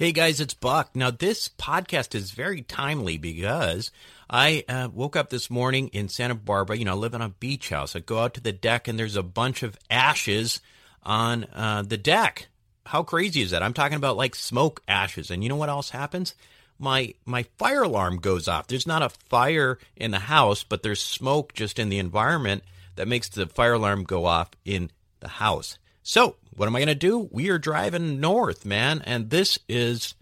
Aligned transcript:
Hey 0.00 0.12
guys, 0.12 0.40
it's 0.40 0.54
Buck. 0.54 0.96
Now, 0.96 1.10
this 1.10 1.46
podcast 1.46 2.14
is 2.14 2.30
very 2.30 2.62
timely 2.62 3.18
because 3.18 3.90
I 4.30 4.64
uh, 4.66 4.88
woke 4.90 5.14
up 5.14 5.28
this 5.28 5.50
morning 5.50 5.88
in 5.88 6.08
Santa 6.08 6.34
Barbara. 6.34 6.78
You 6.78 6.86
know, 6.86 6.92
I 6.92 6.94
live 6.94 7.12
in 7.12 7.20
a 7.20 7.28
beach 7.28 7.68
house. 7.68 7.94
I 7.94 7.98
go 7.98 8.20
out 8.20 8.32
to 8.32 8.40
the 8.40 8.50
deck 8.50 8.88
and 8.88 8.98
there's 8.98 9.16
a 9.16 9.22
bunch 9.22 9.62
of 9.62 9.76
ashes 9.90 10.60
on 11.02 11.44
uh, 11.52 11.82
the 11.82 11.98
deck. 11.98 12.48
How 12.86 13.02
crazy 13.02 13.42
is 13.42 13.50
that? 13.50 13.62
I'm 13.62 13.74
talking 13.74 13.98
about 13.98 14.16
like 14.16 14.34
smoke 14.34 14.82
ashes. 14.88 15.30
And 15.30 15.42
you 15.42 15.50
know 15.50 15.56
what 15.56 15.68
else 15.68 15.90
happens? 15.90 16.34
My 16.78 17.12
my 17.26 17.42
fire 17.58 17.82
alarm 17.82 18.20
goes 18.20 18.48
off. 18.48 18.68
There's 18.68 18.86
not 18.86 19.02
a 19.02 19.10
fire 19.10 19.78
in 19.96 20.12
the 20.12 20.18
house, 20.18 20.64
but 20.64 20.82
there's 20.82 21.02
smoke 21.02 21.52
just 21.52 21.78
in 21.78 21.90
the 21.90 21.98
environment 21.98 22.62
that 22.96 23.06
makes 23.06 23.28
the 23.28 23.48
fire 23.48 23.74
alarm 23.74 24.04
go 24.04 24.24
off 24.24 24.48
in 24.64 24.90
the 25.20 25.28
house. 25.28 25.76
So 26.02 26.36
what 26.54 26.66
am 26.66 26.76
I 26.76 26.80
going 26.80 26.88
to 26.88 26.94
do? 26.94 27.28
We 27.30 27.50
are 27.50 27.58
driving 27.58 28.20
north, 28.20 28.64
man, 28.64 29.02
and 29.04 29.30
this 29.30 29.58
is 29.68 30.14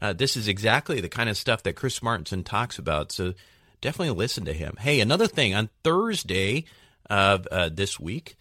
uh, 0.00 0.12
this 0.12 0.36
is 0.36 0.48
exactly 0.48 1.00
the 1.00 1.08
kind 1.08 1.28
of 1.28 1.36
stuff 1.36 1.62
that 1.62 1.76
Chris 1.76 2.00
Martenson 2.00 2.44
talks 2.44 2.78
about. 2.78 3.12
So 3.12 3.34
definitely 3.80 4.14
listen 4.14 4.44
to 4.46 4.52
him. 4.52 4.76
Hey, 4.80 5.00
another 5.00 5.26
thing 5.26 5.54
on 5.54 5.70
Thursday 5.84 6.64
of 7.08 7.46
uh, 7.48 7.68
this 7.72 8.00
week, 8.00 8.36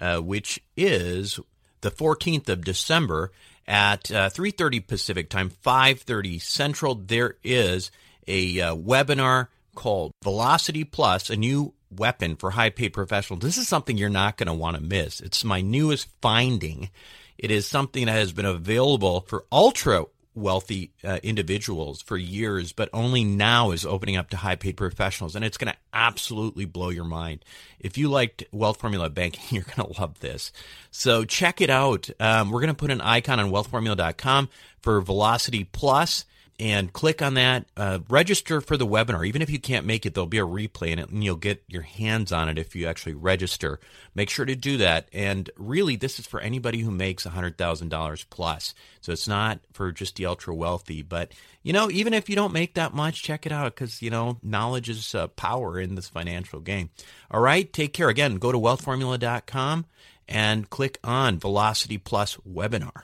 uh, 0.00 0.18
which 0.18 0.60
is 0.76 1.38
the 1.82 1.90
14th 1.90 2.48
of 2.48 2.64
December 2.64 3.30
at 3.66 4.04
3:30 4.04 4.78
uh, 4.78 4.84
Pacific 4.86 5.28
time, 5.30 5.50
5:30 5.50 6.40
Central, 6.40 6.94
there 6.94 7.36
is 7.44 7.90
a 8.26 8.60
uh, 8.60 8.74
webinar 8.74 9.48
called 9.74 10.12
Velocity 10.22 10.84
Plus, 10.84 11.30
a 11.30 11.36
new 11.36 11.74
weapon 11.98 12.36
for 12.36 12.50
high 12.50 12.70
paid 12.70 12.90
professionals. 12.90 13.42
This 13.42 13.58
is 13.58 13.68
something 13.68 13.96
you're 13.96 14.08
not 14.08 14.36
going 14.36 14.46
to 14.46 14.52
want 14.52 14.76
to 14.76 14.82
miss. 14.82 15.20
It's 15.20 15.44
my 15.44 15.60
newest 15.60 16.08
finding. 16.20 16.90
It 17.38 17.50
is 17.50 17.66
something 17.66 18.06
that 18.06 18.12
has 18.12 18.32
been 18.32 18.46
available 18.46 19.22
for 19.22 19.44
ultra 19.50 20.04
wealthy 20.34 20.90
uh, 21.04 21.18
individuals 21.22 22.02
for 22.02 22.16
years, 22.16 22.72
but 22.72 22.88
only 22.92 23.22
now 23.24 23.70
is 23.70 23.86
opening 23.86 24.16
up 24.16 24.30
to 24.30 24.36
high 24.36 24.56
paid 24.56 24.76
professionals. 24.76 25.36
And 25.36 25.44
it's 25.44 25.56
going 25.56 25.72
to 25.72 25.78
absolutely 25.92 26.64
blow 26.64 26.90
your 26.90 27.04
mind. 27.04 27.44
If 27.78 27.96
you 27.96 28.08
liked 28.08 28.44
Wealth 28.52 28.80
Formula 28.80 29.08
Banking, 29.08 29.42
you're 29.50 29.64
going 29.64 29.92
to 29.92 30.00
love 30.00 30.20
this. 30.20 30.52
So 30.90 31.24
check 31.24 31.60
it 31.60 31.70
out. 31.70 32.10
Um, 32.20 32.50
we're 32.50 32.60
going 32.60 32.68
to 32.68 32.74
put 32.74 32.90
an 32.90 33.00
icon 33.00 33.40
on 33.40 33.50
wealthformula.com 33.50 34.48
for 34.80 35.00
Velocity 35.00 35.64
Plus 35.64 36.24
and 36.58 36.92
click 36.92 37.20
on 37.20 37.34
that. 37.34 37.66
Uh, 37.76 37.98
register 38.08 38.60
for 38.60 38.76
the 38.76 38.86
webinar. 38.86 39.26
Even 39.26 39.42
if 39.42 39.50
you 39.50 39.58
can't 39.58 39.86
make 39.86 40.06
it, 40.06 40.14
there'll 40.14 40.26
be 40.26 40.38
a 40.38 40.46
replay 40.46 40.88
in 40.88 40.98
it, 40.98 41.08
and 41.08 41.24
you'll 41.24 41.36
get 41.36 41.64
your 41.66 41.82
hands 41.82 42.32
on 42.32 42.48
it 42.48 42.58
if 42.58 42.76
you 42.76 42.86
actually 42.86 43.14
register. 43.14 43.80
Make 44.14 44.30
sure 44.30 44.44
to 44.44 44.54
do 44.54 44.76
that. 44.78 45.08
And 45.12 45.50
really, 45.56 45.96
this 45.96 46.18
is 46.18 46.26
for 46.26 46.40
anybody 46.40 46.80
who 46.80 46.90
makes 46.90 47.26
$100,000 47.26 48.24
plus. 48.30 48.74
So 49.00 49.12
it's 49.12 49.28
not 49.28 49.60
for 49.72 49.90
just 49.92 50.16
the 50.16 50.26
ultra 50.26 50.54
wealthy. 50.54 51.02
But, 51.02 51.32
you 51.62 51.72
know, 51.72 51.90
even 51.90 52.14
if 52.14 52.28
you 52.28 52.36
don't 52.36 52.52
make 52.52 52.74
that 52.74 52.94
much, 52.94 53.22
check 53.22 53.46
it 53.46 53.52
out 53.52 53.74
because, 53.74 54.00
you 54.00 54.10
know, 54.10 54.38
knowledge 54.42 54.88
is 54.88 55.14
uh, 55.14 55.26
power 55.28 55.80
in 55.80 55.94
this 55.94 56.08
financial 56.08 56.60
game. 56.60 56.90
All 57.30 57.40
right. 57.40 57.72
Take 57.72 57.92
care. 57.92 58.08
Again, 58.08 58.36
go 58.36 58.52
to 58.52 58.58
wealthformula.com 58.58 59.86
and 60.28 60.70
click 60.70 60.98
on 61.04 61.38
Velocity 61.38 61.98
Plus 61.98 62.36
webinar. 62.48 63.02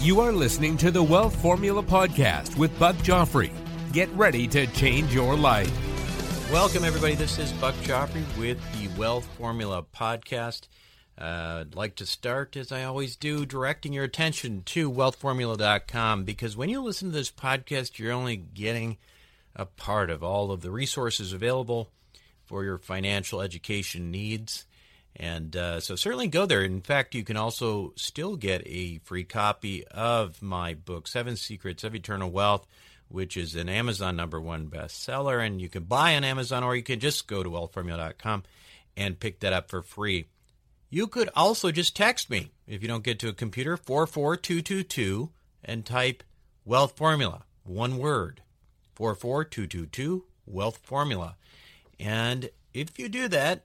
You 0.00 0.20
are 0.20 0.32
listening 0.32 0.76
to 0.78 0.90
the 0.90 1.02
Wealth 1.02 1.34
Formula 1.40 1.82
Podcast 1.82 2.56
with 2.56 2.78
Buck 2.78 2.94
Joffrey. 2.96 3.50
Get 3.92 4.08
ready 4.10 4.46
to 4.48 4.66
change 4.68 5.12
your 5.12 5.34
life. 5.34 5.72
Welcome, 6.52 6.84
everybody. 6.84 7.14
This 7.14 7.38
is 7.38 7.50
Buck 7.54 7.74
Joffrey 7.76 8.22
with 8.38 8.58
the 8.78 8.88
Wealth 8.98 9.26
Formula 9.38 9.84
Podcast. 9.96 10.68
Uh, 11.18 11.62
I'd 11.62 11.74
like 11.74 11.96
to 11.96 12.06
start, 12.06 12.56
as 12.56 12.70
I 12.70 12.84
always 12.84 13.16
do, 13.16 13.46
directing 13.46 13.94
your 13.94 14.04
attention 14.04 14.62
to 14.66 14.92
wealthformula.com 14.92 16.24
because 16.24 16.56
when 16.56 16.68
you 16.68 16.82
listen 16.82 17.08
to 17.08 17.16
this 17.16 17.30
podcast, 17.30 17.98
you're 17.98 18.12
only 18.12 18.36
getting 18.36 18.98
a 19.56 19.64
part 19.64 20.10
of 20.10 20.22
all 20.22 20.52
of 20.52 20.60
the 20.60 20.70
resources 20.70 21.32
available 21.32 21.90
for 22.44 22.62
your 22.62 22.78
financial 22.78 23.40
education 23.40 24.10
needs. 24.10 24.66
And 25.18 25.56
uh, 25.56 25.80
so 25.80 25.96
certainly 25.96 26.28
go 26.28 26.44
there. 26.44 26.62
In 26.62 26.82
fact, 26.82 27.14
you 27.14 27.24
can 27.24 27.36
also 27.36 27.92
still 27.96 28.36
get 28.36 28.62
a 28.66 28.98
free 28.98 29.24
copy 29.24 29.86
of 29.88 30.42
my 30.42 30.74
book, 30.74 31.08
Seven 31.08 31.36
Secrets 31.36 31.84
of 31.84 31.94
Eternal 31.94 32.30
Wealth, 32.30 32.66
which 33.08 33.36
is 33.36 33.54
an 33.54 33.68
Amazon 33.68 34.16
number 34.16 34.40
one 34.40 34.68
bestseller. 34.68 35.44
And 35.44 35.60
you 35.60 35.68
can 35.68 35.84
buy 35.84 36.16
on 36.16 36.24
Amazon 36.24 36.62
or 36.62 36.76
you 36.76 36.82
can 36.82 37.00
just 37.00 37.26
go 37.26 37.42
to 37.42 37.48
wealthformula.com 37.48 38.42
and 38.96 39.18
pick 39.18 39.40
that 39.40 39.52
up 39.52 39.70
for 39.70 39.82
free. 39.82 40.26
You 40.90 41.06
could 41.06 41.30
also 41.34 41.72
just 41.72 41.96
text 41.96 42.30
me 42.30 42.52
if 42.66 42.82
you 42.82 42.88
don't 42.88 43.04
get 43.04 43.18
to 43.20 43.28
a 43.28 43.32
computer, 43.32 43.76
44222, 43.76 45.30
and 45.64 45.84
type 45.84 46.22
Wealth 46.64 46.96
Formula, 46.96 47.44
one 47.64 47.98
word, 47.98 48.42
44222, 48.94 50.24
Wealth 50.46 50.78
Formula. 50.82 51.36
And 51.98 52.50
if 52.72 52.98
you 52.98 53.08
do 53.08 53.28
that, 53.28 53.64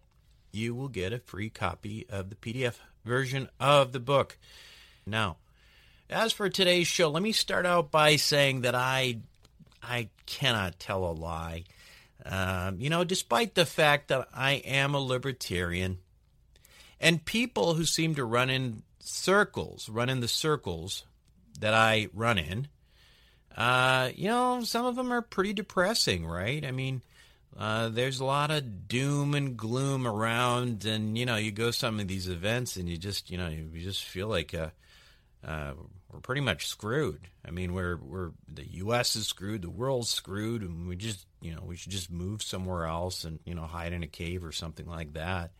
you 0.52 0.76
will 0.76 0.88
get 0.88 1.14
a 1.14 1.20
free 1.20 1.50
copy 1.50 2.06
of 2.10 2.30
the 2.30 2.36
PDF 2.36 2.76
version 3.04 3.50
of 3.60 3.92
the 3.92 4.00
book. 4.00 4.38
Now, 5.06 5.38
as 6.10 6.34
for 6.34 6.50
today's 6.50 6.88
show, 6.88 7.10
let 7.10 7.24
me 7.24 7.32
start 7.32 7.66
out 7.66 7.92
by 7.92 8.16
saying 8.16 8.62
that 8.62 8.76
I 8.76 9.20
I 9.82 10.10
cannot 10.26 10.80
tell 10.80 11.06
a 11.06 11.12
lie. 11.12 11.64
Um, 12.26 12.80
you 12.80 12.90
know, 12.90 13.04
despite 13.04 13.56
the 13.56 13.66
fact 13.66 14.10
that 14.10 14.28
I 14.34 14.54
am 14.54 14.94
a 14.94 15.00
libertarian, 15.00 15.98
and 17.00 17.26
people 17.26 17.74
who 17.74 17.86
seem 17.86 18.14
to 18.16 18.26
run 18.26 18.50
in 18.50 18.84
circles, 19.00 19.90
run 19.90 20.10
in 20.10 20.20
the 20.20 20.28
circles 20.28 21.06
that 21.60 21.74
I 21.74 22.10
run 22.14 22.38
in, 22.38 22.68
uh, 23.58 24.12
you 24.16 24.28
know, 24.28 24.64
some 24.64 24.86
of 24.86 24.96
them 24.96 25.12
are 25.12 25.22
pretty 25.22 25.54
depressing, 25.54 26.26
right? 26.26 26.64
I 26.64 26.72
mean, 26.72 27.02
uh, 27.58 27.90
there's 27.90 28.20
a 28.20 28.26
lot 28.26 28.52
of 28.52 28.88
doom 28.88 29.36
and 29.36 29.58
gloom 29.58 30.08
around, 30.08 30.86
and 30.86 31.18
you 31.18 31.26
know, 31.26 31.36
you 31.36 31.52
go 31.52 31.72
some 31.72 32.00
of 32.00 32.08
these 32.08 32.28
events, 32.30 32.78
and 32.78 32.88
you 32.88 32.98
just, 32.98 33.30
you 33.30 33.38
know, 33.38 33.48
you 33.48 33.82
just 33.82 34.04
feel 34.04 34.28
like 34.28 34.54
uh, 34.54 34.70
uh, 35.46 35.74
we're 36.12 36.20
pretty 36.20 36.42
much 36.42 36.68
screwed. 36.68 37.22
I 37.46 37.52
mean, 37.52 37.74
we're 37.74 37.98
we're 37.98 38.32
the 38.48 38.66
U.S. 38.78 39.16
is 39.16 39.28
screwed, 39.28 39.62
the 39.62 39.70
world's 39.70 40.10
screwed, 40.10 40.62
and 40.62 40.88
we 40.88 40.96
just, 40.96 41.26
you 41.42 41.54
know, 41.54 41.62
we 41.66 41.76
should 41.76 41.92
just 41.92 42.12
move 42.12 42.42
somewhere 42.42 42.86
else 42.86 43.26
and 43.26 43.40
you 43.46 43.54
know, 43.54 43.64
hide 43.64 43.94
in 43.94 44.04
a 44.04 44.08
cave 44.08 44.44
or 44.44 44.52
something 44.52 44.88
like 44.88 45.14
that. 45.14 45.52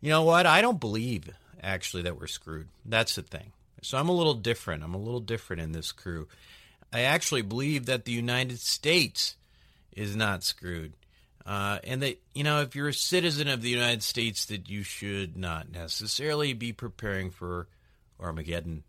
You 0.00 0.10
know 0.10 0.22
what? 0.22 0.44
I 0.46 0.60
don't 0.60 0.80
believe 0.80 1.30
actually 1.62 2.02
that 2.02 2.20
we're 2.20 2.26
screwed. 2.26 2.68
That's 2.84 3.14
the 3.14 3.22
thing. 3.22 3.52
So 3.82 3.98
I'm 3.98 4.08
a 4.08 4.12
little 4.12 4.34
different. 4.34 4.82
I'm 4.82 4.94
a 4.94 4.98
little 4.98 5.20
different 5.20 5.62
in 5.62 5.72
this 5.72 5.92
crew. 5.92 6.28
I 6.92 7.00
actually 7.00 7.42
believe 7.42 7.86
that 7.86 8.04
the 8.04 8.12
United 8.12 8.60
States 8.60 9.36
is 9.92 10.14
not 10.14 10.44
screwed. 10.44 10.92
Uh, 11.46 11.78
and 11.84 12.02
that 12.02 12.18
you 12.34 12.42
know 12.42 12.62
if 12.62 12.74
you're 12.74 12.88
a 12.88 12.94
citizen 12.94 13.48
of 13.48 13.60
the 13.60 13.68
United 13.68 14.02
States 14.02 14.46
that 14.46 14.70
you 14.70 14.82
should 14.82 15.36
not 15.36 15.70
necessarily 15.70 16.54
be 16.54 16.72
preparing 16.72 17.30
for 17.30 17.68
Armageddon. 18.18 18.82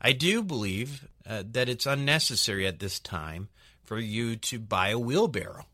I 0.00 0.12
do 0.12 0.42
believe 0.42 1.08
uh, 1.26 1.42
that 1.52 1.70
it's 1.70 1.86
unnecessary 1.86 2.66
at 2.66 2.80
this 2.80 3.00
time 3.00 3.48
for 3.82 3.98
you 3.98 4.36
to 4.36 4.58
buy 4.58 4.90
a 4.90 4.98
wheelbarrow 4.98 5.64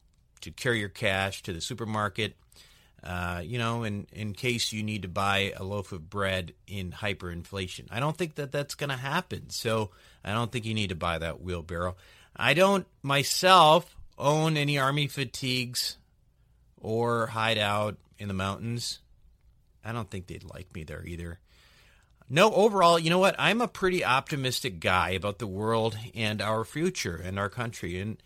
to 0.43 0.51
carry 0.53 0.79
your 0.79 0.89
cash 0.89 1.43
to 1.43 1.53
the 1.53 1.61
supermarket. 1.61 2.37
Uh, 3.03 3.43
you 3.45 3.59
know, 3.59 3.83
in 3.83 4.07
in 4.13 4.33
case 4.33 4.73
you 4.73 4.85
need 4.85 5.03
to 5.03 5.09
buy 5.09 5.53
a 5.57 5.65
loaf 5.65 5.91
of 5.91 6.09
bread 6.09 6.53
in 6.69 6.93
hyperinflation. 6.93 7.89
I 7.91 7.99
don't 7.99 8.17
think 8.17 8.37
that 8.37 8.53
that's 8.53 8.77
going 8.77 8.91
to 8.91 8.97
happen. 8.97 9.51
So 9.51 9.91
I 10.25 10.33
don't 10.33 10.53
think 10.53 10.67
you 10.67 10.75
need 10.75 10.91
to 10.91 10.95
buy 10.95 11.19
that 11.19 11.43
wheelbarrow. 11.43 11.97
I 12.37 12.55
don't 12.55 12.87
myself 13.03 13.97
own 14.17 14.57
any 14.57 14.79
army 14.79 15.09
fatigues 15.09 15.97
or 16.83 17.29
hide 17.29 17.59
out 17.59 17.97
in 18.19 18.29
the 18.29 18.35
mountains, 18.35 18.99
I 19.85 19.93
don't 19.93 20.11
think 20.11 20.27
they'd 20.27 20.45
like 20.45 20.75
me 20.75 20.85
there 20.85 21.05
either. 21.07 21.39
No, 22.29 22.53
overall, 22.55 22.99
you 22.99 23.11
know 23.11 23.19
what? 23.19 23.37
I'm 23.39 23.61
a 23.61 23.69
pretty 23.69 24.05
optimistic 24.05 24.81
guy 24.81 25.11
about 25.11 25.39
the 25.39 25.47
world 25.47 25.97
and 26.15 26.41
our 26.41 26.65
future 26.65 27.17
and 27.17 27.39
our 27.39 27.49
country. 27.49 28.01
And 28.01 28.23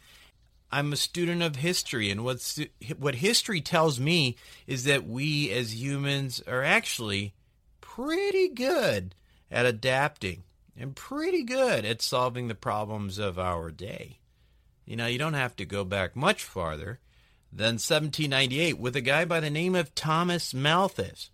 I'm 0.70 0.92
a 0.92 0.96
student 0.96 1.42
of 1.42 1.56
history. 1.56 2.10
And 2.10 2.24
what's, 2.24 2.60
what 2.98 3.16
history 3.16 3.60
tells 3.60 3.98
me 3.98 4.36
is 4.66 4.84
that 4.84 5.06
we 5.06 5.50
as 5.50 5.80
humans 5.80 6.42
are 6.46 6.62
actually 6.62 7.34
pretty 7.80 8.48
good 8.48 9.14
at 9.50 9.66
adapting 9.66 10.44
and 10.78 10.94
pretty 10.94 11.42
good 11.42 11.84
at 11.84 12.02
solving 12.02 12.48
the 12.48 12.54
problems 12.54 13.18
of 13.18 13.38
our 13.38 13.70
day. 13.70 14.18
You 14.84 14.96
know, 14.96 15.06
you 15.06 15.18
don't 15.18 15.34
have 15.34 15.56
to 15.56 15.64
go 15.64 15.84
back 15.84 16.14
much 16.14 16.44
farther 16.44 17.00
than 17.56 17.74
1798 17.74 18.78
with 18.78 18.94
a 18.96 19.00
guy 19.00 19.24
by 19.24 19.40
the 19.40 19.48
name 19.48 19.74
of 19.74 19.94
Thomas 19.94 20.52
Malthus, 20.52 21.30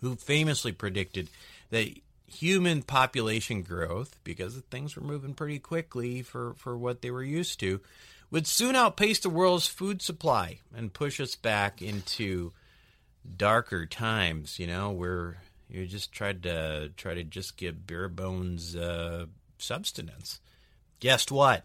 who 0.00 0.16
famously 0.16 0.72
predicted 0.72 1.30
that 1.70 1.88
human 2.26 2.82
population 2.82 3.62
growth, 3.62 4.18
because 4.24 4.56
things 4.70 4.96
were 4.96 5.06
moving 5.06 5.32
pretty 5.32 5.60
quickly 5.60 6.22
for, 6.22 6.54
for 6.54 6.76
what 6.76 7.00
they 7.00 7.12
were 7.12 7.22
used 7.22 7.60
to, 7.60 7.80
would 8.32 8.48
soon 8.48 8.74
outpace 8.74 9.20
the 9.20 9.30
world's 9.30 9.68
food 9.68 10.02
supply 10.02 10.58
and 10.74 10.92
push 10.92 11.20
us 11.20 11.36
back 11.36 11.80
into 11.80 12.52
darker 13.36 13.86
times, 13.86 14.58
you 14.58 14.66
know, 14.66 14.90
where 14.90 15.36
you 15.70 15.86
just 15.86 16.10
tried 16.10 16.42
to 16.42 16.90
try 16.96 17.14
to 17.14 17.22
just 17.22 17.56
get 17.56 17.86
bare 17.86 18.08
bones 18.08 18.74
uh, 18.74 19.26
substance. 19.58 20.40
Guess 20.98 21.30
what? 21.30 21.62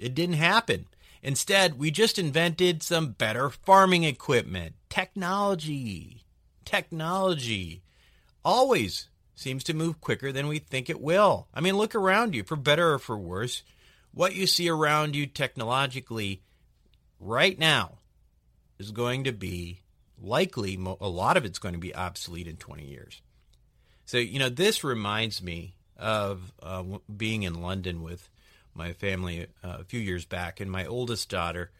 It 0.00 0.16
didn't 0.16 0.36
happen. 0.36 0.86
Instead, 1.22 1.78
we 1.78 1.90
just 1.90 2.18
invented 2.18 2.82
some 2.82 3.12
better 3.12 3.50
farming 3.50 4.04
equipment. 4.04 4.74
Technology. 4.88 6.24
Technology 6.64 7.82
always 8.44 9.08
seems 9.34 9.64
to 9.64 9.74
move 9.74 10.00
quicker 10.00 10.32
than 10.32 10.48
we 10.48 10.58
think 10.58 10.90
it 10.90 11.00
will. 11.00 11.48
I 11.54 11.60
mean, 11.60 11.76
look 11.76 11.94
around 11.94 12.34
you, 12.34 12.42
for 12.42 12.56
better 12.56 12.94
or 12.94 12.98
for 12.98 13.16
worse. 13.16 13.62
What 14.12 14.34
you 14.34 14.46
see 14.46 14.68
around 14.68 15.14
you 15.14 15.26
technologically 15.26 16.42
right 17.20 17.58
now 17.58 17.98
is 18.78 18.90
going 18.90 19.24
to 19.24 19.32
be 19.32 19.82
likely, 20.20 20.74
a 21.00 21.08
lot 21.08 21.36
of 21.36 21.44
it's 21.44 21.58
going 21.58 21.74
to 21.74 21.80
be 21.80 21.94
obsolete 21.94 22.48
in 22.48 22.56
20 22.56 22.84
years. 22.84 23.22
So, 24.06 24.18
you 24.18 24.38
know, 24.38 24.48
this 24.48 24.82
reminds 24.82 25.42
me 25.42 25.74
of 25.96 26.52
uh, 26.62 26.82
being 27.14 27.42
in 27.42 27.60
London 27.60 28.02
with 28.02 28.28
my 28.78 28.92
family 28.92 29.46
uh, 29.62 29.78
a 29.80 29.84
few 29.84 30.00
years 30.00 30.24
back, 30.24 30.60
and 30.60 30.70
my 30.70 30.86
oldest 30.86 31.28
daughter 31.28 31.70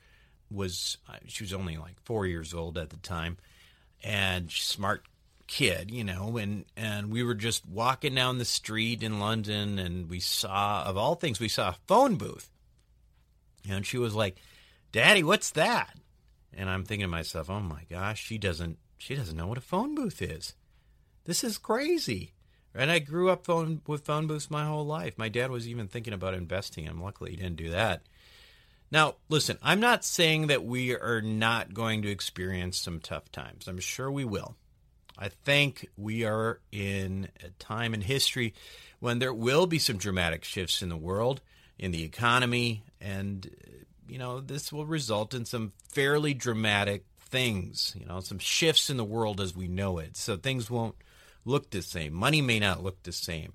was 0.50 0.98
uh, 1.08 1.16
she 1.26 1.44
was 1.44 1.52
only 1.52 1.76
like 1.76 1.94
four 2.04 2.26
years 2.26 2.52
old 2.52 2.76
at 2.76 2.90
the 2.90 2.96
time, 2.96 3.38
and 4.02 4.50
smart 4.50 5.04
kid, 5.46 5.90
you 5.90 6.04
know, 6.04 6.36
and 6.36 6.64
and 6.76 7.10
we 7.10 7.22
were 7.22 7.34
just 7.34 7.66
walking 7.66 8.14
down 8.14 8.38
the 8.38 8.44
street 8.44 9.02
in 9.02 9.20
London, 9.20 9.78
and 9.78 10.10
we 10.10 10.20
saw 10.20 10.84
of 10.84 10.96
all 10.96 11.14
things 11.14 11.40
we 11.40 11.48
saw 11.48 11.70
a 11.70 11.78
phone 11.86 12.16
booth, 12.16 12.50
and 13.68 13.86
she 13.86 13.98
was 13.98 14.14
like, 14.14 14.36
"Daddy, 14.92 15.22
what's 15.22 15.50
that?" 15.52 15.96
And 16.52 16.68
I'm 16.68 16.84
thinking 16.84 17.04
to 17.04 17.08
myself, 17.08 17.48
"Oh 17.48 17.60
my 17.60 17.84
gosh, 17.88 18.22
she 18.22 18.38
doesn't 18.38 18.78
she 18.98 19.14
doesn't 19.14 19.36
know 19.36 19.46
what 19.46 19.58
a 19.58 19.62
phone 19.62 19.94
booth 19.94 20.20
is." 20.20 20.54
This 21.24 21.44
is 21.44 21.58
crazy. 21.58 22.32
And 22.75 22.91
I 22.91 22.99
grew 22.99 23.31
up 23.31 23.44
phone, 23.44 23.81
with 23.87 24.05
phone 24.05 24.26
booths 24.26 24.50
my 24.50 24.65
whole 24.65 24.87
life. 24.87 25.15
My 25.17 25.29
dad 25.29 25.50
was 25.50 25.67
even 25.67 25.88
thinking 25.88 26.12
about 26.12 26.35
investing 26.35 26.85
in 26.85 26.93
them. 26.93 27.03
Luckily, 27.03 27.31
he 27.31 27.37
didn't 27.37 27.56
do 27.56 27.70
that. 27.70 28.03
Now, 28.91 29.17
listen, 29.29 29.59
I'm 29.62 29.81
not 29.81 30.05
saying 30.05 30.47
that 30.47 30.65
we 30.65 30.94
are 30.94 31.20
not 31.20 31.75
going 31.75 32.03
to 32.03 32.11
experience 32.11 32.79
some 32.79 33.00
tough 33.00 33.31
times. 33.31 33.69
I'm 33.69 33.81
sure 33.81 34.11
we 34.11 34.25
will. 34.25 34.56
I 35.19 35.29
think 35.29 35.88
we 35.97 36.25
are 36.25 36.61
in 36.70 37.29
a 37.44 37.50
time 37.59 37.93
in 37.93 38.00
history 38.00 38.55
when 39.00 39.19
there 39.19 39.35
will 39.35 39.67
be 39.67 39.79
some 39.79 39.97
dramatic 39.99 40.44
shifts 40.44 40.81
in 40.81 40.88
the 40.88 40.97
world, 40.97 41.41
in 41.79 41.91
the 41.91 42.05
economy, 42.05 42.85
and, 43.00 43.50
you 44.09 44.19
know, 44.19 44.41
this 44.41 44.73
will 44.73 44.87
result 44.87 45.35
in 45.35 45.44
some 45.44 45.73
fairly 45.91 46.35
dramatic 46.35 47.05
things, 47.19 47.94
you 47.99 48.06
know, 48.06 48.20
some 48.20 48.38
shifts 48.38 48.91
in 48.91 48.97
the 48.97 49.05
world 49.05 49.41
as 49.41 49.55
we 49.55 49.69
know 49.69 49.99
it. 49.99 50.17
So 50.17 50.37
things 50.37 50.70
won't 50.70 50.94
look 51.48 51.70
the 51.70 51.82
same. 51.82 52.12
Money 52.12 52.42
may 52.42 52.60
not 52.60 52.82
look 52.82 53.02
the 53.02 53.12
same. 53.12 53.54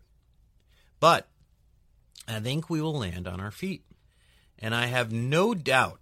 But 1.00 1.28
I 2.28 2.40
think 2.40 2.70
we 2.70 2.82
will 2.82 2.98
land 2.98 3.28
on 3.28 3.40
our 3.40 3.52
feet. 3.52 3.84
And 4.60 4.74
I 4.74 4.88
have 4.88 5.12
no 5.12 5.54
doubt, 5.54 6.00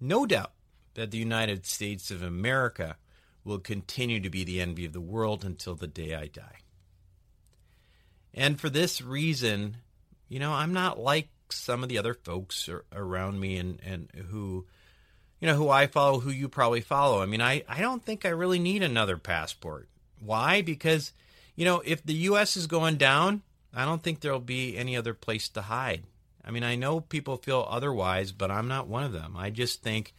no 0.00 0.26
doubt, 0.26 0.52
that 0.94 1.10
the 1.10 1.18
United 1.18 1.66
States 1.66 2.10
of 2.10 2.22
America 2.22 2.96
will 3.44 3.58
continue 3.58 4.20
to 4.20 4.30
be 4.30 4.44
the 4.44 4.60
envy 4.60 4.86
of 4.86 4.92
the 4.92 5.00
world 5.00 5.44
until 5.44 5.74
the 5.74 5.86
day 5.86 6.14
I 6.14 6.26
die. 6.26 6.60
And 8.32 8.58
for 8.58 8.70
this 8.70 9.02
reason, 9.02 9.78
you 10.28 10.38
know, 10.38 10.52
I'm 10.52 10.72
not 10.72 10.98
like 10.98 11.28
some 11.50 11.82
of 11.82 11.88
the 11.88 11.98
other 11.98 12.14
folks 12.14 12.68
around 12.92 13.38
me 13.38 13.58
and, 13.58 13.78
and 13.84 14.10
who, 14.30 14.66
you 15.40 15.46
know, 15.46 15.54
who 15.54 15.68
I 15.68 15.86
follow, 15.86 16.20
who 16.20 16.30
you 16.30 16.48
probably 16.48 16.80
follow. 16.80 17.20
I 17.20 17.26
mean, 17.26 17.42
I, 17.42 17.62
I 17.68 17.80
don't 17.80 18.02
think 18.02 18.24
I 18.24 18.30
really 18.30 18.58
need 18.58 18.82
another 18.82 19.18
passport. 19.18 19.88
Why? 20.18 20.62
Because, 20.62 21.12
you 21.56 21.64
know, 21.64 21.82
if 21.84 22.04
the 22.04 22.14
U.S. 22.14 22.56
is 22.56 22.66
going 22.66 22.96
down, 22.96 23.42
I 23.72 23.84
don't 23.84 24.02
think 24.02 24.20
there'll 24.20 24.40
be 24.40 24.76
any 24.76 24.96
other 24.96 25.14
place 25.14 25.48
to 25.50 25.62
hide. 25.62 26.04
I 26.44 26.50
mean, 26.50 26.62
I 26.62 26.76
know 26.76 27.00
people 27.00 27.36
feel 27.36 27.66
otherwise, 27.68 28.32
but 28.32 28.50
I'm 28.50 28.68
not 28.68 28.86
one 28.86 29.04
of 29.04 29.12
them. 29.12 29.34
I 29.36 29.50
just 29.50 29.82
think, 29.82 30.14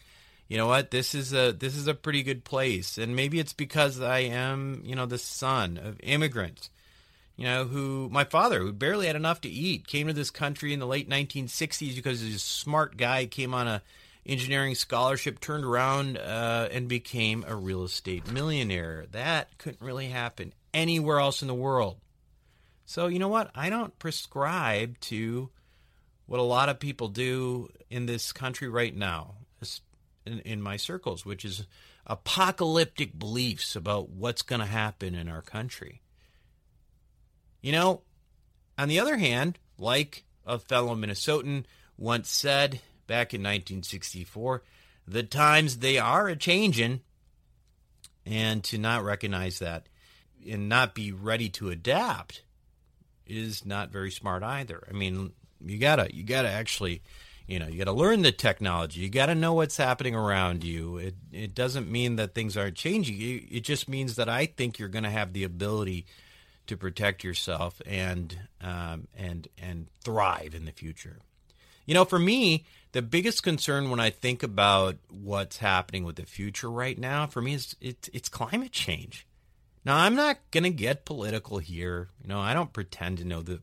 you 0.48 0.58
know 0.58 0.68
what, 0.68 0.92
this 0.92 1.14
is 1.14 1.34
a 1.34 1.52
this 1.52 1.76
is 1.76 1.88
a 1.88 1.94
pretty 1.94 2.24
good 2.24 2.44
place, 2.44 2.98
and 2.98 3.16
maybe 3.16 3.40
it's 3.40 3.54
because 3.54 4.02
I 4.02 4.20
am, 4.20 4.82
you 4.84 4.96
know, 4.96 5.06
the 5.06 5.18
son 5.18 5.78
of 5.78 6.00
immigrants. 6.02 6.70
You 7.36 7.46
know, 7.46 7.66
who 7.66 8.10
my 8.12 8.24
father, 8.24 8.60
who 8.60 8.72
barely 8.72 9.08
had 9.08 9.16
enough 9.16 9.42
to 9.42 9.50
eat, 9.50 9.88
came 9.88 10.08
to 10.08 10.14
this 10.14 10.32
country 10.32 10.72
in 10.72 10.80
the 10.80 10.88
late 10.88 11.10
1960s 11.10 11.96
because 11.96 12.22
he's 12.22 12.36
a 12.36 12.40
smart 12.40 12.96
guy, 12.96 13.26
came 13.26 13.54
on 13.54 13.68
a 13.68 13.82
engineering 14.26 14.76
scholarship, 14.76 15.40
turned 15.40 15.64
around 15.64 16.18
uh, 16.18 16.68
and 16.72 16.88
became 16.88 17.46
a 17.48 17.56
real 17.56 17.84
estate 17.84 18.32
millionaire. 18.32 19.06
That 19.12 19.58
couldn't 19.58 19.82
really 19.82 20.08
happen 20.08 20.54
anywhere 20.74 21.20
else 21.20 21.42
in 21.42 21.48
the 21.48 21.54
world. 21.54 21.98
So, 22.86 23.08
you 23.08 23.20
know 23.20 23.28
what? 23.28 23.52
I 23.56 23.70
don't 23.70 23.98
prescribe 24.00 25.00
to 25.02 25.50
what 26.26 26.40
a 26.40 26.44
lot 26.44 26.70
of 26.70 26.80
people 26.80 27.08
do 27.08 27.70
in 27.90 28.06
this 28.06 28.32
country 28.32 28.68
right 28.68 28.96
now, 28.96 29.36
in, 30.26 30.40
in 30.40 30.62
my 30.62 30.78
circles, 30.78 31.26
which 31.26 31.46
is 31.46 31.66
apocalyptic 32.06 33.18
beliefs 33.18 33.76
about 33.76 34.10
what's 34.10 34.42
going 34.42 34.60
to 34.60 34.66
happen 34.66 35.16
in 35.16 35.28
our 35.28 35.42
country. 35.42 36.02
You 37.62 37.72
know, 37.72 38.02
on 38.78 38.90
the 38.90 39.00
other 39.00 39.18
hand, 39.18 39.58
like 39.80 40.24
a 40.46 40.60
fellow 40.60 40.96
Minnesotan 40.96 41.66
once 41.98 42.30
said, 42.30 42.82
back 43.08 43.34
in 43.34 43.42
1964. 43.42 44.64
The 45.08 45.24
times 45.24 45.78
they 45.78 45.98
are 45.98 46.28
a 46.28 46.36
changing, 46.36 47.02
and 48.26 48.64
to 48.66 48.78
not 48.78 49.04
recognize 49.04 49.60
that 49.60 49.88
and 50.50 50.70
not 50.70 50.96
be 50.96 51.12
ready 51.12 51.50
to 51.50 51.70
adapt 51.70 52.44
is 53.26 53.66
not 53.66 53.92
very 53.92 54.12
smart 54.12 54.44
either. 54.44 54.84
I 54.90 54.94
mean, 54.94 55.32
you 55.64 55.78
gotta 55.78 56.14
you 56.14 56.24
gotta 56.24 56.50
actually, 56.50 57.02
you 57.48 57.60
know, 57.60 57.68
you 57.68 57.78
gotta 57.78 57.92
learn 57.92 58.22
the 58.22 58.32
technology. 58.32 59.02
You 59.02 59.10
gotta 59.10 59.36
know 59.36 59.54
what's 59.54 59.78
happening 59.78 60.16
around 60.16 60.64
you. 60.64 60.98
It 60.98 61.16
it 61.32 61.56
doesn't 61.56 61.90
mean 61.90 62.16
that 62.18 62.36
things 62.36 62.58
aren't 62.58 62.76
changing. 62.76 63.48
It 63.50 63.62
just 63.62 63.90
means 63.90 64.16
that 64.16 64.30
I 64.30 64.46
think 64.46 64.80
you're 64.80 64.90
to 65.04 65.10
have 65.10 65.34
the 65.34 65.44
ability 65.44 66.06
to 66.68 66.78
protect 66.78 67.24
yourself 67.24 67.82
and 67.86 68.38
um, 68.62 69.08
and 69.16 69.48
and 69.58 69.88
thrive 70.04 70.54
in 70.56 70.66
the 70.66 70.72
future. 70.72 71.20
You 71.86 71.94
know, 71.94 72.06
for 72.06 72.20
me, 72.20 72.66
the 72.92 73.02
biggest 73.02 73.44
concern 73.44 73.90
when 73.90 74.00
I 74.00 74.10
think 74.10 74.42
about 74.44 74.98
what's 75.10 75.58
happening 75.58 76.04
with 76.04 76.16
the 76.16 76.26
future 76.26 76.70
right 76.70 76.98
now, 76.98 77.28
for 77.28 77.42
me, 77.42 77.54
is 77.54 77.76
it's, 77.82 78.10
it's 78.14 78.30
climate 78.30 78.72
change. 78.72 79.28
Now, 79.84 79.98
I'm 79.98 80.16
not 80.16 80.40
going 80.52 80.64
to 80.64 80.72
get 80.72 81.06
political 81.06 81.60
here. 81.60 82.10
You 82.22 82.30
know, 82.30 82.40
I 82.40 82.54
don't 82.54 82.74
pretend 82.74 83.20
to 83.20 83.26
know 83.26 83.42
the 83.42 83.62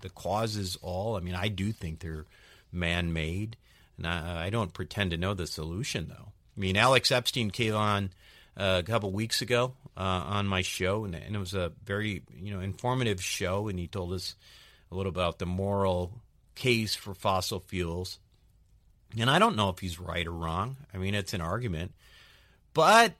the 0.00 0.10
causes 0.10 0.76
all. 0.82 1.16
I 1.16 1.20
mean, 1.20 1.34
I 1.34 1.48
do 1.48 1.72
think 1.72 2.00
they're 2.00 2.26
man 2.70 3.12
made, 3.12 3.56
and 3.96 4.06
I, 4.06 4.46
I, 4.46 4.50
don't 4.50 4.74
pretend 4.74 5.10
to 5.12 5.16
know 5.16 5.32
the 5.34 5.46
solution, 5.46 6.08
though. 6.08 6.32
I 6.56 6.60
mean, 6.60 6.76
Alex 6.76 7.10
Epstein 7.10 7.50
came 7.50 7.74
on 7.74 8.10
uh, 8.56 8.76
a 8.80 8.82
couple 8.82 9.10
weeks 9.10 9.40
ago 9.42 9.72
uh, 9.96 10.00
on 10.00 10.46
my 10.46 10.62
show, 10.62 11.04
and, 11.04 11.14
and, 11.14 11.34
it 11.34 11.38
was 11.38 11.54
a 11.54 11.72
very 11.84 12.22
you 12.38 12.54
know 12.54 12.60
informative 12.60 13.22
show, 13.22 13.68
and 13.68 13.78
he 13.78 13.86
told 13.86 14.12
us 14.12 14.34
a 14.90 14.94
little 14.94 15.10
about 15.10 15.38
the 15.38 15.46
moral 15.46 16.12
case 16.56 16.96
for 16.96 17.14
fossil 17.14 17.60
fuels. 17.60 18.18
And 19.16 19.30
I 19.30 19.38
don't 19.38 19.56
know 19.56 19.68
if 19.68 19.78
he's 19.78 20.00
right 20.00 20.26
or 20.26 20.32
wrong. 20.32 20.76
I 20.92 20.98
mean, 20.98 21.14
it's 21.14 21.32
an 21.32 21.40
argument. 21.40 21.92
But 22.74 23.14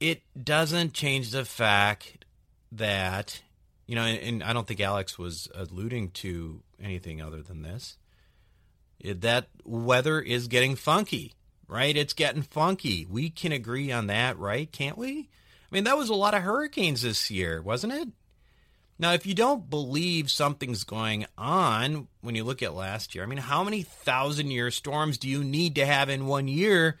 it 0.00 0.22
doesn't 0.42 0.94
change 0.94 1.30
the 1.30 1.44
fact 1.44 2.24
that, 2.72 3.42
you 3.86 3.94
know, 3.94 4.02
and, 4.02 4.42
I 4.42 4.52
don't 4.52 4.66
think 4.66 4.80
Alex 4.80 5.18
was 5.18 5.48
alluding 5.54 6.10
to 6.12 6.62
anything 6.82 7.20
other 7.20 7.42
than 7.42 7.62
this. 7.62 7.96
that 9.04 9.48
weather 9.64 10.20
is 10.20 10.48
getting 10.48 10.74
funky, 10.76 11.34
right? 11.68 11.96
It's 11.96 12.14
getting 12.14 12.42
funky. 12.42 13.06
We 13.08 13.30
can 13.30 13.52
agree 13.52 13.92
on 13.92 14.06
that, 14.08 14.38
right? 14.38 14.70
Can't 14.72 14.98
we? 14.98 15.28
I 15.70 15.74
mean, 15.74 15.84
that 15.84 15.98
was 15.98 16.08
a 16.08 16.14
lot 16.14 16.34
of 16.34 16.42
hurricanes 16.42 17.02
this 17.02 17.30
year, 17.30 17.60
wasn't 17.62 17.92
it? 17.92 18.08
Now, 18.98 19.12
if 19.12 19.26
you 19.26 19.34
don't 19.34 19.68
believe 19.68 20.30
something's 20.30 20.84
going 20.84 21.26
on 21.36 22.06
when 22.20 22.36
you 22.36 22.44
look 22.44 22.62
at 22.62 22.74
last 22.74 23.14
year, 23.14 23.24
I 23.24 23.26
mean, 23.26 23.38
how 23.38 23.64
many 23.64 23.82
thousand 23.82 24.50
year 24.50 24.70
storms 24.70 25.18
do 25.18 25.28
you 25.28 25.42
need 25.42 25.74
to 25.74 25.86
have 25.86 26.08
in 26.08 26.26
one 26.26 26.46
year 26.46 26.98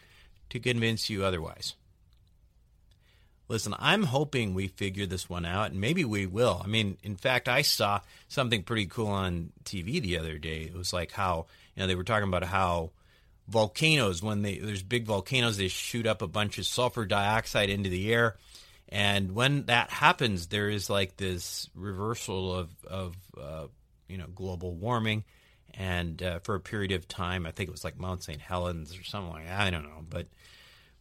to 0.50 0.58
convince 0.58 1.08
you 1.08 1.24
otherwise? 1.24 1.74
Listen, 3.46 3.74
I'm 3.78 4.04
hoping 4.04 4.54
we 4.54 4.68
figure 4.68 5.06
this 5.06 5.28
one 5.28 5.44
out, 5.44 5.70
and 5.70 5.80
maybe 5.80 6.04
we 6.04 6.26
will. 6.26 6.62
I 6.64 6.66
mean, 6.66 6.96
in 7.02 7.14
fact, 7.14 7.48
I 7.48 7.62
saw 7.62 8.00
something 8.26 8.62
pretty 8.62 8.86
cool 8.86 9.08
on 9.08 9.52
TV 9.64 10.00
the 10.00 10.18
other 10.18 10.38
day. 10.38 10.62
It 10.62 10.74
was 10.74 10.92
like 10.92 11.12
how, 11.12 11.46
you 11.76 11.82
know, 11.82 11.86
they 11.86 11.94
were 11.94 12.04
talking 12.04 12.28
about 12.28 12.44
how 12.44 12.90
volcanoes, 13.46 14.22
when 14.22 14.42
they, 14.42 14.58
there's 14.58 14.82
big 14.82 15.04
volcanoes, 15.04 15.58
they 15.58 15.68
shoot 15.68 16.06
up 16.06 16.22
a 16.22 16.26
bunch 16.26 16.58
of 16.58 16.66
sulfur 16.66 17.04
dioxide 17.04 17.68
into 17.68 17.90
the 17.90 18.12
air 18.12 18.36
and 18.88 19.32
when 19.32 19.66
that 19.66 19.90
happens, 19.90 20.48
there 20.48 20.68
is 20.68 20.90
like 20.90 21.16
this 21.16 21.68
reversal 21.74 22.54
of, 22.54 22.70
of 22.86 23.16
uh, 23.40 23.66
you 24.08 24.18
know, 24.18 24.26
global 24.34 24.74
warming. 24.74 25.24
And 25.72 26.22
uh, 26.22 26.38
for 26.40 26.54
a 26.54 26.60
period 26.60 26.92
of 26.92 27.08
time, 27.08 27.46
I 27.46 27.50
think 27.50 27.68
it 27.68 27.72
was 27.72 27.82
like 27.82 27.98
Mount 27.98 28.22
St. 28.22 28.40
Helens 28.40 28.96
or 28.96 29.02
something 29.02 29.32
like 29.32 29.46
that. 29.46 29.60
I 29.60 29.70
don't 29.70 29.82
know. 29.82 30.04
But, 30.08 30.26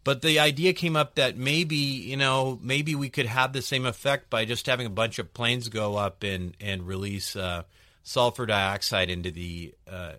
but 0.04 0.22
the 0.22 0.40
idea 0.40 0.74
came 0.74 0.96
up 0.96 1.16
that 1.16 1.38
maybe, 1.38 1.76
you 1.76 2.18
know, 2.18 2.58
maybe 2.62 2.96
we 2.96 3.10
could 3.10 3.28
have 3.28 3.54
the 3.54 3.62
same 3.62 3.86
effect 3.86 4.30
by 4.30 4.46
just 4.46 4.66
having 4.66 4.88
a 4.88 4.92
bunch 4.92 5.20
of 5.20 5.34
planes 5.34 5.70
go 5.70 5.96
up 5.96 6.24
and, 6.24 6.56
and 6.60 6.88
release 6.88 7.36
uh, 7.36 7.64
sulfur 8.02 8.48
dioxide 8.48 9.12
into 9.12 9.30
the, 9.30 9.76
uh, 9.88 10.14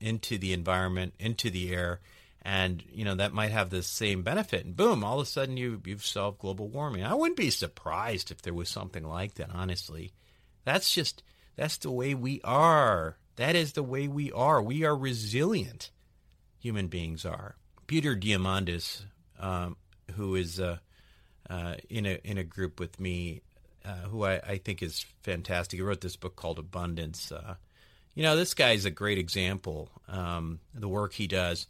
into 0.00 0.38
the 0.38 0.54
environment, 0.54 1.12
into 1.18 1.50
the 1.50 1.74
air 1.74 2.00
and 2.44 2.82
you 2.92 3.04
know 3.04 3.14
that 3.14 3.32
might 3.32 3.52
have 3.52 3.70
the 3.70 3.82
same 3.82 4.22
benefit. 4.22 4.64
And 4.64 4.76
boom 4.76 5.04
all 5.04 5.20
of 5.20 5.26
a 5.26 5.30
sudden 5.30 5.56
you 5.56 5.80
you've 5.84 6.04
solved 6.04 6.40
global 6.40 6.68
warming. 6.68 7.04
I 7.04 7.14
wouldn't 7.14 7.36
be 7.36 7.50
surprised 7.50 8.30
if 8.30 8.42
there 8.42 8.54
was 8.54 8.68
something 8.68 9.04
like 9.04 9.34
that 9.34 9.50
honestly. 9.54 10.12
That's 10.64 10.92
just 10.92 11.22
that's 11.56 11.76
the 11.78 11.90
way 11.90 12.14
we 12.14 12.40
are. 12.42 13.16
That 13.36 13.56
is 13.56 13.72
the 13.72 13.82
way 13.82 14.08
we 14.08 14.30
are. 14.32 14.60
We 14.60 14.84
are 14.84 14.96
resilient 14.96 15.90
human 16.58 16.88
beings 16.88 17.24
are. 17.24 17.56
Peter 17.86 18.14
diamandis 18.14 19.04
um, 19.38 19.76
who 20.16 20.34
is 20.34 20.60
uh, 20.60 20.78
uh, 21.48 21.74
in 21.88 22.06
a 22.06 22.18
in 22.24 22.38
a 22.38 22.44
group 22.44 22.80
with 22.80 22.98
me 22.98 23.42
uh, 23.84 24.08
who 24.08 24.24
I, 24.24 24.34
I, 24.34 24.58
think 24.58 24.82
is 24.82 25.04
fantastic. 25.22 25.78
He 25.78 25.82
wrote 25.82 26.00
this 26.00 26.14
book 26.14 26.36
called 26.36 26.60
abundance. 26.60 27.32
Uh, 27.32 27.56
you 28.14 28.22
know 28.22 28.36
this 28.36 28.54
guy 28.54 28.72
is 28.72 28.84
a 28.84 28.90
great 28.90 29.18
example. 29.18 29.88
Um, 30.08 30.60
the 30.74 30.88
work 30.88 31.14
he 31.14 31.26
does 31.26 31.66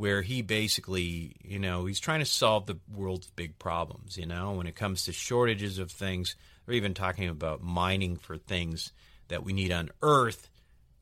where 0.00 0.22
he 0.22 0.40
basically, 0.40 1.36
you 1.44 1.58
know, 1.58 1.84
he's 1.84 2.00
trying 2.00 2.20
to 2.20 2.24
solve 2.24 2.64
the 2.64 2.78
world's 2.90 3.26
big 3.36 3.58
problems, 3.58 4.16
you 4.16 4.24
know, 4.24 4.52
when 4.52 4.66
it 4.66 4.74
comes 4.74 5.04
to 5.04 5.12
shortages 5.12 5.78
of 5.78 5.90
things. 5.90 6.36
They're 6.64 6.74
even 6.74 6.94
talking 6.94 7.28
about 7.28 7.62
mining 7.62 8.16
for 8.16 8.38
things 8.38 8.92
that 9.28 9.44
we 9.44 9.52
need 9.52 9.70
on 9.70 9.90
Earth 10.00 10.48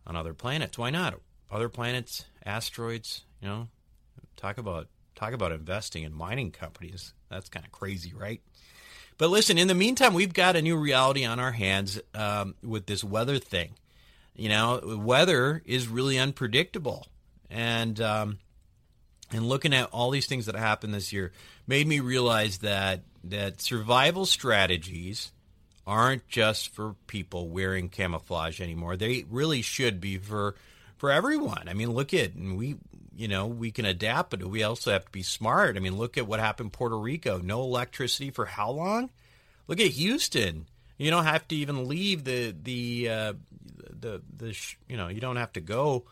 on 0.05 0.17
other 0.17 0.35
planets. 0.35 0.77
Why 0.77 0.91
not? 0.91 1.15
Other 1.49 1.69
planets, 1.69 2.25
asteroids, 2.45 3.23
you 3.41 3.47
know, 3.47 3.69
talk 4.37 4.59
about 4.59 4.89
talk 5.15 5.33
about 5.33 5.53
investing 5.53 6.03
in 6.03 6.13
mining 6.13 6.51
companies. 6.51 7.15
That's 7.31 7.49
kind 7.49 7.65
of 7.65 7.71
crazy, 7.71 8.13
right? 8.13 8.41
But 9.17 9.31
listen, 9.31 9.59
in 9.59 9.69
the 9.69 9.77
meantime, 9.77 10.13
we've 10.13 10.35
got 10.35 10.57
a 10.57 10.63
new 10.63 10.77
reality 10.77 11.25
on 11.25 11.39
our 11.39 11.53
hands 11.53 12.01
um, 12.17 12.57
with 12.65 12.87
this 12.87 13.05
weather 13.05 13.39
thing. 13.39 13.75
You 14.35 14.49
know, 14.49 14.99
weather 15.01 15.63
is 15.65 15.87
really 15.87 16.19
unpredictable. 16.19 17.07
And 17.49 18.01
um, 18.01 18.39
and 19.31 19.49
looking 19.49 19.75
at 19.75 19.91
all 19.93 20.11
these 20.11 20.27
things 20.27 20.47
that 20.47 20.55
happened 20.55 20.95
this 20.95 21.13
year 21.13 21.33
made 21.67 21.87
me 21.87 22.01
realize 22.01 22.59
that 22.59 23.03
that 23.25 23.61
survival 23.61 24.27
strategies 24.27 25.33
aren't 25.87 26.29
just 26.29 26.75
for 26.75 26.95
people 27.07 27.49
wearing 27.49 27.89
camouflage 27.89 28.61
anymore. 28.61 28.97
They 28.97 29.25
really 29.29 29.63
should 29.63 30.01
be 30.01 30.19
for 30.19 30.55
for 30.97 31.11
everyone. 31.11 31.69
I 31.69 31.75
mean, 31.75 31.93
look 31.93 32.13
at 32.13 32.35
and 32.35 32.57
we 32.57 32.77
you 33.17 33.29
know 33.29 33.47
we 33.47 33.71
can 33.71 33.85
adapt, 33.85 34.31
but 34.31 34.45
we 34.45 34.63
also 34.63 34.93
have 34.93 35.05
to 35.05 35.11
be 35.11 35.23
smart. 35.23 35.77
I 35.77 35.81
mean, 35.81 35.97
look 35.97 36.19
at 36.19 36.27
what 36.27 36.41
happened 36.41 36.67
in 36.67 36.71
Puerto 36.71 36.99
Rico. 36.99 37.39
No 37.39 37.63
electricity 37.63 38.31
for 38.31 38.47
how 38.47 38.71
long? 38.71 39.11
Look 39.67 39.81
at 39.81 39.89
Houston. 39.89 40.67
You 40.97 41.11
don't 41.11 41.25
have 41.25 41.47
to 41.49 41.57
even 41.57 41.89
leave 41.89 42.25
the 42.25 42.55
the 42.61 43.09
uh, 43.09 43.33
the 44.01 44.23
the 44.37 44.57
you 44.89 44.97
know 44.97 45.09
you 45.09 45.21
don't 45.21 45.37
have 45.37 45.53
to 45.55 45.61
go 45.61 46.05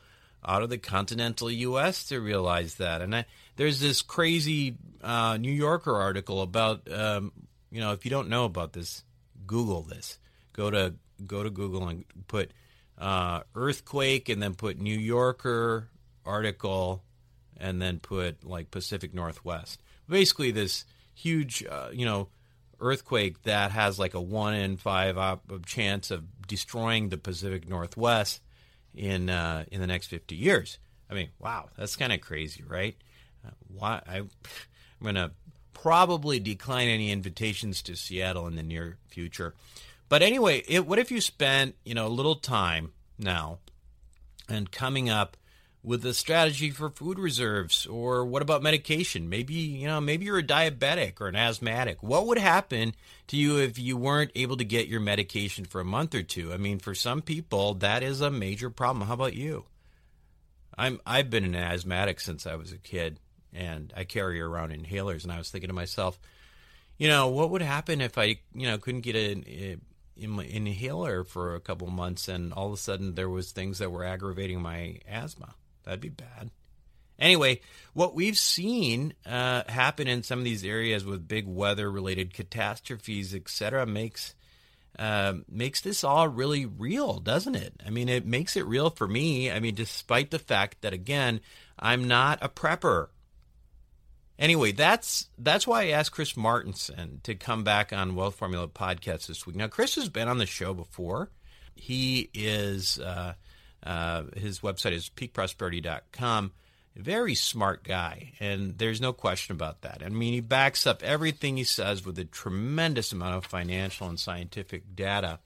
out 0.46 0.62
of 0.62 0.70
the 0.70 0.78
continental 0.78 1.50
U.S. 1.50 2.04
to 2.06 2.20
realize 2.20 2.76
that. 2.76 3.02
And 3.02 3.14
I, 3.14 3.24
there's 3.56 3.80
this 3.80 4.00
crazy 4.00 4.76
uh, 5.02 5.36
New 5.38 5.52
Yorker 5.52 5.94
article 5.94 6.40
about, 6.40 6.90
um, 6.90 7.32
you 7.70 7.80
know, 7.80 7.92
if 7.92 8.04
you 8.04 8.10
don't 8.10 8.28
know 8.28 8.44
about 8.44 8.72
this, 8.72 9.02
Google 9.46 9.82
this. 9.82 10.18
Go 10.52 10.70
to 10.70 10.94
go 11.26 11.42
to 11.42 11.50
Google 11.50 11.88
and 11.88 12.04
put 12.28 12.52
uh, 12.98 13.40
earthquake, 13.54 14.28
and 14.28 14.42
then 14.42 14.54
put 14.54 14.78
New 14.78 14.98
Yorker 14.98 15.88
article, 16.24 17.02
and 17.56 17.82
then 17.82 17.98
put 17.98 18.44
like 18.44 18.70
Pacific 18.70 19.12
Northwest. 19.12 19.82
Basically, 20.08 20.50
this 20.50 20.84
huge, 21.14 21.64
uh, 21.64 21.88
you 21.92 22.06
know, 22.06 22.28
earthquake 22.80 23.42
that 23.42 23.70
has 23.72 23.98
like 23.98 24.14
a 24.14 24.20
one 24.20 24.54
in 24.54 24.76
five 24.76 25.18
op- 25.18 25.66
chance 25.66 26.10
of 26.10 26.24
destroying 26.46 27.08
the 27.08 27.18
Pacific 27.18 27.68
Northwest 27.68 28.40
in 28.96 29.30
uh, 29.30 29.64
in 29.70 29.80
the 29.80 29.86
next 29.86 30.06
50 30.06 30.34
years. 30.34 30.78
I 31.08 31.14
mean, 31.14 31.28
wow, 31.38 31.68
that's 31.76 31.96
kind 31.96 32.12
of 32.12 32.20
crazy, 32.20 32.64
right? 32.66 32.96
Uh, 33.46 33.50
why 33.68 34.02
I, 34.08 34.22
I'm 35.04 35.14
to 35.14 35.30
probably 35.72 36.40
decline 36.40 36.88
any 36.88 37.12
invitations 37.12 37.82
to 37.82 37.94
Seattle 37.94 38.46
in 38.46 38.56
the 38.56 38.62
near 38.62 38.96
future. 39.08 39.54
But 40.08 40.22
anyway, 40.22 40.62
it, 40.66 40.86
what 40.86 40.98
if 40.98 41.10
you 41.10 41.20
spent 41.20 41.76
you 41.84 41.94
know 41.94 42.06
a 42.06 42.08
little 42.08 42.36
time 42.36 42.92
now 43.18 43.58
and 44.48 44.70
coming 44.70 45.10
up 45.10 45.36
with 45.82 46.04
a 46.04 46.14
strategy 46.14 46.70
for 46.70 46.90
food 46.90 47.18
reserves 47.18 47.86
or 47.86 48.24
what 48.24 48.42
about 48.42 48.62
medication? 48.62 49.28
Maybe 49.28 49.54
you 49.54 49.86
know 49.86 50.00
maybe 50.00 50.26
you're 50.26 50.38
a 50.38 50.42
diabetic 50.42 51.20
or 51.20 51.28
an 51.28 51.36
asthmatic. 51.36 52.02
What 52.02 52.26
would 52.26 52.38
happen 52.38 52.94
to 53.28 53.36
you 53.36 53.58
if 53.58 53.78
you 53.78 53.96
weren't 53.96 54.32
able 54.34 54.56
to 54.56 54.64
get 54.64 54.88
your 54.88 55.00
medication 55.00 55.64
for 55.64 55.80
a 55.80 55.84
month 55.84 56.14
or 56.14 56.22
two? 56.22 56.52
I 56.52 56.56
mean 56.56 56.78
for 56.78 56.94
some 56.94 57.22
people 57.22 57.74
that 57.74 58.02
is 58.02 58.20
a 58.20 58.30
major 58.30 58.70
problem. 58.70 59.06
How 59.06 59.14
about 59.14 59.34
you? 59.34 59.66
I'm 60.78 61.00
i've 61.06 61.30
been 61.30 61.44
an 61.44 61.54
asthmatic 61.54 62.20
since 62.20 62.46
i 62.46 62.54
was 62.54 62.72
a 62.72 62.78
kid 62.78 63.18
and 63.52 63.92
i 63.96 64.04
carry 64.04 64.40
around 64.40 64.72
inhalers 64.72 65.22
and 65.22 65.32
i 65.32 65.38
was 65.38 65.50
thinking 65.50 65.68
to 65.68 65.74
myself 65.74 66.18
you 66.98 67.08
know 67.08 67.28
what 67.28 67.50
would 67.50 67.62
happen 67.62 68.00
if 68.00 68.18
i 68.18 68.36
you 68.54 68.66
know 68.66 68.78
couldn't 68.78 69.00
get 69.00 69.16
an 69.16 69.44
eh, 69.48 69.76
inhaler 70.18 71.24
for 71.24 71.54
a 71.54 71.60
couple 71.60 71.88
months 71.88 72.28
and 72.28 72.52
all 72.52 72.66
of 72.68 72.72
a 72.72 72.76
sudden 72.76 73.14
there 73.14 73.28
was 73.28 73.52
things 73.52 73.78
that 73.78 73.90
were 73.90 74.04
aggravating 74.04 74.60
my 74.60 74.98
asthma 75.08 75.54
That'd 75.86 76.00
be 76.00 76.08
bad. 76.10 76.50
Anyway, 77.18 77.60
what 77.94 78.14
we've 78.14 78.36
seen 78.36 79.14
uh, 79.24 79.62
happen 79.68 80.06
in 80.06 80.22
some 80.22 80.38
of 80.38 80.44
these 80.44 80.64
areas 80.64 81.04
with 81.04 81.26
big 81.26 81.46
weather-related 81.46 82.34
catastrophes, 82.34 83.34
etc., 83.34 83.86
makes 83.86 84.34
uh, 84.98 85.34
makes 85.48 85.82
this 85.82 86.04
all 86.04 86.26
really 86.26 86.64
real, 86.64 87.20
doesn't 87.20 87.54
it? 87.54 87.74
I 87.86 87.90
mean, 87.90 88.08
it 88.08 88.24
makes 88.24 88.56
it 88.56 88.64
real 88.66 88.88
for 88.88 89.06
me. 89.06 89.50
I 89.50 89.60
mean, 89.60 89.74
despite 89.74 90.30
the 90.30 90.38
fact 90.38 90.80
that 90.80 90.94
again, 90.94 91.40
I'm 91.78 92.08
not 92.08 92.38
a 92.40 92.48
prepper. 92.48 93.08
Anyway, 94.38 94.72
that's 94.72 95.28
that's 95.38 95.66
why 95.66 95.82
I 95.82 95.88
asked 95.88 96.12
Chris 96.12 96.32
Martenson 96.32 97.22
to 97.22 97.34
come 97.34 97.62
back 97.62 97.92
on 97.92 98.14
Wealth 98.14 98.36
Formula 98.36 98.68
podcast 98.68 99.26
this 99.26 99.46
week. 99.46 99.56
Now, 99.56 99.68
Chris 99.68 99.94
has 99.94 100.08
been 100.08 100.28
on 100.28 100.38
the 100.38 100.46
show 100.46 100.74
before. 100.74 101.30
He 101.74 102.30
is. 102.34 102.98
Uh, 102.98 103.34
uh, 103.86 104.24
his 104.36 104.60
website 104.60 104.92
is 104.92 105.10
peakprosperity.com. 105.14 106.52
Very 106.96 107.34
smart 107.34 107.84
guy, 107.84 108.32
and 108.40 108.78
there's 108.78 109.02
no 109.02 109.12
question 109.12 109.54
about 109.54 109.82
that. 109.82 110.02
I 110.04 110.08
mean, 110.08 110.32
he 110.32 110.40
backs 110.40 110.86
up 110.86 111.02
everything 111.02 111.58
he 111.58 111.64
says 111.64 112.06
with 112.06 112.18
a 112.18 112.24
tremendous 112.24 113.12
amount 113.12 113.36
of 113.36 113.44
financial 113.44 114.08
and 114.08 114.18
scientific 114.18 114.96
data. 114.96 115.40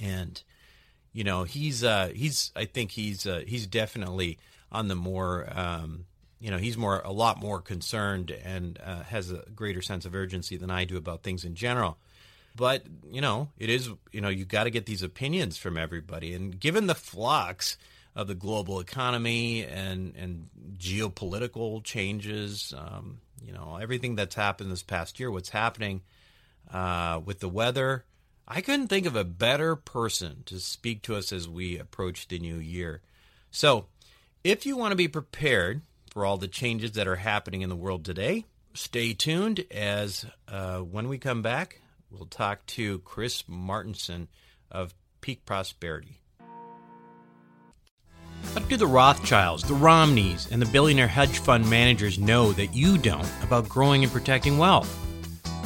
And 0.00 0.42
you 1.12 1.22
know, 1.22 1.44
he's 1.44 1.84
uh, 1.84 2.10
he's 2.14 2.50
I 2.56 2.64
think 2.64 2.90
he's 2.90 3.24
uh, 3.24 3.42
he's 3.46 3.68
definitely 3.68 4.38
on 4.70 4.88
the 4.88 4.96
more 4.96 5.48
um, 5.54 6.06
you 6.40 6.50
know 6.50 6.58
he's 6.58 6.76
more 6.76 7.00
a 7.04 7.12
lot 7.12 7.40
more 7.40 7.60
concerned 7.60 8.30
and 8.30 8.78
uh, 8.84 9.04
has 9.04 9.30
a 9.30 9.44
greater 9.54 9.80
sense 9.80 10.04
of 10.04 10.14
urgency 10.14 10.56
than 10.56 10.70
I 10.70 10.84
do 10.84 10.96
about 10.96 11.22
things 11.22 11.44
in 11.44 11.54
general. 11.54 11.98
But, 12.58 12.82
you 13.08 13.20
know, 13.20 13.50
it 13.56 13.70
is, 13.70 13.88
you 14.10 14.20
know, 14.20 14.28
you've 14.28 14.48
got 14.48 14.64
to 14.64 14.70
get 14.70 14.84
these 14.84 15.04
opinions 15.04 15.56
from 15.56 15.78
everybody. 15.78 16.34
And 16.34 16.58
given 16.58 16.88
the 16.88 16.94
flux 16.96 17.76
of 18.16 18.26
the 18.26 18.34
global 18.34 18.80
economy 18.80 19.64
and, 19.64 20.16
and 20.16 20.48
geopolitical 20.76 21.84
changes, 21.84 22.74
um, 22.76 23.20
you 23.40 23.52
know, 23.52 23.78
everything 23.80 24.16
that's 24.16 24.34
happened 24.34 24.72
this 24.72 24.82
past 24.82 25.20
year, 25.20 25.30
what's 25.30 25.50
happening 25.50 26.02
uh, 26.72 27.20
with 27.24 27.38
the 27.38 27.48
weather, 27.48 28.04
I 28.48 28.60
couldn't 28.60 28.88
think 28.88 29.06
of 29.06 29.14
a 29.14 29.22
better 29.22 29.76
person 29.76 30.42
to 30.46 30.58
speak 30.58 31.02
to 31.02 31.14
us 31.14 31.32
as 31.32 31.48
we 31.48 31.78
approach 31.78 32.26
the 32.26 32.40
new 32.40 32.56
year. 32.56 33.02
So, 33.52 33.86
If 34.42 34.66
you 34.66 34.76
want 34.76 34.92
to 34.92 34.96
be 34.96 35.08
prepared 35.08 35.82
for 36.10 36.24
all 36.24 36.38
the 36.38 36.48
changes 36.48 36.92
that 36.92 37.06
are 37.06 37.16
happening 37.16 37.62
in 37.62 37.68
the 37.68 37.76
world 37.76 38.04
today, 38.04 38.46
stay 38.74 39.12
tuned 39.12 39.64
as 39.70 40.24
uh, 40.48 40.78
when 40.78 41.08
we 41.08 41.18
come 41.18 41.42
back, 41.42 41.82
we'll 42.10 42.26
talk 42.26 42.64
to 42.66 42.98
Chris 43.00 43.42
Martenson 43.48 44.28
of 44.70 44.94
Peak 45.20 45.44
Prosperity. 45.44 46.20
What 48.52 48.68
do 48.68 48.76
the 48.76 48.86
Rothschilds, 48.86 49.64
the 49.64 49.74
Romneys, 49.74 50.50
and 50.50 50.62
the 50.62 50.66
billionaire 50.66 51.08
hedge 51.08 51.38
fund 51.38 51.68
managers 51.68 52.18
know 52.18 52.52
that 52.52 52.74
you 52.74 52.98
don't 52.98 53.28
about 53.42 53.68
growing 53.68 54.04
and 54.04 54.12
protecting 54.12 54.58
wealth? 54.58 54.96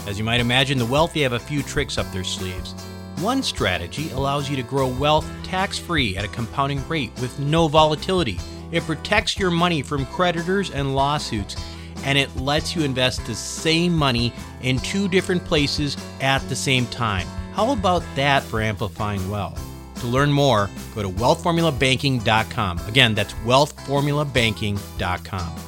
As 0.07 0.19
you 0.19 0.25
might 0.25 0.41
imagine, 0.41 0.79
the 0.79 0.87
wealthy 0.87 1.23
have 1.23 1.33
a 1.33 1.39
few 1.39 1.63
tricks 1.63 1.97
up 1.99 2.11
their 2.13 2.25
sleeves. 2.25 2.73
One 3.21 3.43
strategy 3.43 4.11
allows 4.11 4.51
you 4.51 4.57
to 4.57 4.63
grow 4.63 4.89
wealth 4.89 5.31
tax 5.45 5.79
free 5.79 6.17
at 6.17 6.25
a 6.25 6.29
compounding 6.29 6.87
rate 6.89 7.13
with 7.21 7.39
no 7.39 7.69
volatility. 7.69 8.41
It 8.73 8.83
protects 8.83 9.39
your 9.39 9.51
money 9.51 9.83
from 9.83 10.07
creditors 10.07 10.71
and 10.71 10.95
lawsuits, 10.95 11.57
and 12.05 12.19
it 12.19 12.35
lets 12.37 12.75
you 12.75 12.83
invest 12.83 13.25
the 13.27 13.35
same 13.35 13.95
money 13.95 14.33
in 14.63 14.79
two 14.79 15.09
different 15.09 15.45
places 15.45 15.97
at 16.21 16.39
the 16.49 16.57
same 16.57 16.87
time. 16.87 17.27
How 17.53 17.73
about 17.73 18.03
that 18.17 18.43
for 18.43 18.61
amplifying 18.61 19.31
wealth? 19.31 19.63
To 20.01 20.07
learn 20.07 20.33
more, 20.33 20.69
go 20.95 21.03
to 21.03 21.09
wealthformulabanking.com. 21.09 22.79
Again, 22.89 23.15
that's 23.15 23.35
wealthformulabanking.com. 23.35 25.63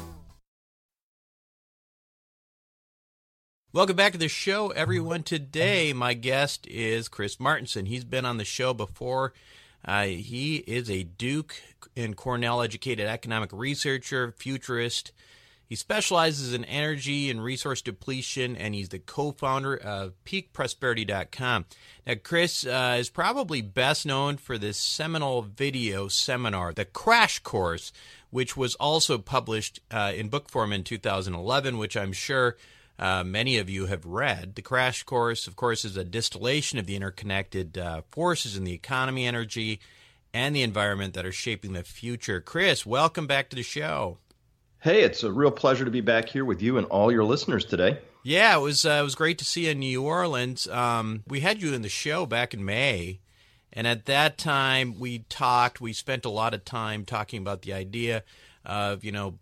Welcome 3.75 3.97
back 3.97 4.13
to 4.13 4.19
the 4.19 4.29
show, 4.29 4.69
everyone. 4.69 5.25
Today, 5.25 5.93
my 5.93 6.15
guest 6.15 6.65
is 6.69 7.09
Chris 7.09 7.37
Martenson. 7.37 7.89
He's 7.89 8.05
been 8.05 8.25
on 8.25 8.37
the 8.37 8.45
show 8.45 8.73
before. 8.73 9.33
Uh, 9.85 10.05
he 10.05 10.59
is 10.59 10.89
a 10.89 11.03
Duke 11.03 11.61
and 11.97 12.17
Cornell 12.17 12.63
educated 12.63 13.07
economic 13.07 13.51
researcher, 13.53 14.31
futurist. 14.31 15.11
He 15.67 15.77
specializes 15.77 16.53
in 16.53 16.65
energy 16.65 17.31
and 17.31 17.43
resource 17.43 17.81
depletion, 17.81 18.57
and 18.57 18.75
he's 18.75 18.91
the 18.91 18.99
co 18.99 19.33
founder 19.33 19.77
of 19.77 20.13
peakprosperity.com. 20.25 21.65
Now, 22.07 22.15
Chris 22.23 22.67
uh, 22.67 22.97
is 22.99 23.09
probably 23.09 23.63
best 23.63 24.05
known 24.05 24.37
for 24.37 24.59
this 24.59 24.77
seminal 24.77 25.43
video 25.43 26.09
seminar, 26.09 26.73
The 26.73 26.85
Crash 26.85 27.39
Course, 27.39 27.93
which 28.31 28.57
was 28.57 28.75
also 28.77 29.17
published 29.17 29.81
uh, 29.91 30.13
in 30.15 30.29
book 30.29 30.51
form 30.51 30.73
in 30.73 30.85
2011, 30.85 31.79
which 31.79 31.97
I'm 31.97 32.13
sure 32.13 32.57
uh, 32.99 33.25
many 33.25 33.59
of 33.59 33.71
you 33.71 33.87
have 33.87 34.05
read. 34.05 34.55
The 34.55 34.63
Crash 34.63 35.03
Course, 35.03 35.47
of 35.47 35.57
course, 35.57 35.85
is 35.85 35.97
a 35.97 36.05
distillation 36.05 36.79
of 36.79 36.87
the 36.87 36.97
interconnected 36.97 37.79
uh, 37.79 38.03
forces 38.11 38.57
in 38.57 38.65
the 38.65 38.73
economy, 38.73 39.27
energy, 39.27 39.81
and 40.33 40.55
the 40.55 40.63
environment 40.63 41.15
that 41.15 41.25
are 41.25 41.33
shaping 41.33 41.73
the 41.73 41.85
future. 41.85 42.41
Chris, 42.41 42.85
welcome 42.85 43.27
back 43.27 43.49
to 43.51 43.57
the 43.57 43.63
show. 43.63 44.19
Hey, 44.85 45.01
it's 45.01 45.23
a 45.23 45.33
real 45.33 45.51
pleasure 45.51 45.87
to 45.87 45.91
be 45.91 46.03
back 46.03 46.29
here 46.29 46.45
with 46.45 46.61
you 46.61 46.77
and 46.77 46.87
all 46.89 47.11
your 47.11 47.25
listeners 47.25 47.65
today. 47.65 47.97
Yeah, 48.23 48.55
it 48.55 48.61
was 48.61 48.85
uh, 48.85 48.99
it 49.01 49.03
was 49.03 49.15
great 49.15 49.39
to 49.39 49.45
see 49.47 49.65
you 49.65 49.71
in 49.71 49.79
New 49.79 50.03
Orleans. 50.03 50.69
Um, 50.69 51.23
we 51.27 51.41
had 51.41 51.63
you 51.63 51.73
in 51.73 51.81
the 51.81 51.89
show 51.89 52.27
back 52.27 52.53
in 52.53 52.67
May, 52.67 53.21
and 53.73 53.87
at 53.87 54.05
that 54.05 54.37
time 54.37 55.01
we 55.01 55.21
talked. 55.31 55.81
We 55.81 55.95
spent 55.95 56.27
a 56.27 56.29
lot 56.29 56.53
of 56.53 56.67
time 56.67 57.07
talking 57.07 57.41
about 57.41 57.63
the 57.63 57.73
idea 57.73 58.25
of 58.63 59.05
you 59.05 59.11
know 59.11 59.39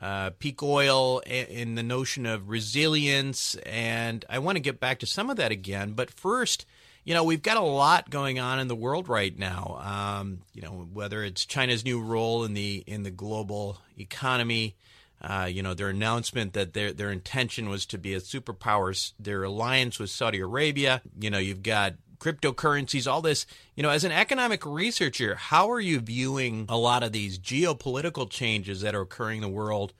uh, 0.00 0.30
peak 0.40 0.60
oil 0.64 1.22
and 1.26 1.78
the 1.78 1.84
notion 1.84 2.26
of 2.26 2.48
resilience. 2.48 3.54
And 3.64 4.24
I 4.28 4.40
want 4.40 4.56
to 4.56 4.60
get 4.60 4.80
back 4.80 4.98
to 4.98 5.06
some 5.06 5.30
of 5.30 5.36
that 5.36 5.52
again. 5.52 5.92
But 5.92 6.10
first, 6.10 6.66
you 7.04 7.14
know, 7.14 7.24
we've 7.24 7.42
got 7.42 7.56
a 7.56 7.62
lot 7.62 8.10
going 8.10 8.38
on 8.38 8.60
in 8.60 8.68
the 8.68 8.76
world 8.76 9.08
right 9.08 9.36
now. 9.36 9.80
Um, 9.82 10.40
you 10.54 10.62
know, 10.62 10.88
whether 10.92 11.24
it's 11.24 11.44
China's 11.44 11.84
new 11.84 12.00
role 12.00 12.44
in 12.44 12.54
the 12.54 12.84
in 12.86 13.02
the 13.02 13.10
global 13.10 13.78
economy. 13.98 14.76
Uh, 15.20 15.48
you 15.48 15.62
know, 15.62 15.72
their 15.72 15.88
announcement 15.88 16.52
that 16.52 16.74
their 16.74 16.92
their 16.92 17.10
intention 17.10 17.68
was 17.68 17.86
to 17.86 17.98
be 17.98 18.14
a 18.14 18.20
superpower, 18.20 19.12
their 19.20 19.44
alliance 19.44 19.98
with 19.98 20.10
Saudi 20.10 20.40
Arabia. 20.40 21.00
You 21.20 21.30
know, 21.30 21.38
you've 21.38 21.62
got 21.62 21.94
cryptocurrencies, 22.18 23.10
all 23.10 23.22
this. 23.22 23.46
You 23.76 23.82
know, 23.82 23.90
as 23.90 24.04
an 24.04 24.12
economic 24.12 24.64
researcher, 24.66 25.34
how 25.36 25.70
are 25.70 25.80
you 25.80 26.00
viewing 26.00 26.66
a 26.68 26.76
lot 26.76 27.02
of 27.02 27.12
these 27.12 27.38
geopolitical 27.38 28.28
changes 28.28 28.80
that 28.80 28.94
are 28.94 29.02
occurring 29.02 29.38
in 29.38 29.42
the 29.42 29.48
world 29.48 29.92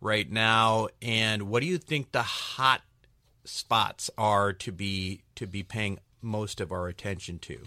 right 0.00 0.30
now? 0.30 0.88
And 1.02 1.44
what 1.44 1.60
do 1.60 1.66
you 1.66 1.78
think 1.78 2.12
the 2.12 2.22
hot 2.22 2.82
spots 3.44 4.10
are 4.18 4.52
to 4.52 4.70
be 4.70 5.22
to 5.36 5.46
be 5.46 5.62
paying 5.62 5.98
most 6.22 6.60
of 6.60 6.72
our 6.72 6.88
attention 6.88 7.38
to? 7.40 7.58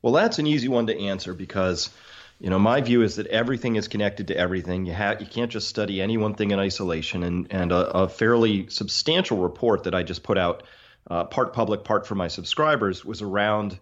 Well, 0.00 0.12
that's 0.12 0.38
an 0.38 0.46
easy 0.46 0.68
one 0.68 0.86
to 0.86 0.98
answer 0.98 1.34
because 1.34 1.90
you 2.38 2.50
know 2.50 2.58
my 2.58 2.80
view 2.80 3.02
is 3.02 3.16
that 3.16 3.26
everything 3.28 3.76
is 3.76 3.88
connected 3.88 4.28
to 4.28 4.36
everything. 4.36 4.86
You 4.86 4.92
have 4.92 5.20
you 5.20 5.26
can't 5.26 5.50
just 5.50 5.68
study 5.68 6.00
any 6.00 6.16
one 6.16 6.34
thing 6.34 6.50
in 6.50 6.58
isolation. 6.58 7.22
And 7.22 7.46
and 7.50 7.72
a, 7.72 7.90
a 7.90 8.08
fairly 8.08 8.68
substantial 8.68 9.38
report 9.38 9.84
that 9.84 9.94
I 9.94 10.02
just 10.02 10.22
put 10.22 10.38
out 10.38 10.62
uh, 11.10 11.24
part 11.24 11.52
public, 11.52 11.84
part 11.84 12.06
for 12.06 12.14
my 12.14 12.28
subscribers, 12.28 13.04
was 13.04 13.22
around 13.22 13.78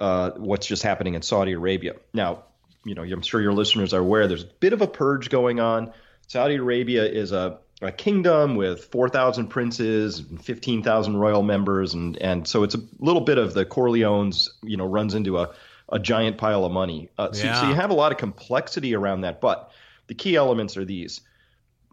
uh, 0.00 0.30
what's 0.36 0.66
just 0.66 0.82
happening 0.82 1.14
in 1.14 1.22
Saudi 1.22 1.52
Arabia. 1.52 1.94
Now, 2.12 2.44
you 2.84 2.94
know, 2.94 3.02
I'm 3.02 3.22
sure 3.22 3.40
your 3.40 3.52
listeners 3.52 3.94
are 3.94 4.00
aware 4.00 4.26
there's 4.26 4.44
a 4.44 4.50
bit 4.60 4.72
of 4.72 4.82
a 4.82 4.86
purge 4.86 5.28
going 5.28 5.60
on. 5.60 5.92
Saudi 6.26 6.56
Arabia 6.56 7.04
is 7.04 7.32
a, 7.32 7.58
a 7.80 7.92
kingdom 7.92 8.56
with 8.56 8.84
4,000 8.84 9.48
princes 9.48 10.18
and 10.18 10.44
15,000 10.44 11.16
royal 11.16 11.42
members, 11.42 11.94
and 11.94 12.16
and 12.18 12.46
so 12.46 12.62
it's 12.62 12.74
a 12.74 12.80
little 12.98 13.22
bit 13.22 13.38
of 13.38 13.54
the 13.54 13.64
Corleones, 13.64 14.48
you 14.62 14.76
know, 14.76 14.86
runs 14.86 15.14
into 15.14 15.38
a 15.38 15.54
a 15.88 15.98
giant 15.98 16.38
pile 16.38 16.64
of 16.64 16.70
money. 16.70 17.08
Uh, 17.18 17.32
so, 17.32 17.44
yeah. 17.44 17.60
so 17.60 17.68
you 17.68 17.74
have 17.74 17.90
a 17.90 17.94
lot 17.94 18.12
of 18.12 18.18
complexity 18.18 18.94
around 18.94 19.22
that, 19.22 19.40
but 19.40 19.72
the 20.06 20.14
key 20.14 20.36
elements 20.36 20.76
are 20.76 20.84
these 20.84 21.20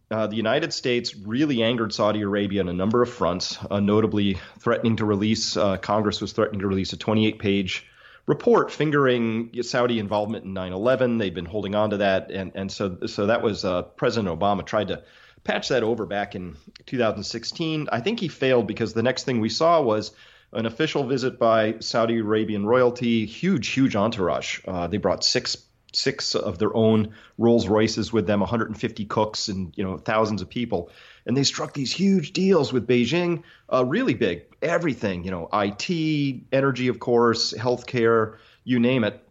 uh, 0.09 0.27
the 0.27 0.35
United 0.35 0.71
States 0.73 1.15
really 1.15 1.63
angered 1.63 1.93
Saudi 1.93 2.21
Arabia 2.21 2.61
on 2.61 2.69
a 2.69 2.73
number 2.73 3.01
of 3.01 3.09
fronts, 3.09 3.57
uh, 3.69 3.79
notably 3.79 4.37
threatening 4.59 4.95
to 4.97 5.05
release, 5.05 5.57
uh, 5.57 5.77
Congress 5.77 6.21
was 6.21 6.31
threatening 6.31 6.61
to 6.61 6.67
release 6.67 6.93
a 6.93 6.97
28 6.97 7.39
page 7.39 7.85
report 8.25 8.71
fingering 8.71 9.51
Saudi 9.63 9.99
involvement 9.99 10.45
in 10.45 10.53
9 10.53 10.71
11. 10.71 11.17
They've 11.17 11.33
been 11.33 11.45
holding 11.45 11.75
on 11.75 11.89
to 11.89 11.97
that. 11.97 12.31
And, 12.31 12.53
and 12.55 12.71
so, 12.71 12.99
so 13.07 13.27
that 13.27 13.41
was 13.41 13.65
uh, 13.65 13.83
President 13.83 14.37
Obama 14.37 14.65
tried 14.65 14.89
to 14.89 15.03
patch 15.47 15.69
that 15.69 15.81
over 15.81 16.05
back 16.05 16.35
in 16.35 16.57
2016. 16.85 17.87
I 17.89 18.01
think 18.01 18.19
he 18.19 18.27
failed 18.27 18.67
because 18.67 18.93
the 18.93 19.01
next 19.01 19.23
thing 19.23 19.39
we 19.39 19.47
saw 19.49 19.81
was 19.81 20.11
an 20.51 20.65
official 20.65 21.05
visit 21.05 21.39
by 21.39 21.75
Saudi 21.79 22.19
Arabian 22.19 22.65
royalty, 22.65 23.25
huge, 23.25 23.69
huge 23.69 23.95
entourage. 23.95 24.59
Uh, 24.67 24.87
they 24.87 24.97
brought 24.97 25.23
six 25.23 25.57
six 25.93 26.35
of 26.35 26.59
their 26.59 26.75
own 26.75 27.13
Rolls 27.37 27.67
Royces 27.67 28.11
with 28.11 28.27
them, 28.27 28.41
150 28.41 29.05
cooks, 29.05 29.47
and 29.47 29.73
you 29.77 29.85
know 29.85 29.97
thousands 29.97 30.41
of 30.41 30.49
people. 30.49 30.91
And 31.25 31.35
they 31.35 31.43
struck 31.43 31.73
these 31.73 31.93
huge 31.93 32.33
deals 32.33 32.73
with 32.73 32.85
Beijing, 32.85 33.43
uh, 33.71 33.85
really 33.85 34.13
big, 34.13 34.43
everything, 34.61 35.23
you 35.23 35.31
know, 35.31 35.49
IT, 35.53 36.43
energy, 36.51 36.89
of 36.89 36.99
course, 36.99 37.53
healthcare, 37.53 38.35
you 38.63 38.79
name 38.79 39.05
it. 39.05 39.23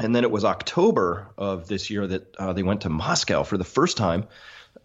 And 0.00 0.14
then 0.14 0.22
it 0.22 0.30
was 0.30 0.44
October 0.44 1.28
of 1.36 1.66
this 1.66 1.90
year 1.90 2.06
that 2.06 2.36
uh, 2.38 2.52
they 2.52 2.62
went 2.62 2.82
to 2.82 2.88
Moscow 2.88 3.42
for 3.42 3.56
the 3.56 3.64
first 3.64 3.96
time 3.96 4.28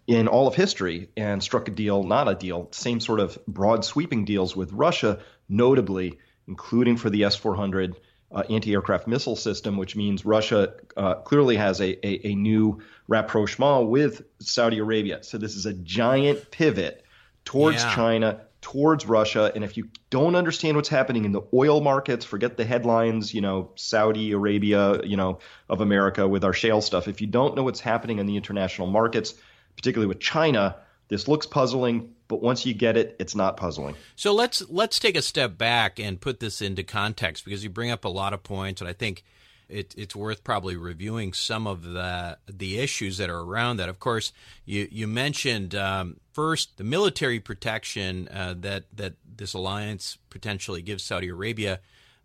in 0.06 0.28
all 0.28 0.46
of 0.46 0.54
history 0.54 1.08
and 1.16 1.42
struck 1.42 1.68
a 1.68 1.70
deal, 1.70 2.02
not 2.02 2.28
a 2.28 2.34
deal, 2.34 2.68
same 2.72 3.00
sort 3.00 3.20
of 3.20 3.38
broad 3.46 3.84
sweeping 3.84 4.24
deals 4.24 4.54
with 4.54 4.72
Russia, 4.72 5.20
notably, 5.48 6.18
including 6.46 6.96
for 6.96 7.10
the 7.10 7.24
S 7.24 7.36
400 7.36 7.96
uh, 8.34 8.42
anti-aircraft 8.50 9.06
missile 9.06 9.36
system, 9.36 9.76
which 9.76 9.94
means 9.96 10.24
Russia 10.24 10.74
uh, 10.96 11.14
clearly 11.16 11.56
has 11.56 11.80
a, 11.80 12.06
a, 12.06 12.28
a, 12.28 12.34
new 12.34 12.80
rapprochement 13.06 13.88
with 13.88 14.22
Saudi 14.40 14.78
Arabia. 14.78 15.22
So 15.22 15.38
this 15.38 15.54
is 15.54 15.66
a 15.66 15.72
giant 15.72 16.50
pivot 16.50 17.04
towards 17.44 17.82
yeah. 17.82 17.94
China, 17.94 18.40
towards 18.60 19.06
Russia. 19.06 19.52
And 19.54 19.62
if 19.62 19.76
you 19.76 19.88
don't 20.10 20.34
understand 20.34 20.76
what's 20.76 20.88
happening 20.88 21.24
in 21.26 21.32
the 21.32 21.42
oil 21.52 21.80
markets, 21.80 22.24
forget 22.24 22.56
the 22.56 22.64
headlines, 22.64 23.32
you 23.32 23.40
know, 23.40 23.70
Saudi 23.76 24.32
Arabia, 24.32 25.04
you 25.04 25.16
know, 25.16 25.38
of 25.68 25.80
America 25.80 26.26
with 26.26 26.44
our 26.44 26.52
shale 26.52 26.80
stuff. 26.80 27.06
If 27.06 27.20
you 27.20 27.28
don't 27.28 27.54
know 27.54 27.62
what's 27.62 27.80
happening 27.80 28.18
in 28.18 28.26
the 28.26 28.36
international 28.36 28.88
markets, 28.88 29.34
particularly 29.76 30.08
with 30.08 30.20
China, 30.20 30.76
this 31.08 31.28
looks 31.28 31.46
puzzling 31.46 32.14
but 32.28 32.42
once 32.42 32.64
you 32.64 32.74
get 32.74 32.96
it, 32.96 33.16
it's 33.18 33.34
not 33.34 33.56
puzzling. 33.56 33.94
So 34.16 34.32
let's 34.32 34.68
let's 34.70 34.98
take 34.98 35.16
a 35.16 35.22
step 35.22 35.58
back 35.58 36.00
and 36.00 36.20
put 36.20 36.40
this 36.40 36.62
into 36.62 36.82
context 36.82 37.44
because 37.44 37.62
you 37.62 37.70
bring 37.70 37.90
up 37.90 38.04
a 38.04 38.08
lot 38.08 38.32
of 38.32 38.42
points, 38.42 38.80
and 38.80 38.88
I 38.88 38.92
think 38.92 39.24
it, 39.68 39.94
it's 39.96 40.16
worth 40.16 40.42
probably 40.42 40.76
reviewing 40.76 41.32
some 41.32 41.66
of 41.66 41.82
the 41.82 42.38
the 42.46 42.78
issues 42.78 43.18
that 43.18 43.28
are 43.28 43.40
around 43.40 43.76
that. 43.76 43.88
Of 43.88 43.98
course, 44.00 44.32
you 44.64 44.88
you 44.90 45.06
mentioned 45.06 45.74
um, 45.74 46.16
first 46.32 46.78
the 46.78 46.84
military 46.84 47.40
protection 47.40 48.28
uh, 48.28 48.54
that 48.58 48.84
that 48.94 49.14
this 49.36 49.52
alliance 49.52 50.18
potentially 50.30 50.80
gives 50.80 51.04
Saudi 51.04 51.28
Arabia 51.28 51.80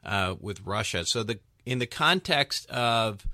uh, 0.06 0.36
with 0.40 0.62
Russia. 0.66 1.06
So 1.06 1.24
the 1.24 1.40
in 1.66 1.80
the 1.80 1.88
context 1.88 2.70
of 2.70 3.28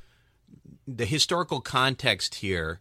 the 0.87 1.05
historical 1.05 1.61
context 1.61 2.35
here, 2.35 2.79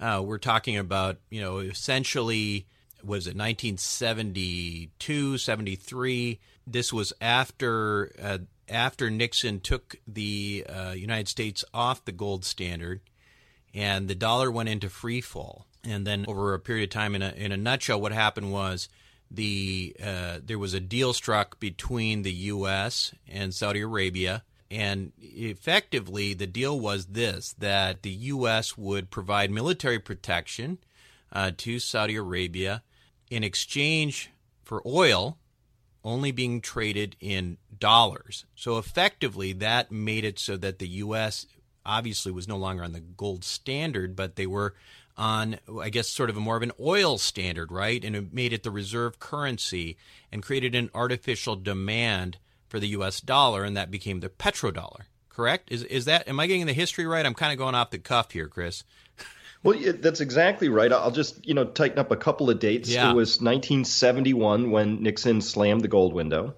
uh, 0.00 0.22
we're 0.24 0.38
talking 0.38 0.76
about 0.76 1.18
you 1.30 1.40
know 1.40 1.58
essentially 1.58 2.66
was 3.04 3.26
it 3.26 3.36
1972, 3.36 5.38
73. 5.38 6.40
This 6.66 6.92
was 6.92 7.12
after 7.20 8.12
uh, 8.20 8.38
after 8.68 9.10
Nixon 9.10 9.60
took 9.60 9.96
the 10.06 10.64
uh, 10.68 10.92
United 10.92 11.28
States 11.28 11.64
off 11.74 12.04
the 12.04 12.12
gold 12.12 12.44
standard, 12.44 13.00
and 13.74 14.08
the 14.08 14.14
dollar 14.14 14.50
went 14.50 14.68
into 14.68 14.88
free 14.88 15.20
fall. 15.20 15.66
And 15.84 16.06
then 16.06 16.24
over 16.26 16.54
a 16.54 16.60
period 16.60 16.84
of 16.84 16.90
time, 16.90 17.14
in 17.14 17.22
a 17.22 17.32
in 17.32 17.52
a 17.52 17.56
nutshell, 17.56 18.00
what 18.00 18.12
happened 18.12 18.52
was 18.52 18.88
the 19.30 19.94
uh, 20.02 20.38
there 20.42 20.58
was 20.58 20.74
a 20.74 20.80
deal 20.80 21.12
struck 21.12 21.60
between 21.60 22.22
the 22.22 22.32
U.S. 22.32 23.12
and 23.28 23.54
Saudi 23.54 23.80
Arabia, 23.80 24.42
and 24.74 25.12
effectively 25.20 26.34
the 26.34 26.46
deal 26.46 26.78
was 26.78 27.06
this: 27.06 27.54
that 27.58 28.02
the 28.02 28.10
U.S. 28.10 28.76
would 28.76 29.10
provide 29.10 29.50
military 29.50 29.98
protection 29.98 30.78
uh, 31.32 31.52
to 31.58 31.78
Saudi 31.78 32.16
Arabia 32.16 32.82
in 33.30 33.44
exchange 33.44 34.30
for 34.62 34.82
oil 34.86 35.38
only 36.04 36.30
being 36.30 36.60
traded 36.60 37.16
in 37.20 37.56
dollars. 37.78 38.44
So 38.54 38.78
effectively, 38.78 39.52
that 39.54 39.90
made 39.90 40.24
it 40.24 40.38
so 40.38 40.56
that 40.58 40.78
the 40.78 40.88
U.S. 40.88 41.46
obviously 41.86 42.30
was 42.30 42.46
no 42.46 42.56
longer 42.56 42.84
on 42.84 42.92
the 42.92 43.00
gold 43.00 43.44
standard, 43.44 44.14
but 44.14 44.36
they 44.36 44.46
were 44.46 44.74
on, 45.16 45.56
I 45.80 45.90
guess, 45.90 46.08
sort 46.08 46.28
of 46.28 46.36
a 46.36 46.40
more 46.40 46.56
of 46.56 46.62
an 46.62 46.72
oil 46.80 47.18
standard, 47.18 47.70
right? 47.72 48.04
And 48.04 48.16
it 48.16 48.32
made 48.32 48.52
it 48.52 48.64
the 48.64 48.70
reserve 48.70 49.18
currency 49.18 49.96
and 50.30 50.42
created 50.42 50.74
an 50.74 50.90
artificial 50.94 51.56
demand 51.56 52.38
for 52.74 52.80
the 52.80 52.88
U.S. 52.88 53.20
dollar, 53.20 53.62
and 53.62 53.76
that 53.76 53.88
became 53.88 54.18
the 54.18 54.28
petrodollar. 54.28 55.02
Correct? 55.28 55.70
Is 55.70 55.84
is 55.84 56.06
that? 56.06 56.26
Am 56.26 56.40
I 56.40 56.48
getting 56.48 56.66
the 56.66 56.72
history 56.72 57.06
right? 57.06 57.24
I'm 57.24 57.32
kind 57.32 57.52
of 57.52 57.58
going 57.58 57.76
off 57.76 57.90
the 57.90 57.98
cuff 57.98 58.32
here, 58.32 58.48
Chris. 58.48 58.82
Well, 59.62 59.78
that's 59.98 60.20
exactly 60.20 60.68
right. 60.68 60.92
I'll 60.92 61.10
just 61.10 61.46
you 61.46 61.54
know 61.54 61.64
tighten 61.64 61.98
up 61.98 62.10
a 62.10 62.16
couple 62.16 62.50
of 62.50 62.58
dates. 62.58 62.90
Yeah. 62.90 63.08
It 63.08 63.14
was 63.14 63.40
1971 63.40 64.70
when 64.70 65.02
Nixon 65.02 65.40
slammed 65.40 65.80
the 65.80 65.88
gold 65.88 66.12
window. 66.12 66.54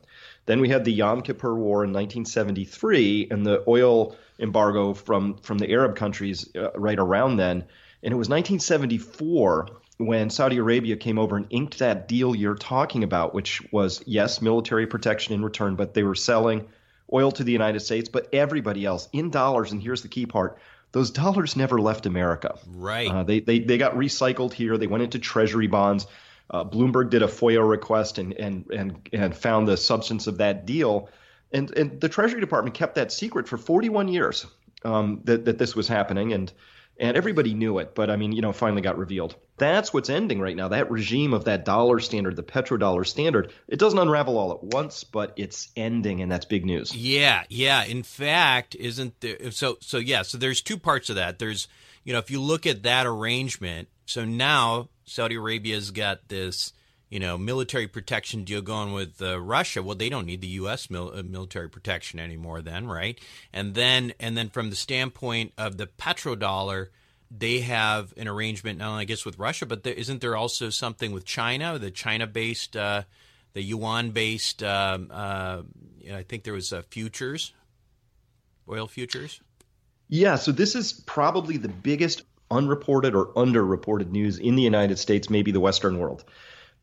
Then 0.46 0.60
we 0.60 0.68
had 0.68 0.84
the 0.84 0.92
Yom 0.92 1.22
Kippur 1.22 1.54
War 1.54 1.84
in 1.84 1.92
1973 1.92 3.28
and 3.30 3.46
the 3.46 3.62
oil 3.68 4.16
embargo 4.40 4.92
from 4.92 5.36
from 5.36 5.58
the 5.58 5.70
Arab 5.70 5.94
countries 5.94 6.50
uh, 6.56 6.72
right 6.72 6.98
around 6.98 7.36
then. 7.36 7.64
And 8.02 8.12
it 8.12 8.16
was 8.16 8.28
1974 8.28 9.68
when 9.98 10.28
Saudi 10.30 10.58
Arabia 10.58 10.96
came 10.96 11.18
over 11.18 11.36
and 11.36 11.46
inked 11.50 11.78
that 11.78 12.06
deal 12.08 12.34
you're 12.34 12.54
talking 12.54 13.02
about, 13.02 13.34
which 13.34 13.62
was 13.72 14.02
yes, 14.06 14.42
military 14.42 14.86
protection 14.86 15.34
in 15.34 15.44
return, 15.44 15.74
but 15.74 15.94
they 15.94 16.02
were 16.02 16.14
selling 16.14 16.66
oil 17.12 17.30
to 17.32 17.44
the 17.44 17.52
United 17.52 17.80
States, 17.80 18.08
but 18.08 18.28
everybody 18.32 18.84
else 18.84 19.08
in 19.12 19.30
dollars. 19.30 19.72
And 19.72 19.82
here's 19.82 20.02
the 20.02 20.08
key 20.08 20.26
part: 20.26 20.58
those 20.92 21.10
dollars 21.10 21.56
never 21.56 21.80
left 21.80 22.06
America. 22.06 22.58
Right. 22.66 23.10
Uh, 23.10 23.22
they, 23.22 23.40
they 23.40 23.60
they 23.60 23.78
got 23.78 23.94
recycled 23.94 24.52
here. 24.52 24.76
They 24.76 24.86
went 24.86 25.02
into 25.02 25.18
Treasury 25.18 25.66
bonds. 25.66 26.06
Uh, 26.50 26.64
Bloomberg 26.64 27.10
did 27.10 27.22
a 27.22 27.26
FOIA 27.26 27.68
request 27.68 28.18
and 28.18 28.32
and 28.34 28.70
and 28.70 29.08
and 29.12 29.36
found 29.36 29.66
the 29.66 29.76
substance 29.76 30.26
of 30.26 30.38
that 30.38 30.66
deal, 30.66 31.08
and 31.52 31.70
and 31.76 32.00
the 32.00 32.08
Treasury 32.08 32.40
Department 32.40 32.74
kept 32.74 32.96
that 32.96 33.12
secret 33.12 33.48
for 33.48 33.56
41 33.56 34.08
years 34.08 34.46
um, 34.84 35.22
that 35.24 35.46
that 35.46 35.58
this 35.58 35.74
was 35.74 35.88
happening, 35.88 36.32
and 36.32 36.52
and 36.98 37.16
everybody 37.16 37.54
knew 37.54 37.78
it. 37.78 37.94
But 37.94 38.10
I 38.10 38.16
mean, 38.16 38.32
you 38.32 38.42
know, 38.42 38.52
finally 38.52 38.82
got 38.82 38.98
revealed. 38.98 39.36
That's 39.58 39.92
what's 39.92 40.10
ending 40.10 40.40
right 40.40 40.56
now. 40.56 40.68
That 40.68 40.90
regime 40.90 41.32
of 41.32 41.44
that 41.44 41.64
dollar 41.64 41.98
standard, 42.00 42.36
the 42.36 42.42
petrodollar 42.42 43.06
standard, 43.06 43.52
it 43.68 43.78
doesn't 43.78 43.98
unravel 43.98 44.36
all 44.38 44.52
at 44.52 44.62
once, 44.62 45.04
but 45.04 45.32
it's 45.36 45.68
ending, 45.76 46.20
and 46.20 46.30
that's 46.30 46.44
big 46.44 46.66
news. 46.66 46.94
Yeah, 46.94 47.44
yeah. 47.48 47.84
In 47.84 48.02
fact, 48.02 48.74
isn't 48.74 49.20
there? 49.20 49.50
So, 49.50 49.78
so 49.80 49.98
yeah. 49.98 50.22
So 50.22 50.36
there's 50.38 50.60
two 50.60 50.76
parts 50.76 51.08
of 51.08 51.16
that. 51.16 51.38
There's, 51.38 51.68
you 52.04 52.12
know, 52.12 52.18
if 52.18 52.30
you 52.30 52.40
look 52.40 52.66
at 52.66 52.82
that 52.82 53.06
arrangement, 53.06 53.88
so 54.04 54.24
now 54.24 54.88
Saudi 55.04 55.36
Arabia's 55.36 55.90
got 55.90 56.28
this, 56.28 56.72
you 57.08 57.20
know, 57.20 57.38
military 57.38 57.86
protection 57.86 58.44
deal 58.44 58.62
going 58.62 58.92
with 58.92 59.20
uh, 59.22 59.40
Russia. 59.40 59.82
Well, 59.82 59.96
they 59.96 60.08
don't 60.08 60.26
need 60.26 60.40
the 60.40 60.48
U.S. 60.48 60.90
Mil- 60.90 61.12
uh, 61.14 61.22
military 61.22 61.68
protection 61.68 62.18
anymore, 62.18 62.62
then, 62.62 62.86
right? 62.86 63.18
And 63.52 63.74
then, 63.74 64.12
and 64.18 64.36
then 64.36 64.48
from 64.48 64.70
the 64.70 64.76
standpoint 64.76 65.52
of 65.56 65.76
the 65.76 65.86
petrodollar, 65.86 66.88
they 67.30 67.60
have 67.60 68.12
an 68.16 68.28
arrangement 68.28 68.78
not 68.78 68.90
only, 68.90 69.02
I 69.02 69.04
guess, 69.04 69.24
with 69.24 69.38
Russia, 69.38 69.66
but 69.66 69.82
there, 69.82 69.94
isn't 69.94 70.20
there 70.20 70.36
also 70.36 70.70
something 70.70 71.12
with 71.12 71.24
China, 71.24 71.78
the 71.78 71.90
China-based, 71.90 72.76
uh, 72.76 73.02
the 73.52 73.62
yuan-based? 73.62 74.62
Um, 74.62 75.10
uh, 75.12 75.62
I 76.12 76.22
think 76.22 76.44
there 76.44 76.54
was 76.54 76.72
uh, 76.72 76.82
futures, 76.90 77.52
oil 78.68 78.86
futures. 78.86 79.40
Yeah, 80.08 80.36
so 80.36 80.52
this 80.52 80.76
is 80.76 80.92
probably 80.92 81.56
the 81.56 81.68
biggest 81.68 82.22
unreported 82.50 83.14
or 83.14 83.26
underreported 83.34 84.10
news 84.10 84.38
in 84.38 84.54
the 84.54 84.62
United 84.62 84.98
States, 84.98 85.28
maybe 85.28 85.50
the 85.50 85.60
Western 85.60 85.98
world, 85.98 86.24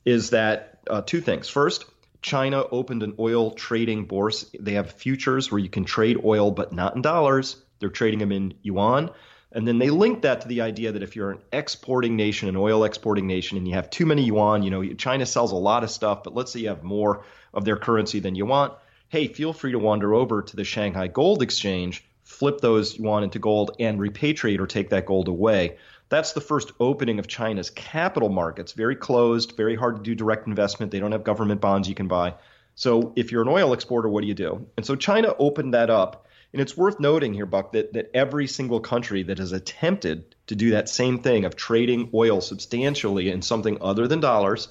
is 0.05 0.31
that 0.31 0.79
uh, 0.89 1.01
two 1.01 1.21
things. 1.21 1.49
First, 1.49 1.85
China 2.21 2.63
opened 2.71 3.03
an 3.03 3.15
oil 3.19 3.51
trading 3.51 4.05
bourse. 4.05 4.49
They 4.59 4.73
have 4.73 4.91
futures 4.91 5.51
where 5.51 5.59
you 5.59 5.69
can 5.69 5.83
trade 5.83 6.21
oil, 6.23 6.51
but 6.51 6.73
not 6.73 6.95
in 6.95 7.01
dollars. 7.01 7.57
They're 7.79 7.89
trading 7.89 8.19
them 8.19 8.31
in 8.31 8.53
yuan. 8.61 9.11
And 9.51 9.67
then 9.67 9.77
they 9.77 9.91
link 9.91 10.23
that 10.23 10.41
to 10.41 10.47
the 10.47 10.61
idea 10.61 10.93
that 10.93 11.03
if 11.03 11.15
you're 11.15 11.29
an 11.31 11.39
exporting 11.51 12.15
nation, 12.15 12.49
an 12.49 12.55
oil 12.55 12.85
exporting 12.85 13.27
nation, 13.27 13.57
and 13.57 13.67
you 13.67 13.75
have 13.75 13.89
too 13.89 14.05
many 14.05 14.23
yuan, 14.23 14.63
you 14.63 14.71
know, 14.71 14.83
China 14.95 15.25
sells 15.25 15.51
a 15.51 15.57
lot 15.57 15.83
of 15.83 15.91
stuff, 15.91 16.23
but 16.23 16.33
let's 16.33 16.51
say 16.51 16.61
you 16.61 16.69
have 16.69 16.83
more 16.83 17.23
of 17.53 17.63
their 17.63 17.77
currency 17.77 18.19
than 18.19 18.33
you 18.33 18.47
want. 18.47 18.73
Hey, 19.09 19.27
feel 19.27 19.53
free 19.53 19.73
to 19.73 19.79
wander 19.79 20.15
over 20.15 20.41
to 20.41 20.55
the 20.55 20.63
Shanghai 20.63 21.07
Gold 21.07 21.43
Exchange, 21.43 22.03
flip 22.23 22.61
those 22.61 22.97
yuan 22.97 23.23
into 23.23 23.37
gold, 23.37 23.75
and 23.79 23.99
repatriate 23.99 24.59
or 24.59 24.65
take 24.65 24.89
that 24.89 25.05
gold 25.05 25.27
away. 25.27 25.77
That's 26.13 26.34
the 26.34 26.41
first 26.41 26.73
opening 26.80 27.17
of 27.17 27.28
China's 27.28 27.71
capital 27.71 28.30
markets. 28.30 28.73
Very 28.73 28.95
closed, 28.95 29.58
very 29.58 29.76
hard 29.76 29.95
to 29.95 30.04
do 30.04 30.13
direct 30.13 30.45
investment. 30.45 30.91
They 30.91 30.99
don't 30.99 31.12
have 31.12 31.23
government 31.23 31.60
bonds 31.60 31.89
you 31.89 31.95
can 31.95 32.08
buy. 32.08 32.36
So 32.76 33.13
if 33.15 33.32
you're 33.32 33.41
an 33.41 33.47
oil 33.47 33.73
exporter, 33.73 34.08
what 34.08 34.21
do 34.21 34.28
you 34.28 34.36
do? 34.36 34.67
And 34.78 34.86
so 34.86 34.95
China 34.95 35.34
opened 35.39 35.73
that 35.73 35.89
up. 35.89 36.28
And 36.52 36.62
it's 36.62 36.78
worth 36.78 36.99
noting 36.99 37.34
here, 37.34 37.47
Buck, 37.47 37.71
that, 37.71 37.93
that 37.93 38.12
every 38.13 38.45
single 38.45 38.80
country 38.80 39.23
that 39.23 39.39
has 39.39 39.54
attempted 39.54 40.36
to 40.45 40.56
do 40.56 40.69
that 40.69 40.88
same 40.88 41.17
thing 41.17 41.45
of 41.45 41.56
trading 41.56 42.12
oil 42.13 42.41
substantially 42.41 43.32
in 43.32 43.41
something 43.41 43.80
other 43.82 44.08
than 44.08 44.19
dollars 44.19 44.67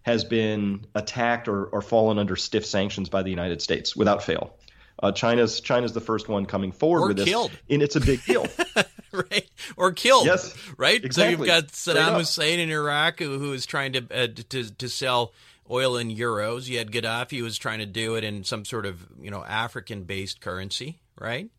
has 0.00 0.24
been 0.24 0.86
attacked 0.94 1.46
or, 1.46 1.66
or 1.66 1.82
fallen 1.82 2.18
under 2.18 2.36
stiff 2.36 2.64
sanctions 2.64 3.10
by 3.10 3.22
the 3.22 3.28
United 3.28 3.60
States 3.60 3.94
without 3.94 4.22
fail. 4.22 4.56
Uh, 5.02 5.12
China's 5.12 5.60
China's 5.60 5.92
the 5.92 6.00
first 6.00 6.28
one 6.28 6.46
coming 6.46 6.72
forward 6.72 7.00
or 7.00 7.08
with 7.08 7.18
this, 7.18 7.28
killed. 7.28 7.50
and 7.68 7.82
it's 7.82 7.96
a 7.96 8.00
big 8.00 8.24
deal. 8.24 8.46
right? 9.12 9.48
Or 9.76 9.92
killed. 9.92 10.26
Yes, 10.26 10.54
right. 10.78 11.02
exactly. 11.04 11.36
So 11.36 11.38
you've 11.42 11.46
got 11.46 11.68
Saddam. 11.68 12.18
Hussein 12.18 12.60
in 12.60 12.70
Iraq 12.70 13.18
who, 13.18 13.38
who 13.38 13.52
is 13.52 13.66
trying 13.66 13.92
to, 13.92 14.06
uh, 14.10 14.26
to 14.48 14.74
to 14.74 14.88
sell 14.88 15.32
oil 15.70 15.96
in 15.96 16.08
euros. 16.08 16.66
You 16.66 16.78
had 16.78 16.90
Gaddafi 16.90 17.38
who 17.38 17.44
was 17.44 17.58
trying 17.58 17.80
to 17.80 17.86
do 17.86 18.14
it 18.14 18.24
in 18.24 18.44
some 18.44 18.64
sort 18.64 18.86
of 18.86 19.06
you 19.20 19.30
know 19.30 19.44
African 19.44 20.04
based 20.04 20.40
currency, 20.40 21.00
right? 21.20 21.50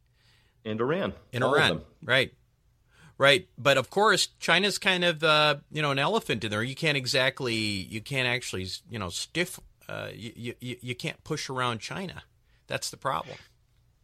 and 0.67 0.81
Iran. 0.81 1.13
In 1.31 1.43
Iran, 1.43 1.81
right? 2.03 2.33
Right, 3.19 3.47
but 3.57 3.77
of 3.77 3.89
course, 3.89 4.27
China's 4.39 4.77
kind 4.77 5.03
of 5.03 5.23
uh, 5.23 5.55
you 5.71 5.81
know 5.81 5.89
an 5.89 5.97
elephant 5.97 6.43
in 6.43 6.51
there. 6.51 6.61
You 6.61 6.75
can't 6.75 6.97
exactly, 6.97 7.55
you 7.55 7.99
can't 7.99 8.27
actually, 8.27 8.67
you 8.91 8.99
know, 8.99 9.09
stiff. 9.09 9.59
Uh, 9.89 10.09
you, 10.13 10.53
you 10.59 10.75
you 10.81 10.93
can't 10.93 11.23
push 11.23 11.49
around 11.49 11.79
China. 11.79 12.23
That's 12.67 12.89
the 12.89 12.97
problem. 12.97 13.37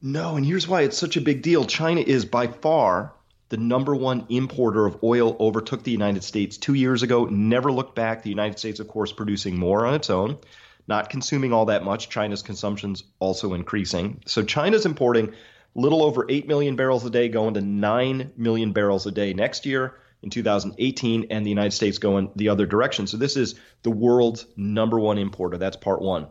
No, 0.01 0.35
and 0.35 0.45
here's 0.45 0.67
why 0.67 0.81
it's 0.81 0.97
such 0.97 1.15
a 1.15 1.21
big 1.21 1.41
deal. 1.41 1.65
China 1.65 2.01
is 2.01 2.25
by 2.25 2.47
far 2.47 3.13
the 3.49 3.57
number 3.57 3.95
one 3.95 4.25
importer 4.29 4.85
of 4.85 5.03
oil, 5.03 5.37
overtook 5.39 5.83
the 5.83 5.91
United 5.91 6.23
States 6.23 6.57
two 6.57 6.73
years 6.73 7.03
ago, 7.03 7.25
never 7.25 7.71
looked 7.71 7.95
back. 7.95 8.23
The 8.23 8.29
United 8.29 8.57
States, 8.57 8.79
of 8.79 8.87
course, 8.87 9.11
producing 9.11 9.57
more 9.57 9.85
on 9.85 9.93
its 9.93 10.09
own, 10.09 10.39
not 10.87 11.09
consuming 11.09 11.53
all 11.53 11.65
that 11.65 11.83
much. 11.83 12.09
China's 12.09 12.41
consumption's 12.41 13.03
also 13.19 13.53
increasing. 13.53 14.21
So 14.25 14.43
China's 14.43 14.85
importing 14.85 15.33
little 15.75 16.03
over 16.03 16.25
8 16.27 16.47
million 16.47 16.75
barrels 16.75 17.05
a 17.05 17.09
day, 17.09 17.29
going 17.29 17.53
to 17.53 17.61
9 17.61 18.31
million 18.35 18.73
barrels 18.73 19.05
a 19.05 19.11
day 19.11 19.33
next 19.33 19.65
year 19.65 19.95
in 20.21 20.29
2018, 20.29 21.27
and 21.29 21.45
the 21.45 21.49
United 21.49 21.73
States 21.73 21.97
going 21.97 22.31
the 22.35 22.49
other 22.49 22.65
direction. 22.65 23.07
So 23.07 23.17
this 23.17 23.37
is 23.37 23.55
the 23.83 23.91
world's 23.91 24.45
number 24.55 24.99
one 24.99 25.17
importer. 25.17 25.57
That's 25.57 25.77
part 25.77 26.01
one. 26.01 26.27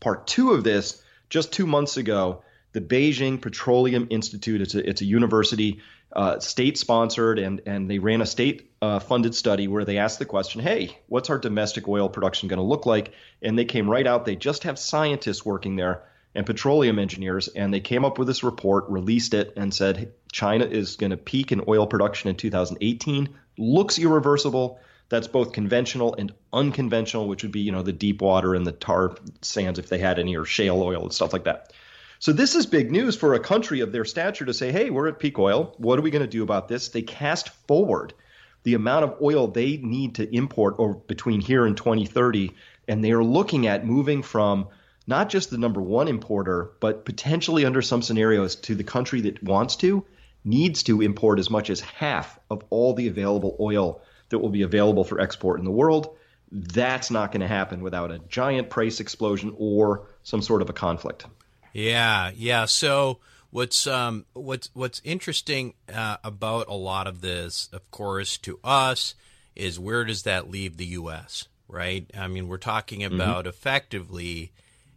Part 0.00 0.26
two 0.26 0.52
of 0.52 0.62
this, 0.62 1.02
just 1.28 1.52
two 1.52 1.66
months 1.66 1.96
ago, 1.96 2.42
the 2.72 2.80
Beijing 2.80 3.40
Petroleum 3.40 4.06
Institute, 4.10 4.60
it's 4.60 4.74
a, 4.74 4.88
it's 4.88 5.00
a 5.00 5.04
university, 5.04 5.80
uh, 6.12 6.38
state 6.40 6.78
sponsored, 6.78 7.38
and, 7.38 7.62
and 7.66 7.90
they 7.90 7.98
ran 7.98 8.20
a 8.20 8.26
state 8.26 8.70
uh, 8.82 8.98
funded 8.98 9.34
study 9.34 9.68
where 9.68 9.84
they 9.84 9.98
asked 9.98 10.18
the 10.18 10.24
question, 10.24 10.60
hey, 10.60 10.98
what's 11.08 11.30
our 11.30 11.38
domestic 11.38 11.88
oil 11.88 12.08
production 12.08 12.48
going 12.48 12.58
to 12.58 12.62
look 12.62 12.86
like? 12.86 13.12
And 13.42 13.58
they 13.58 13.64
came 13.64 13.88
right 13.88 14.06
out. 14.06 14.24
They 14.24 14.36
just 14.36 14.64
have 14.64 14.78
scientists 14.78 15.44
working 15.44 15.76
there 15.76 16.04
and 16.36 16.44
petroleum 16.44 16.98
engineers, 16.98 17.48
and 17.48 17.72
they 17.72 17.80
came 17.80 18.04
up 18.04 18.18
with 18.18 18.28
this 18.28 18.44
report, 18.44 18.84
released 18.90 19.32
it, 19.32 19.54
and 19.56 19.72
said 19.72 20.12
China 20.30 20.66
is 20.66 20.96
going 20.96 21.10
to 21.10 21.16
peak 21.16 21.50
in 21.50 21.64
oil 21.66 21.86
production 21.86 22.28
in 22.28 22.36
2018. 22.36 23.30
Looks 23.56 23.98
irreversible. 23.98 24.78
That's 25.08 25.28
both 25.28 25.52
conventional 25.52 26.14
and 26.16 26.32
unconventional, 26.52 27.28
which 27.28 27.42
would 27.42 27.52
be, 27.52 27.60
you 27.60 27.72
know, 27.72 27.82
the 27.82 27.92
deep 27.92 28.20
water 28.20 28.54
and 28.54 28.66
the 28.66 28.72
tar 28.72 29.16
sands 29.40 29.78
if 29.78 29.88
they 29.88 29.98
had 29.98 30.18
any, 30.18 30.36
or 30.36 30.44
shale 30.44 30.82
oil 30.82 31.02
and 31.02 31.12
stuff 31.12 31.32
like 31.32 31.44
that. 31.44 31.72
So 32.18 32.32
this 32.32 32.54
is 32.54 32.66
big 32.66 32.90
news 32.90 33.14
for 33.14 33.34
a 33.34 33.40
country 33.40 33.80
of 33.80 33.92
their 33.92 34.04
stature 34.04 34.46
to 34.46 34.54
say, 34.54 34.72
hey, 34.72 34.90
we're 34.90 35.08
at 35.08 35.18
peak 35.18 35.38
oil. 35.38 35.74
What 35.78 35.98
are 35.98 36.02
we 36.02 36.10
going 36.10 36.22
to 36.22 36.28
do 36.28 36.42
about 36.42 36.66
this? 36.66 36.88
They 36.88 37.02
cast 37.02 37.50
forward 37.68 38.14
the 38.62 38.74
amount 38.74 39.04
of 39.04 39.22
oil 39.22 39.46
they 39.46 39.76
need 39.76 40.16
to 40.16 40.34
import 40.34 40.74
over 40.78 40.94
between 40.94 41.40
here 41.40 41.66
and 41.66 41.76
2030, 41.76 42.52
and 42.88 43.04
they 43.04 43.12
are 43.12 43.22
looking 43.22 43.66
at 43.66 43.86
moving 43.86 44.22
from 44.22 44.66
not 45.06 45.28
just 45.28 45.50
the 45.50 45.58
number 45.58 45.80
one 45.80 46.08
importer, 46.08 46.72
but 46.80 47.04
potentially 47.04 47.64
under 47.64 47.80
some 47.80 48.02
scenarios 48.02 48.56
to 48.56 48.74
the 48.74 48.82
country 48.82 49.20
that 49.20 49.42
wants 49.42 49.76
to, 49.76 50.04
needs 50.44 50.82
to 50.84 51.00
import 51.00 51.38
as 51.38 51.50
much 51.50 51.70
as 51.70 51.80
half 51.80 52.38
of 52.50 52.64
all 52.70 52.94
the 52.94 53.06
available 53.06 53.56
oil 53.60 54.00
that 54.28 54.38
will 54.38 54.50
be 54.50 54.62
available 54.62 55.04
for 55.04 55.20
export 55.20 55.58
in 55.58 55.64
the 55.64 55.70
world. 55.70 56.16
That's 56.50 57.10
not 57.10 57.32
going 57.32 57.40
to 57.40 57.48
happen 57.48 57.80
without 57.80 58.10
a 58.10 58.18
giant 58.20 58.70
price 58.70 59.00
explosion 59.00 59.54
or 59.58 60.08
some 60.22 60.42
sort 60.42 60.62
of 60.62 60.70
a 60.70 60.72
conflict. 60.72 61.26
Yeah, 61.72 62.30
yeah. 62.34 62.64
So 62.66 63.18
what's 63.50 63.86
um, 63.86 64.26
what's 64.32 64.70
what's 64.74 65.00
interesting 65.04 65.74
uh, 65.92 66.18
about 66.22 66.68
a 66.68 66.74
lot 66.74 67.06
of 67.06 67.20
this, 67.20 67.68
of 67.72 67.90
course, 67.90 68.38
to 68.38 68.58
us, 68.62 69.14
is 69.54 69.78
where 69.78 70.04
does 70.04 70.22
that 70.22 70.50
leave 70.50 70.76
the 70.76 70.86
U.S. 70.86 71.48
Right? 71.68 72.08
I 72.16 72.28
mean, 72.28 72.48
we're 72.48 72.58
talking 72.58 73.00
mm-hmm. 73.00 73.14
about 73.14 73.40
mm-hmm. 73.40 73.48
effectively, 73.48 74.52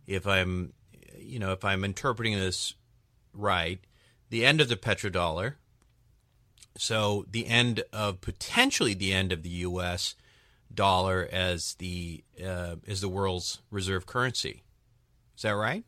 if 0.08 0.28
I'm, 0.28 0.74
you 1.18 1.40
know, 1.40 1.52
if 1.52 1.66
I'm 1.66 1.84
interpreting 1.84 2.38
this 2.38 2.76
right, 3.34 3.80
the 4.30 4.46
end 4.46 4.62
of 4.62 4.70
the 4.70 4.76
petrodollar. 4.76 5.56
So 6.80 7.26
the 7.30 7.46
end 7.46 7.84
of 7.92 8.22
potentially 8.22 8.94
the 8.94 9.14
end 9.14 9.34
of 9.34 9.44
the 9.44 9.50
U.S. 9.50 10.16
dollar 10.74 11.28
as 11.30 11.76
the 11.76 12.24
uh, 12.44 12.78
as 12.88 13.02
the 13.02 13.10
world's 13.10 13.60
reserve 13.70 14.06
currency. 14.06 14.64
Is 15.36 15.44
that 15.44 15.52
right? 15.52 15.84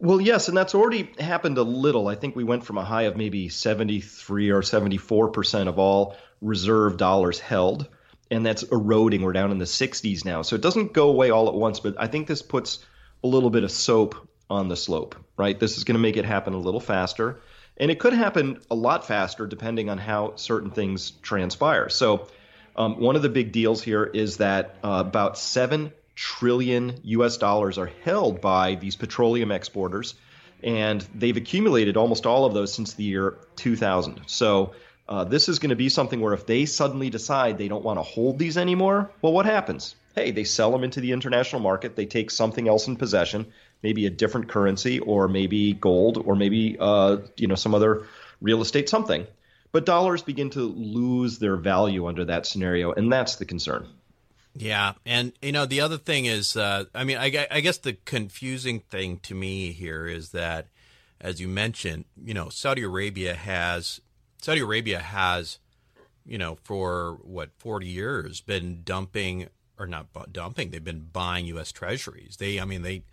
Well, 0.00 0.22
yes, 0.22 0.48
and 0.48 0.56
that's 0.56 0.74
already 0.74 1.12
happened 1.18 1.58
a 1.58 1.62
little. 1.62 2.08
I 2.08 2.14
think 2.14 2.34
we 2.34 2.44
went 2.44 2.64
from 2.64 2.78
a 2.78 2.84
high 2.84 3.02
of 3.02 3.16
maybe 3.18 3.50
73 3.50 4.50
or 4.50 4.62
74 4.62 5.28
percent 5.32 5.68
of 5.68 5.78
all 5.78 6.16
reserve 6.40 6.96
dollars 6.96 7.38
held, 7.38 7.88
and 8.30 8.46
that's 8.46 8.62
eroding. 8.62 9.20
We're 9.20 9.34
down 9.34 9.50
in 9.50 9.58
the 9.58 9.66
60s 9.66 10.24
now, 10.24 10.40
so 10.40 10.56
it 10.56 10.62
doesn't 10.62 10.94
go 10.94 11.10
away 11.10 11.28
all 11.28 11.48
at 11.48 11.54
once. 11.54 11.78
But 11.78 11.96
I 11.98 12.06
think 12.06 12.26
this 12.26 12.40
puts 12.40 12.78
a 13.22 13.26
little 13.26 13.50
bit 13.50 13.64
of 13.64 13.70
soap 13.70 14.28
on 14.48 14.68
the 14.68 14.76
slope, 14.76 15.14
right? 15.36 15.60
This 15.60 15.76
is 15.76 15.84
going 15.84 15.96
to 15.96 16.00
make 16.00 16.16
it 16.16 16.24
happen 16.24 16.54
a 16.54 16.58
little 16.58 16.80
faster. 16.80 17.42
And 17.78 17.90
it 17.90 17.98
could 17.98 18.12
happen 18.12 18.60
a 18.70 18.74
lot 18.74 19.06
faster 19.06 19.46
depending 19.46 19.88
on 19.88 19.98
how 19.98 20.34
certain 20.36 20.70
things 20.70 21.12
transpire. 21.22 21.88
So, 21.88 22.28
um, 22.76 23.00
one 23.00 23.16
of 23.16 23.22
the 23.22 23.28
big 23.28 23.50
deals 23.50 23.82
here 23.82 24.04
is 24.04 24.36
that 24.36 24.76
uh, 24.84 25.02
about 25.06 25.36
7 25.36 25.92
trillion 26.14 26.98
US 27.04 27.36
dollars 27.36 27.78
are 27.78 27.90
held 28.04 28.40
by 28.40 28.76
these 28.76 28.96
petroleum 28.96 29.50
exporters, 29.50 30.14
and 30.62 31.00
they've 31.14 31.36
accumulated 31.36 31.96
almost 31.96 32.26
all 32.26 32.44
of 32.44 32.54
those 32.54 32.72
since 32.72 32.94
the 32.94 33.04
year 33.04 33.38
2000. 33.56 34.22
So, 34.26 34.72
uh, 35.08 35.24
this 35.24 35.48
is 35.48 35.58
going 35.58 35.70
to 35.70 35.76
be 35.76 35.88
something 35.88 36.20
where 36.20 36.34
if 36.34 36.46
they 36.46 36.66
suddenly 36.66 37.08
decide 37.08 37.56
they 37.56 37.68
don't 37.68 37.84
want 37.84 37.98
to 37.98 38.02
hold 38.02 38.38
these 38.38 38.58
anymore, 38.58 39.10
well, 39.22 39.32
what 39.32 39.46
happens? 39.46 39.94
Hey, 40.14 40.32
they 40.32 40.44
sell 40.44 40.70
them 40.70 40.84
into 40.84 41.00
the 41.00 41.12
international 41.12 41.62
market, 41.62 41.96
they 41.96 42.06
take 42.06 42.30
something 42.30 42.68
else 42.68 42.88
in 42.88 42.96
possession, 42.96 43.46
maybe 43.82 44.06
a 44.06 44.10
different 44.10 44.48
currency 44.48 44.98
or 44.98 45.28
maybe 45.28 45.72
gold 45.72 46.22
or 46.24 46.34
maybe 46.36 46.76
uh, 46.78 47.18
you 47.36 47.46
know 47.46 47.54
some 47.54 47.74
other 47.74 48.04
real 48.40 48.60
estate 48.60 48.88
something. 48.88 49.26
But 49.70 49.84
dollars 49.84 50.22
begin 50.22 50.50
to 50.50 50.62
lose 50.62 51.38
their 51.38 51.56
value 51.56 52.06
under 52.06 52.24
that 52.24 52.46
scenario, 52.46 52.92
and 52.92 53.12
that's 53.12 53.36
the 53.36 53.44
concern. 53.44 53.86
Yeah, 54.54 54.94
and 55.04 55.32
you 55.42 55.52
know 55.52 55.66
the 55.66 55.80
other 55.80 55.98
thing 55.98 56.24
is, 56.24 56.56
uh, 56.56 56.84
I 56.94 57.04
mean, 57.04 57.18
I, 57.18 57.46
I 57.50 57.60
guess 57.60 57.78
the 57.78 57.92
confusing 58.04 58.80
thing 58.80 59.18
to 59.20 59.34
me 59.34 59.72
here 59.72 60.06
is 60.06 60.30
that, 60.30 60.66
as 61.20 61.40
you 61.40 61.48
mentioned, 61.48 62.06
you 62.24 62.34
know, 62.34 62.48
Saudi 62.48 62.82
Arabia 62.82 63.34
has 63.34 64.00
Saudi 64.40 64.60
Arabia 64.60 65.00
has, 65.00 65.58
you 66.24 66.38
know, 66.38 66.56
for 66.64 67.18
what 67.22 67.50
forty 67.58 67.86
years 67.86 68.40
been 68.40 68.82
dumping 68.84 69.48
or 69.78 69.86
not 69.86 70.06
dumping, 70.32 70.70
they've 70.70 70.82
been 70.82 71.08
buying 71.12 71.46
U.S. 71.46 71.70
Treasuries. 71.70 72.38
They, 72.38 72.58
I 72.58 72.64
mean, 72.64 72.82
they 72.82 73.04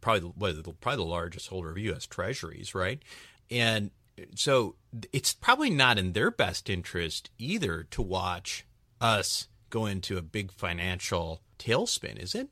probably 0.00 0.30
what, 0.36 0.80
probably 0.80 1.04
the 1.04 1.10
largest 1.10 1.48
holder 1.48 1.70
of 1.70 1.78
U.S. 1.78 2.06
Treasuries, 2.06 2.74
right? 2.74 3.02
And 3.50 3.90
so 4.34 4.74
it's 5.12 5.32
probably 5.32 5.70
not 5.70 5.98
in 5.98 6.12
their 6.12 6.30
best 6.30 6.68
interest 6.68 7.30
either 7.38 7.84
to 7.90 8.02
watch 8.02 8.66
us 9.00 9.48
go 9.70 9.86
into 9.86 10.16
a 10.16 10.22
big 10.22 10.52
financial 10.52 11.40
tailspin, 11.58 12.18
is 12.22 12.34
it? 12.34 12.48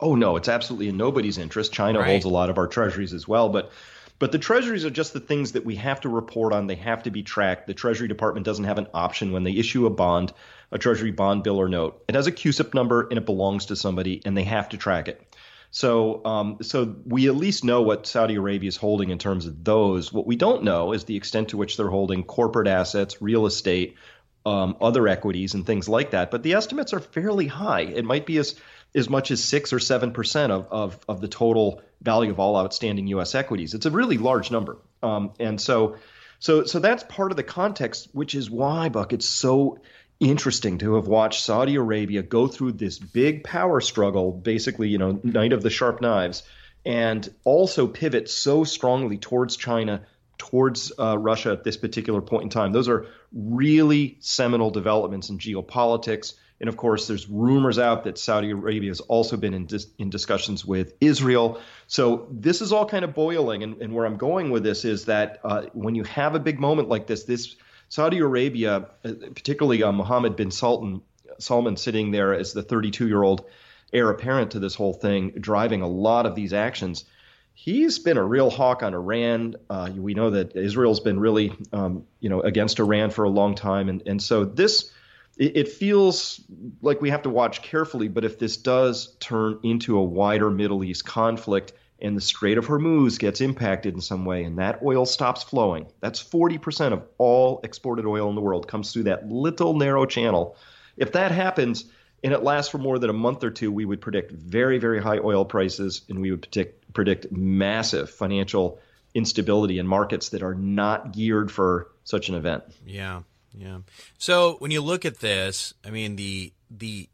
Oh 0.00 0.14
no, 0.14 0.36
it's 0.36 0.48
absolutely 0.48 0.88
in 0.88 0.96
nobody's 0.96 1.38
interest. 1.38 1.72
China 1.72 2.00
right. 2.00 2.08
holds 2.08 2.24
a 2.24 2.28
lot 2.28 2.50
of 2.50 2.58
our 2.58 2.66
treasuries 2.66 3.12
as 3.12 3.28
well, 3.28 3.48
but 3.48 3.70
but 4.18 4.30
the 4.30 4.38
treasuries 4.38 4.84
are 4.84 4.90
just 4.90 5.12
the 5.12 5.20
things 5.20 5.50
that 5.52 5.64
we 5.64 5.74
have 5.76 6.00
to 6.02 6.08
report 6.08 6.52
on. 6.52 6.68
They 6.68 6.76
have 6.76 7.02
to 7.02 7.10
be 7.10 7.24
tracked. 7.24 7.66
The 7.66 7.74
Treasury 7.74 8.06
Department 8.06 8.46
doesn't 8.46 8.66
have 8.66 8.78
an 8.78 8.86
option 8.94 9.32
when 9.32 9.42
they 9.42 9.50
issue 9.50 9.84
a 9.84 9.90
bond, 9.90 10.32
a 10.70 10.78
Treasury 10.78 11.10
bond 11.10 11.42
bill 11.42 11.60
or 11.60 11.68
note. 11.68 12.04
It 12.06 12.14
has 12.14 12.28
a 12.28 12.32
CUSIP 12.32 12.72
number 12.72 13.08
and 13.08 13.18
it 13.18 13.26
belongs 13.26 13.66
to 13.66 13.74
somebody, 13.74 14.22
and 14.24 14.36
they 14.36 14.44
have 14.44 14.68
to 14.68 14.76
track 14.76 15.08
it. 15.08 15.31
So, 15.74 16.22
um, 16.26 16.58
so 16.60 16.94
we 17.06 17.28
at 17.28 17.34
least 17.34 17.64
know 17.64 17.80
what 17.80 18.06
Saudi 18.06 18.34
Arabia 18.34 18.68
is 18.68 18.76
holding 18.76 19.08
in 19.08 19.18
terms 19.18 19.46
of 19.46 19.64
those. 19.64 20.12
What 20.12 20.26
we 20.26 20.36
don't 20.36 20.64
know 20.64 20.92
is 20.92 21.04
the 21.04 21.16
extent 21.16 21.48
to 21.48 21.56
which 21.56 21.78
they're 21.78 21.88
holding 21.88 22.24
corporate 22.24 22.68
assets, 22.68 23.22
real 23.22 23.46
estate, 23.46 23.96
um, 24.44 24.76
other 24.82 25.08
equities, 25.08 25.54
and 25.54 25.64
things 25.64 25.88
like 25.88 26.10
that. 26.10 26.30
But 26.30 26.42
the 26.42 26.52
estimates 26.54 26.92
are 26.92 27.00
fairly 27.00 27.46
high. 27.46 27.80
It 27.80 28.04
might 28.04 28.26
be 28.26 28.36
as 28.36 28.54
as 28.94 29.08
much 29.08 29.30
as 29.30 29.42
six 29.42 29.72
or 29.72 29.78
seven 29.78 30.12
percent 30.12 30.52
of, 30.52 30.68
of 30.70 31.00
of 31.08 31.22
the 31.22 31.28
total 31.28 31.80
value 32.02 32.30
of 32.30 32.38
all 32.38 32.58
outstanding 32.58 33.06
U.S. 33.06 33.34
equities. 33.34 33.72
It's 33.72 33.86
a 33.86 33.90
really 33.90 34.18
large 34.18 34.50
number, 34.50 34.76
um, 35.02 35.32
and 35.40 35.58
so. 35.58 35.96
So, 36.38 36.64
so 36.64 36.80
that's 36.80 37.04
part 37.04 37.30
of 37.30 37.36
the 37.36 37.44
context, 37.44 38.08
which 38.10 38.34
is 38.34 38.50
why, 38.50 38.88
Buck, 38.88 39.12
it's 39.12 39.28
so 39.28 39.78
interesting 40.22 40.78
to 40.78 40.94
have 40.94 41.08
watched 41.08 41.44
Saudi 41.44 41.74
Arabia 41.74 42.22
go 42.22 42.46
through 42.46 42.72
this 42.72 42.98
big 42.98 43.44
power 43.44 43.80
struggle, 43.80 44.32
basically, 44.32 44.88
you 44.88 44.98
know, 44.98 45.20
night 45.22 45.52
of 45.52 45.62
the 45.62 45.70
sharp 45.70 46.00
knives, 46.00 46.44
and 46.84 47.28
also 47.44 47.86
pivot 47.86 48.30
so 48.30 48.64
strongly 48.64 49.18
towards 49.18 49.56
China, 49.56 50.02
towards 50.38 50.92
uh, 50.98 51.18
Russia 51.18 51.50
at 51.50 51.64
this 51.64 51.76
particular 51.76 52.20
point 52.20 52.44
in 52.44 52.48
time. 52.50 52.72
Those 52.72 52.88
are 52.88 53.06
really 53.32 54.16
seminal 54.20 54.70
developments 54.70 55.28
in 55.28 55.38
geopolitics. 55.38 56.34
And 56.60 56.68
of 56.68 56.76
course, 56.76 57.08
there's 57.08 57.28
rumors 57.28 57.80
out 57.80 58.04
that 58.04 58.18
Saudi 58.18 58.50
Arabia 58.50 58.90
has 58.90 59.00
also 59.00 59.36
been 59.36 59.54
in, 59.54 59.66
dis- 59.66 59.88
in 59.98 60.10
discussions 60.10 60.64
with 60.64 60.94
Israel. 61.00 61.60
So 61.88 62.28
this 62.30 62.60
is 62.60 62.72
all 62.72 62.86
kind 62.86 63.04
of 63.04 63.14
boiling. 63.14 63.64
And, 63.64 63.82
and 63.82 63.92
where 63.92 64.06
I'm 64.06 64.16
going 64.16 64.50
with 64.50 64.62
this 64.62 64.84
is 64.84 65.06
that 65.06 65.40
uh, 65.42 65.62
when 65.72 65.96
you 65.96 66.04
have 66.04 66.36
a 66.36 66.40
big 66.40 66.60
moment 66.60 66.88
like 66.88 67.08
this, 67.08 67.24
this 67.24 67.56
Saudi 67.92 68.20
Arabia, 68.20 68.86
uh, 69.04 69.12
particularly 69.34 69.82
uh, 69.82 69.92
Mohammed 69.92 70.34
bin 70.34 70.50
Sultan, 70.50 71.02
Salman 71.38 71.76
sitting 71.76 72.10
there 72.10 72.32
as 72.32 72.54
the 72.54 72.62
32 72.62 73.06
year 73.06 73.22
old 73.22 73.44
heir 73.92 74.08
apparent 74.08 74.52
to 74.52 74.58
this 74.58 74.74
whole 74.74 74.94
thing, 74.94 75.32
driving 75.32 75.82
a 75.82 75.86
lot 75.86 76.24
of 76.24 76.34
these 76.34 76.54
actions. 76.54 77.04
He's 77.52 77.98
been 77.98 78.16
a 78.16 78.24
real 78.24 78.48
hawk 78.48 78.82
on 78.82 78.94
Iran. 78.94 79.56
Uh, 79.68 79.90
we 79.94 80.14
know 80.14 80.30
that 80.30 80.56
Israel's 80.56 81.00
been 81.00 81.20
really, 81.20 81.52
um, 81.70 82.06
you 82.18 82.30
know, 82.30 82.40
against 82.40 82.78
Iran 82.78 83.10
for 83.10 83.24
a 83.24 83.28
long 83.28 83.54
time, 83.56 83.90
and 83.90 84.02
and 84.06 84.22
so 84.22 84.46
this, 84.46 84.90
it, 85.36 85.58
it 85.58 85.68
feels 85.68 86.40
like 86.80 87.02
we 87.02 87.10
have 87.10 87.24
to 87.24 87.30
watch 87.30 87.60
carefully. 87.60 88.08
But 88.08 88.24
if 88.24 88.38
this 88.38 88.56
does 88.56 89.14
turn 89.20 89.58
into 89.64 89.98
a 89.98 90.02
wider 90.02 90.50
Middle 90.50 90.82
East 90.82 91.04
conflict, 91.04 91.74
and 92.02 92.16
the 92.16 92.20
Strait 92.20 92.58
of 92.58 92.66
Hormuz 92.66 93.18
gets 93.18 93.40
impacted 93.40 93.94
in 93.94 94.00
some 94.00 94.24
way 94.24 94.42
and 94.42 94.58
that 94.58 94.82
oil 94.82 95.06
stops 95.06 95.42
flowing, 95.44 95.86
that's 96.00 96.22
40% 96.22 96.92
of 96.92 97.04
all 97.16 97.60
exported 97.62 98.04
oil 98.04 98.28
in 98.28 98.34
the 98.34 98.40
world 98.40 98.66
comes 98.68 98.92
through 98.92 99.04
that 99.04 99.28
little 99.30 99.74
narrow 99.74 100.04
channel. 100.04 100.56
If 100.96 101.12
that 101.12 101.30
happens 101.30 101.84
and 102.24 102.32
it 102.32 102.42
lasts 102.42 102.70
for 102.70 102.78
more 102.78 102.98
than 102.98 103.08
a 103.08 103.14
month 103.14 103.44
or 103.44 103.50
two, 103.50 103.70
we 103.72 103.84
would 103.84 104.00
predict 104.00 104.32
very, 104.32 104.78
very 104.78 105.00
high 105.00 105.18
oil 105.18 105.44
prices 105.44 106.02
and 106.08 106.20
we 106.20 106.32
would 106.32 106.42
predict, 106.42 106.92
predict 106.92 107.30
massive 107.30 108.10
financial 108.10 108.80
instability 109.14 109.78
in 109.78 109.86
markets 109.86 110.30
that 110.30 110.42
are 110.42 110.54
not 110.54 111.12
geared 111.12 111.52
for 111.52 111.88
such 112.04 112.28
an 112.28 112.34
event. 112.34 112.64
Yeah. 112.84 113.22
Yeah. 113.54 113.78
So 114.18 114.56
when 114.58 114.70
you 114.70 114.80
look 114.80 115.04
at 115.04 115.20
this, 115.20 115.74
I 115.84 115.90
mean 115.90 116.16
the 116.16 116.52
the 116.70 117.08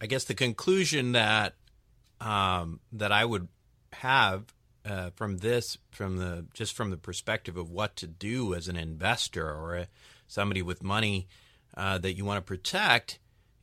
I 0.00 0.06
guess 0.06 0.24
the 0.24 0.34
conclusion 0.34 1.12
that 1.12 1.54
um, 2.18 2.80
that 2.92 3.12
I 3.12 3.24
would 3.24 3.48
have 4.00 4.52
uh, 4.84 5.10
from 5.16 5.38
this, 5.38 5.78
from 5.90 6.16
the 6.16 6.46
just 6.54 6.74
from 6.74 6.90
the 6.90 6.96
perspective 6.96 7.56
of 7.56 7.70
what 7.70 7.96
to 7.96 8.06
do 8.06 8.54
as 8.54 8.68
an 8.68 8.76
investor 8.76 9.48
or 9.48 9.76
a, 9.76 9.88
somebody 10.28 10.62
with 10.62 10.82
money 10.82 11.26
uh, 11.76 11.98
that 11.98 12.16
you 12.16 12.24
want 12.24 12.38
to 12.38 12.42
protect, 12.42 13.18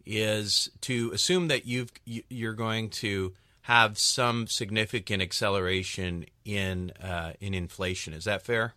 is 0.06 0.70
to 0.82 1.12
assume 1.14 1.48
that 1.48 1.66
you've 1.66 1.92
you're 2.06 2.54
going 2.54 2.90
to 2.90 3.34
have 3.62 3.98
some 3.98 4.48
significant 4.48 5.22
acceleration 5.22 6.26
in 6.44 6.92
uh, 7.02 7.34
in 7.40 7.54
inflation. 7.54 8.14
Is 8.14 8.26
that 8.26 8.42
fair? 8.42 8.74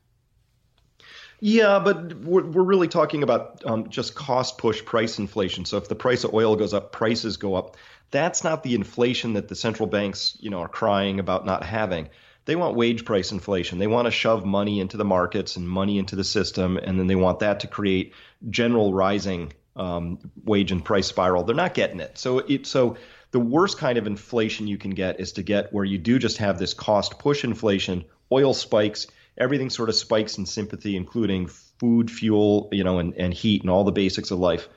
Yeah, 1.40 1.80
but 1.80 2.14
we're, 2.14 2.44
we're 2.44 2.62
really 2.62 2.88
talking 2.88 3.22
about 3.22 3.62
um, 3.66 3.90
just 3.90 4.14
cost 4.14 4.56
push 4.56 4.82
price 4.84 5.18
inflation. 5.18 5.64
So 5.66 5.76
if 5.76 5.88
the 5.88 5.94
price 5.94 6.24
of 6.24 6.32
oil 6.32 6.56
goes 6.56 6.72
up, 6.72 6.92
prices 6.92 7.36
go 7.36 7.54
up. 7.54 7.76
That's 8.16 8.42
not 8.42 8.62
the 8.62 8.74
inflation 8.74 9.34
that 9.34 9.48
the 9.48 9.54
central 9.54 9.86
banks, 9.86 10.38
you 10.40 10.48
know, 10.48 10.60
are 10.60 10.68
crying 10.68 11.20
about 11.20 11.44
not 11.44 11.62
having. 11.62 12.08
They 12.46 12.56
want 12.56 12.74
wage 12.74 13.04
price 13.04 13.30
inflation. 13.30 13.78
They 13.78 13.86
want 13.86 14.06
to 14.06 14.10
shove 14.10 14.46
money 14.46 14.80
into 14.80 14.96
the 14.96 15.04
markets 15.04 15.56
and 15.56 15.68
money 15.68 15.98
into 15.98 16.16
the 16.16 16.24
system, 16.24 16.78
and 16.78 16.98
then 16.98 17.08
they 17.08 17.14
want 17.14 17.40
that 17.40 17.60
to 17.60 17.66
create 17.66 18.14
general 18.48 18.94
rising 18.94 19.52
um, 19.76 20.18
wage 20.46 20.72
and 20.72 20.82
price 20.82 21.06
spiral. 21.06 21.44
They're 21.44 21.54
not 21.54 21.74
getting 21.74 22.00
it. 22.00 22.16
So 22.16 22.38
it 22.38 22.66
so 22.66 22.96
the 23.32 23.38
worst 23.38 23.76
kind 23.76 23.98
of 23.98 24.06
inflation 24.06 24.66
you 24.66 24.78
can 24.78 24.92
get 24.92 25.20
is 25.20 25.32
to 25.32 25.42
get 25.42 25.70
where 25.74 25.84
you 25.84 25.98
do 25.98 26.18
just 26.18 26.38
have 26.38 26.58
this 26.58 26.72
cost 26.72 27.18
push 27.18 27.44
inflation, 27.44 28.02
oil 28.32 28.54
spikes, 28.54 29.08
everything 29.36 29.68
sort 29.68 29.90
of 29.90 29.94
spikes 29.94 30.38
in 30.38 30.46
sympathy, 30.46 30.96
including 30.96 31.48
food, 31.48 32.10
fuel, 32.10 32.70
you 32.72 32.82
know, 32.82 32.98
and, 32.98 33.12
and 33.18 33.34
heat 33.34 33.60
and 33.60 33.70
all 33.70 33.84
the 33.84 33.92
basics 33.92 34.30
of 34.30 34.38
life. 34.38 34.70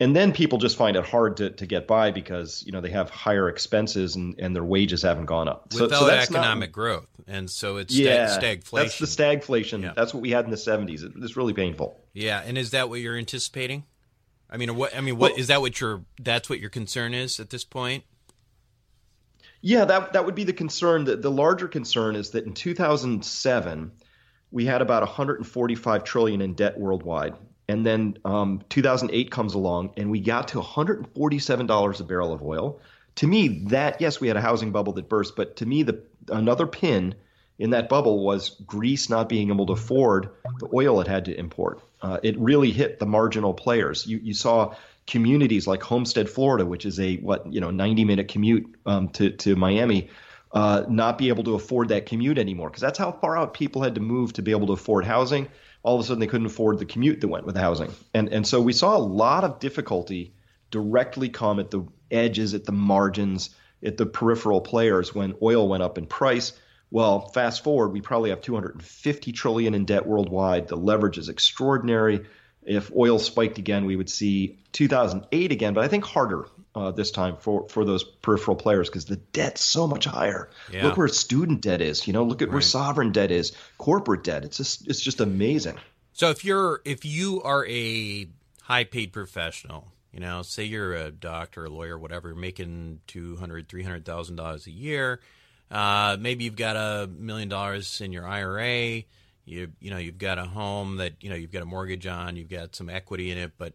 And 0.00 0.16
then 0.16 0.32
people 0.32 0.58
just 0.58 0.76
find 0.76 0.96
it 0.96 1.04
hard 1.04 1.36
to, 1.36 1.50
to 1.50 1.66
get 1.66 1.86
by 1.86 2.10
because, 2.10 2.64
you 2.66 2.72
know, 2.72 2.80
they 2.80 2.90
have 2.90 3.08
higher 3.08 3.48
expenses 3.48 4.16
and, 4.16 4.34
and 4.40 4.56
their 4.56 4.64
wages 4.64 5.02
haven't 5.02 5.26
gone 5.26 5.46
up. 5.46 5.72
Without 5.72 5.90
so, 5.90 6.08
so 6.08 6.10
economic 6.10 6.70
not, 6.70 6.74
growth. 6.74 7.06
And 7.28 7.48
so 7.48 7.76
it's 7.76 7.94
yeah, 7.94 8.26
stag, 8.26 8.64
stagflation. 8.64 8.76
That's 8.76 8.98
the 8.98 9.06
stagflation. 9.06 9.82
Yeah. 9.82 9.92
That's 9.94 10.12
what 10.12 10.20
we 10.20 10.30
had 10.30 10.44
in 10.44 10.50
the 10.50 10.56
70s. 10.56 11.04
It, 11.04 11.12
it's 11.16 11.36
really 11.36 11.52
painful. 11.52 12.00
Yeah. 12.14 12.42
And 12.44 12.58
is 12.58 12.72
that 12.72 12.88
what 12.88 13.00
you're 13.00 13.16
anticipating? 13.16 13.84
I 14.50 14.56
mean, 14.56 14.74
what, 14.74 14.96
I 14.96 15.00
mean, 15.00 15.18
what 15.18 15.32
well, 15.32 15.40
is 15.40 15.46
that 15.46 15.60
what 15.60 15.80
your, 15.80 16.02
that's 16.20 16.50
what 16.50 16.58
your 16.58 16.70
concern 16.70 17.14
is 17.14 17.38
at 17.38 17.50
this 17.50 17.64
point? 17.64 18.04
Yeah, 19.62 19.84
that 19.84 20.12
that 20.12 20.26
would 20.26 20.34
be 20.34 20.42
the 20.42 20.52
concern. 20.52 21.04
The, 21.04 21.16
the 21.16 21.30
larger 21.30 21.68
concern 21.68 22.16
is 22.16 22.30
that 22.30 22.44
in 22.44 22.52
2007, 22.52 23.92
we 24.50 24.64
had 24.66 24.82
about 24.82 25.02
145 25.02 26.04
trillion 26.04 26.42
in 26.42 26.54
debt 26.54 26.78
worldwide, 26.78 27.34
and 27.72 27.86
then 27.86 28.18
um, 28.26 28.60
2008 28.68 29.30
comes 29.30 29.54
along, 29.54 29.94
and 29.96 30.10
we 30.10 30.20
got 30.20 30.48
to 30.48 30.58
147 30.58 31.66
dollars 31.66 32.00
a 32.00 32.04
barrel 32.04 32.34
of 32.34 32.42
oil. 32.42 32.80
To 33.16 33.26
me, 33.26 33.64
that 33.68 34.00
yes, 34.02 34.20
we 34.20 34.28
had 34.28 34.36
a 34.36 34.42
housing 34.42 34.72
bubble 34.72 34.92
that 34.92 35.08
burst, 35.08 35.36
but 35.36 35.56
to 35.56 35.66
me, 35.66 35.82
the 35.82 36.02
another 36.28 36.66
pin 36.66 37.14
in 37.58 37.70
that 37.70 37.88
bubble 37.88 38.22
was 38.22 38.50
Greece 38.66 39.08
not 39.08 39.30
being 39.30 39.48
able 39.48 39.64
to 39.66 39.72
afford 39.72 40.28
the 40.58 40.68
oil 40.74 41.00
it 41.00 41.06
had 41.06 41.24
to 41.26 41.38
import. 41.38 41.80
Uh, 42.02 42.18
it 42.22 42.38
really 42.38 42.72
hit 42.72 42.98
the 42.98 43.06
marginal 43.06 43.54
players. 43.54 44.06
You 44.06 44.18
you 44.18 44.34
saw 44.34 44.74
communities 45.06 45.66
like 45.66 45.82
Homestead, 45.82 46.28
Florida, 46.28 46.66
which 46.66 46.84
is 46.84 47.00
a 47.00 47.16
what 47.16 47.50
you 47.50 47.60
know 47.60 47.70
90 47.70 48.04
minute 48.04 48.28
commute 48.28 48.76
um, 48.84 49.08
to 49.10 49.30
to 49.30 49.56
Miami, 49.56 50.10
uh, 50.52 50.84
not 50.90 51.16
be 51.16 51.28
able 51.28 51.44
to 51.44 51.54
afford 51.54 51.88
that 51.88 52.04
commute 52.04 52.36
anymore 52.36 52.68
because 52.68 52.82
that's 52.82 52.98
how 52.98 53.12
far 53.12 53.38
out 53.38 53.54
people 53.54 53.82
had 53.82 53.94
to 53.94 54.02
move 54.02 54.34
to 54.34 54.42
be 54.42 54.50
able 54.50 54.66
to 54.66 54.74
afford 54.74 55.06
housing. 55.06 55.48
All 55.82 55.96
of 55.96 56.00
a 56.00 56.04
sudden, 56.04 56.20
they 56.20 56.26
couldn't 56.26 56.46
afford 56.46 56.78
the 56.78 56.84
commute 56.84 57.20
that 57.20 57.28
went 57.28 57.46
with 57.46 57.56
housing, 57.56 57.90
and 58.14 58.28
and 58.28 58.46
so 58.46 58.60
we 58.60 58.72
saw 58.72 58.96
a 58.96 58.98
lot 58.98 59.44
of 59.44 59.58
difficulty 59.58 60.34
directly 60.70 61.28
come 61.28 61.58
at 61.58 61.70
the 61.70 61.84
edges, 62.10 62.54
at 62.54 62.64
the 62.64 62.72
margins, 62.72 63.50
at 63.84 63.96
the 63.96 64.06
peripheral 64.06 64.60
players 64.60 65.14
when 65.14 65.34
oil 65.42 65.68
went 65.68 65.82
up 65.82 65.98
in 65.98 66.06
price. 66.06 66.52
Well, 66.90 67.28
fast 67.28 67.64
forward, 67.64 67.88
we 67.88 68.00
probably 68.02 68.30
have 68.30 68.42
250 68.42 69.32
trillion 69.32 69.74
in 69.74 69.86
debt 69.86 70.06
worldwide. 70.06 70.68
The 70.68 70.76
leverage 70.76 71.18
is 71.18 71.28
extraordinary 71.28 72.26
if 72.64 72.92
oil 72.94 73.18
spiked 73.18 73.58
again, 73.58 73.84
we 73.84 73.96
would 73.96 74.10
see 74.10 74.58
2008 74.72 75.52
again, 75.52 75.74
but 75.74 75.84
I 75.84 75.88
think 75.88 76.04
harder 76.04 76.46
uh, 76.74 76.90
this 76.90 77.10
time 77.10 77.36
for, 77.36 77.68
for 77.68 77.84
those 77.84 78.02
peripheral 78.04 78.56
players 78.56 78.88
because 78.88 79.04
the 79.04 79.16
debt's 79.16 79.62
so 79.62 79.86
much 79.86 80.04
higher. 80.04 80.50
Yeah. 80.72 80.84
Look 80.84 80.96
where 80.96 81.08
student 81.08 81.60
debt 81.60 81.80
is. 81.80 82.06
You 82.06 82.12
know, 82.12 82.24
look 82.24 82.42
at 82.42 82.48
right. 82.48 82.52
where 82.52 82.62
sovereign 82.62 83.12
debt 83.12 83.30
is, 83.30 83.52
corporate 83.78 84.24
debt. 84.24 84.44
It's 84.44 84.56
just 84.56 84.88
it's 84.88 85.00
just 85.00 85.20
amazing. 85.20 85.78
So 86.12 86.30
if 86.30 86.44
you're 86.44 86.80
if 86.84 87.04
you 87.04 87.42
are 87.42 87.66
a 87.66 88.28
high 88.62 88.84
paid 88.84 89.12
professional, 89.12 89.88
you 90.12 90.20
know, 90.20 90.42
say 90.42 90.64
you're 90.64 90.94
a 90.94 91.10
doctor, 91.10 91.66
a 91.66 91.70
lawyer, 91.70 91.98
whatever, 91.98 92.34
making 92.34 93.00
two 93.06 93.36
hundred, 93.36 93.68
three 93.68 93.82
hundred 93.82 94.04
thousand 94.04 94.36
dollars 94.36 94.66
a 94.66 94.72
year. 94.72 95.20
Uh, 95.70 96.18
maybe 96.20 96.44
you've 96.44 96.56
got 96.56 96.76
a 96.76 97.06
million 97.06 97.48
dollars 97.48 98.00
in 98.02 98.12
your 98.12 98.26
IRA 98.26 99.04
you 99.44 99.72
you 99.80 99.90
know 99.90 99.98
you've 99.98 100.18
got 100.18 100.38
a 100.38 100.44
home 100.44 100.96
that 100.96 101.14
you 101.20 101.28
know 101.28 101.36
you've 101.36 101.52
got 101.52 101.62
a 101.62 101.66
mortgage 101.66 102.06
on, 102.06 102.36
you've 102.36 102.48
got 102.48 102.76
some 102.76 102.88
equity 102.88 103.30
in 103.30 103.38
it, 103.38 103.52
but 103.58 103.74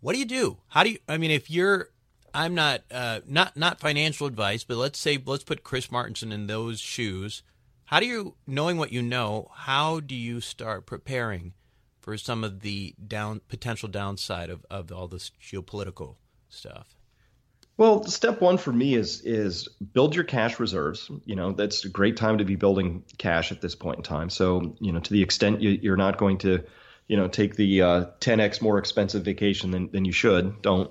what 0.00 0.12
do 0.12 0.18
you 0.18 0.24
do? 0.24 0.56
How 0.68 0.82
do 0.82 0.90
you? 0.90 0.98
I 1.08 1.18
mean, 1.18 1.30
if 1.30 1.50
you're 1.50 1.88
I'm 2.34 2.54
not 2.54 2.82
uh, 2.90 3.20
not 3.26 3.56
not 3.56 3.80
financial 3.80 4.26
advice, 4.26 4.64
but 4.64 4.76
let's 4.76 4.98
say 4.98 5.18
let's 5.24 5.44
put 5.44 5.64
Chris 5.64 5.88
Martenson 5.88 6.32
in 6.32 6.46
those 6.46 6.80
shoes. 6.80 7.42
How 7.86 7.98
do 7.98 8.06
you, 8.06 8.36
knowing 8.46 8.76
what 8.76 8.92
you 8.92 9.02
know, 9.02 9.50
how 9.52 9.98
do 9.98 10.14
you 10.14 10.40
start 10.40 10.86
preparing 10.86 11.54
for 12.00 12.16
some 12.16 12.44
of 12.44 12.60
the 12.60 12.94
down 13.04 13.40
potential 13.48 13.88
downside 13.88 14.48
of, 14.48 14.64
of 14.70 14.92
all 14.92 15.08
this 15.08 15.32
geopolitical 15.42 16.14
stuff? 16.48 16.94
Well, 17.76 18.04
step 18.04 18.40
one 18.40 18.58
for 18.58 18.72
me 18.72 18.94
is 18.94 19.22
is 19.22 19.66
build 19.94 20.14
your 20.14 20.24
cash 20.24 20.60
reserves. 20.60 21.10
You 21.24 21.34
know, 21.34 21.52
that's 21.52 21.84
a 21.84 21.88
great 21.88 22.16
time 22.16 22.38
to 22.38 22.44
be 22.44 22.54
building 22.54 23.04
cash 23.16 23.52
at 23.52 23.60
this 23.60 23.74
point 23.74 23.96
in 23.96 24.02
time. 24.02 24.28
So, 24.28 24.76
you 24.80 24.92
know, 24.92 25.00
to 25.00 25.12
the 25.12 25.22
extent 25.22 25.62
you, 25.62 25.92
are 25.92 25.96
not 25.96 26.18
going 26.18 26.38
to, 26.38 26.62
you 27.08 27.16
know, 27.16 27.26
take 27.26 27.56
the 27.56 27.82
uh, 27.82 28.04
10x 28.20 28.60
more 28.60 28.78
expensive 28.78 29.24
vacation 29.24 29.70
than, 29.70 29.90
than 29.90 30.04
you 30.04 30.12
should, 30.12 30.60
don't. 30.62 30.90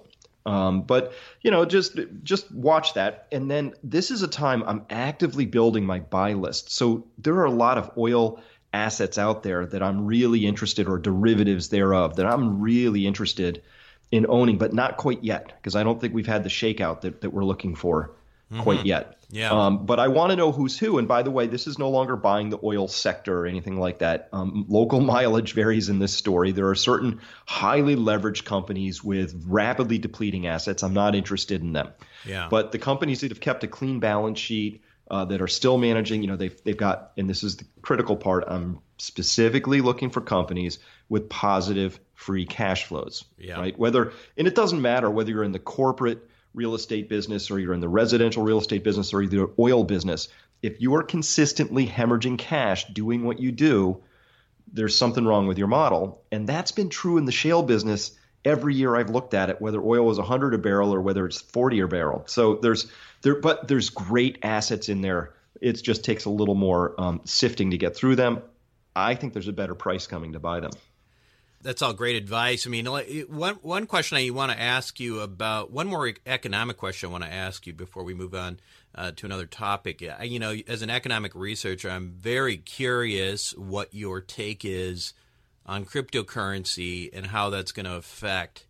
Um, 0.50 0.82
but 0.82 1.14
you 1.42 1.52
know, 1.52 1.64
just 1.64 2.00
just 2.24 2.52
watch 2.52 2.96
that, 2.96 3.28
and 3.32 3.52
then 3.52 3.74
this 3.84 4.10
is 4.10 4.24
a 4.24 4.28
time 4.28 4.64
I'm 4.66 4.86
actively 4.90 5.46
building 5.46 5.86
my 5.86 6.00
buy 6.00 6.34
list. 6.34 6.72
So 6.72 7.06
there 7.20 7.36
are 7.36 7.46
a 7.46 7.52
lot 7.52 7.78
of 7.78 7.92
oil 7.98 8.42
assets 8.74 9.18
out 9.18 9.44
there 9.44 9.68
that 9.68 9.84
I'm 9.84 10.08
really 10.08 10.48
interested, 10.48 10.88
or 10.88 10.98
derivatives 10.98 11.70
thereof 11.70 12.16
that 12.16 12.26
I'm 12.26 12.62
really 12.62 13.06
interested 13.06 13.62
in 14.12 14.26
owning, 14.28 14.58
but 14.58 14.74
not 14.74 14.98
quite 14.98 15.24
yet 15.24 15.54
because 15.58 15.76
I 15.76 15.84
don't 15.84 16.02
think 16.02 16.16
we've 16.16 16.26
had 16.26 16.44
the 16.44 16.50
shakeout 16.50 17.02
that, 17.02 17.22
that 17.22 17.30
we're 17.30 17.46
looking 17.46 17.76
for 17.76 18.12
mm-hmm. 18.52 18.62
quite 18.62 18.86
yet. 18.86 19.16
Yeah. 19.32 19.52
Um, 19.52 19.86
but 19.86 20.00
I 20.00 20.08
want 20.08 20.32
to 20.32 20.36
know 20.36 20.52
who's 20.52 20.78
who. 20.78 20.98
And 20.98 21.08
by 21.08 21.22
the 21.22 21.32
way, 21.32 21.48
this 21.48 21.68
is 21.68 21.78
no 21.78 21.90
longer 21.90 22.16
buying 22.16 22.50
the 22.50 22.60
oil 22.64 22.88
sector 22.88 23.42
or 23.42 23.46
anything 23.46 23.80
like 23.80 24.00
that. 24.00 24.30
Um, 24.34 24.66
local 24.68 25.00
mileage 25.02 25.54
varies 25.54 25.90
in 25.90 26.00
this 26.00 26.14
story. 26.14 26.52
There 26.52 26.70
are 26.70 26.76
certain 26.76 27.22
highly 27.46 27.96
leveraged 27.96 28.46
companies 28.46 29.04
with 29.04 29.44
rapidly 29.48 30.00
depleting 30.00 30.48
assets. 30.48 30.84
I'm 30.84 30.94
not 30.94 31.16
interested 31.16 31.62
in 31.62 31.74
them. 31.74 31.92
Yeah. 32.26 32.48
But 32.50 32.72
the 32.72 32.80
companies 32.80 33.22
that 33.22 33.32
have 33.32 33.40
kept 33.40 33.64
a 33.64 33.68
clean 33.68 34.00
balance 34.00 34.40
sheet, 34.40 34.84
uh, 35.12 35.26
that 35.26 35.42
are 35.42 35.48
still 35.48 35.78
managing, 35.78 36.22
you 36.22 36.28
know, 36.28 36.36
they've 36.36 36.64
they've 36.64 36.78
got, 36.78 37.14
and 37.18 37.28
this 37.28 37.42
is 37.44 37.58
the 37.58 37.66
critical 37.82 38.16
part. 38.16 38.44
I'm 38.48 38.80
specifically 39.00 39.82
looking 39.82 40.12
for 40.12 40.22
companies 40.22 40.78
with 41.08 41.30
positive 41.30 42.00
free 42.14 42.46
cash 42.46 42.86
flows. 42.86 43.26
Yeah. 43.40 43.60
Right. 43.60 43.78
Whether 43.78 44.14
and 44.38 44.48
it 44.48 44.54
doesn't 44.54 44.82
matter 44.82 45.10
whether 45.10 45.32
you're 45.32 45.44
in 45.44 45.52
the 45.52 45.58
corporate 45.58 46.29
real 46.54 46.76
estate 46.76 47.10
business 47.10 47.52
or 47.52 47.60
you're 47.60 47.74
in 47.74 47.80
the 47.80 47.90
residential 47.90 48.44
real 48.44 48.60
estate 48.60 48.84
business 48.84 49.14
or 49.14 49.26
the 49.26 49.52
oil 49.60 49.84
business. 49.84 50.30
If 50.62 50.82
you 50.82 50.96
are 50.96 51.04
consistently 51.04 51.88
hemorrhaging 51.88 52.38
cash 52.38 52.86
doing 52.88 53.24
what 53.24 53.40
you 53.40 53.52
do, 53.52 54.02
there's 54.72 54.98
something 54.98 55.26
wrong 55.26 55.48
with 55.48 55.58
your 55.58 55.68
model. 55.68 56.22
And 56.32 56.48
that's 56.48 56.72
been 56.72 56.90
true 56.90 57.18
in 57.18 57.26
the 57.26 57.32
shale 57.32 57.64
business 57.64 58.12
every 58.46 58.76
year 58.76 58.96
I've 58.96 59.10
looked 59.10 59.34
at 59.34 59.50
it, 59.50 59.62
whether 59.62 59.82
oil 59.82 60.10
is 60.12 60.18
100 60.18 60.54
a 60.54 60.58
barrel 60.58 60.94
or 60.94 61.02
whether 61.02 61.26
it's 61.26 61.42
40 61.42 61.82
a 61.82 61.88
barrel. 61.88 62.24
So 62.28 62.56
there's 62.56 62.92
there, 63.22 63.36
but 63.36 63.68
there's 63.68 63.90
great 63.90 64.40
assets 64.44 64.90
in 64.90 65.02
there. 65.02 65.34
It 65.62 65.74
just 65.84 66.06
takes 66.06 66.26
a 66.26 66.30
little 66.30 66.56
more 66.56 66.96
um, 67.00 67.22
sifting 67.26 67.72
to 67.72 67.78
get 67.78 67.96
through 67.96 68.16
them. 68.16 68.42
I 68.96 69.16
think 69.16 69.34
there's 69.34 69.48
a 69.48 69.54
better 69.54 69.76
price 69.76 70.08
coming 70.08 70.34
to 70.34 70.40
buy 70.40 70.62
them. 70.62 70.72
That's 71.62 71.82
all 71.82 71.94
great 71.94 72.16
advice. 72.16 72.66
I 72.66 72.70
mean, 72.70 72.86
one 72.86 73.56
one 73.56 73.86
question 73.86 74.18
I 74.18 74.30
want 74.30 74.52
to 74.52 74.60
ask 74.60 75.00
you 75.00 75.20
about 75.20 75.72
one 75.72 75.88
more 75.88 76.14
economic 76.26 76.78
question 76.78 77.10
I 77.10 77.12
want 77.12 77.26
to 77.26 77.34
ask 77.34 77.68
you 77.68 77.74
before 77.74 78.04
we 78.04 78.14
move 78.14 78.34
on 78.34 78.60
uh, 78.96 79.12
to 79.18 79.26
another 79.26 79.46
topic. 79.46 80.02
You 80.22 80.40
know, 80.40 80.56
as 80.68 80.82
an 80.82 80.90
economic 80.90 81.36
researcher, 81.36 81.90
I'm 81.90 82.12
very 82.12 82.58
curious 82.58 83.52
what 83.58 83.94
your 83.94 84.22
take 84.22 84.64
is 84.64 85.14
on 85.66 85.86
cryptocurrency 85.86 87.10
and 87.14 87.28
how 87.28 87.50
that's 87.50 87.74
going 87.74 87.86
to 87.86 87.96
affect 87.96 88.66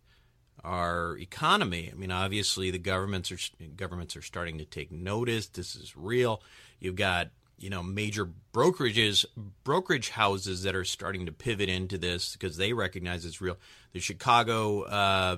our 0.64 1.16
economy. 1.18 1.90
I 1.92 1.96
mean, 1.96 2.10
obviously, 2.10 2.70
the 2.70 2.78
governments 2.78 3.30
are 3.30 3.38
governments 3.76 4.16
are 4.16 4.22
starting 4.22 4.58
to 4.58 4.64
take 4.64 4.90
notice. 4.90 5.46
This 5.46 5.76
is 5.76 5.96
real. 5.96 6.42
You've 6.80 6.96
got 6.96 7.28
you 7.60 7.70
know 7.70 7.82
major 7.82 8.28
brokerages 8.52 9.24
brokerage 9.62 10.10
houses 10.10 10.64
that 10.64 10.74
are 10.74 10.84
starting 10.84 11.26
to 11.26 11.32
pivot 11.32 11.68
into 11.68 11.98
this 11.98 12.32
because 12.32 12.56
they 12.56 12.72
recognize 12.72 13.24
it's 13.24 13.40
real. 13.40 13.56
The 13.92 14.00
chicago 14.00 14.82
uh, 14.82 15.36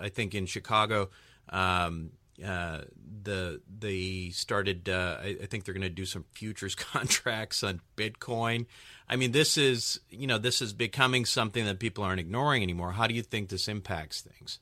i 0.00 0.08
think 0.08 0.34
in 0.34 0.46
chicago 0.46 1.10
um, 1.50 2.10
uh, 2.44 2.80
the 3.22 3.60
they 3.78 4.30
started 4.30 4.88
uh, 4.88 5.18
I, 5.20 5.36
I, 5.42 5.46
think 5.46 5.64
they're 5.64 5.74
going 5.74 5.82
to 5.82 5.88
do 5.88 6.04
some 6.04 6.24
futures 6.32 6.74
contracts 6.74 7.62
on 7.62 7.80
bitcoin. 7.96 8.66
I 9.08 9.16
mean 9.16 9.32
this 9.32 9.56
is 9.56 10.00
you 10.10 10.26
know 10.26 10.38
this 10.38 10.60
is 10.60 10.72
becoming 10.72 11.26
something 11.26 11.64
that 11.66 11.78
people 11.78 12.02
aren't 12.02 12.20
ignoring 12.20 12.62
anymore. 12.62 12.92
How 12.92 13.06
do 13.06 13.14
you 13.14 13.22
think 13.22 13.48
this 13.48 13.68
impacts 13.68 14.20
things? 14.20 14.58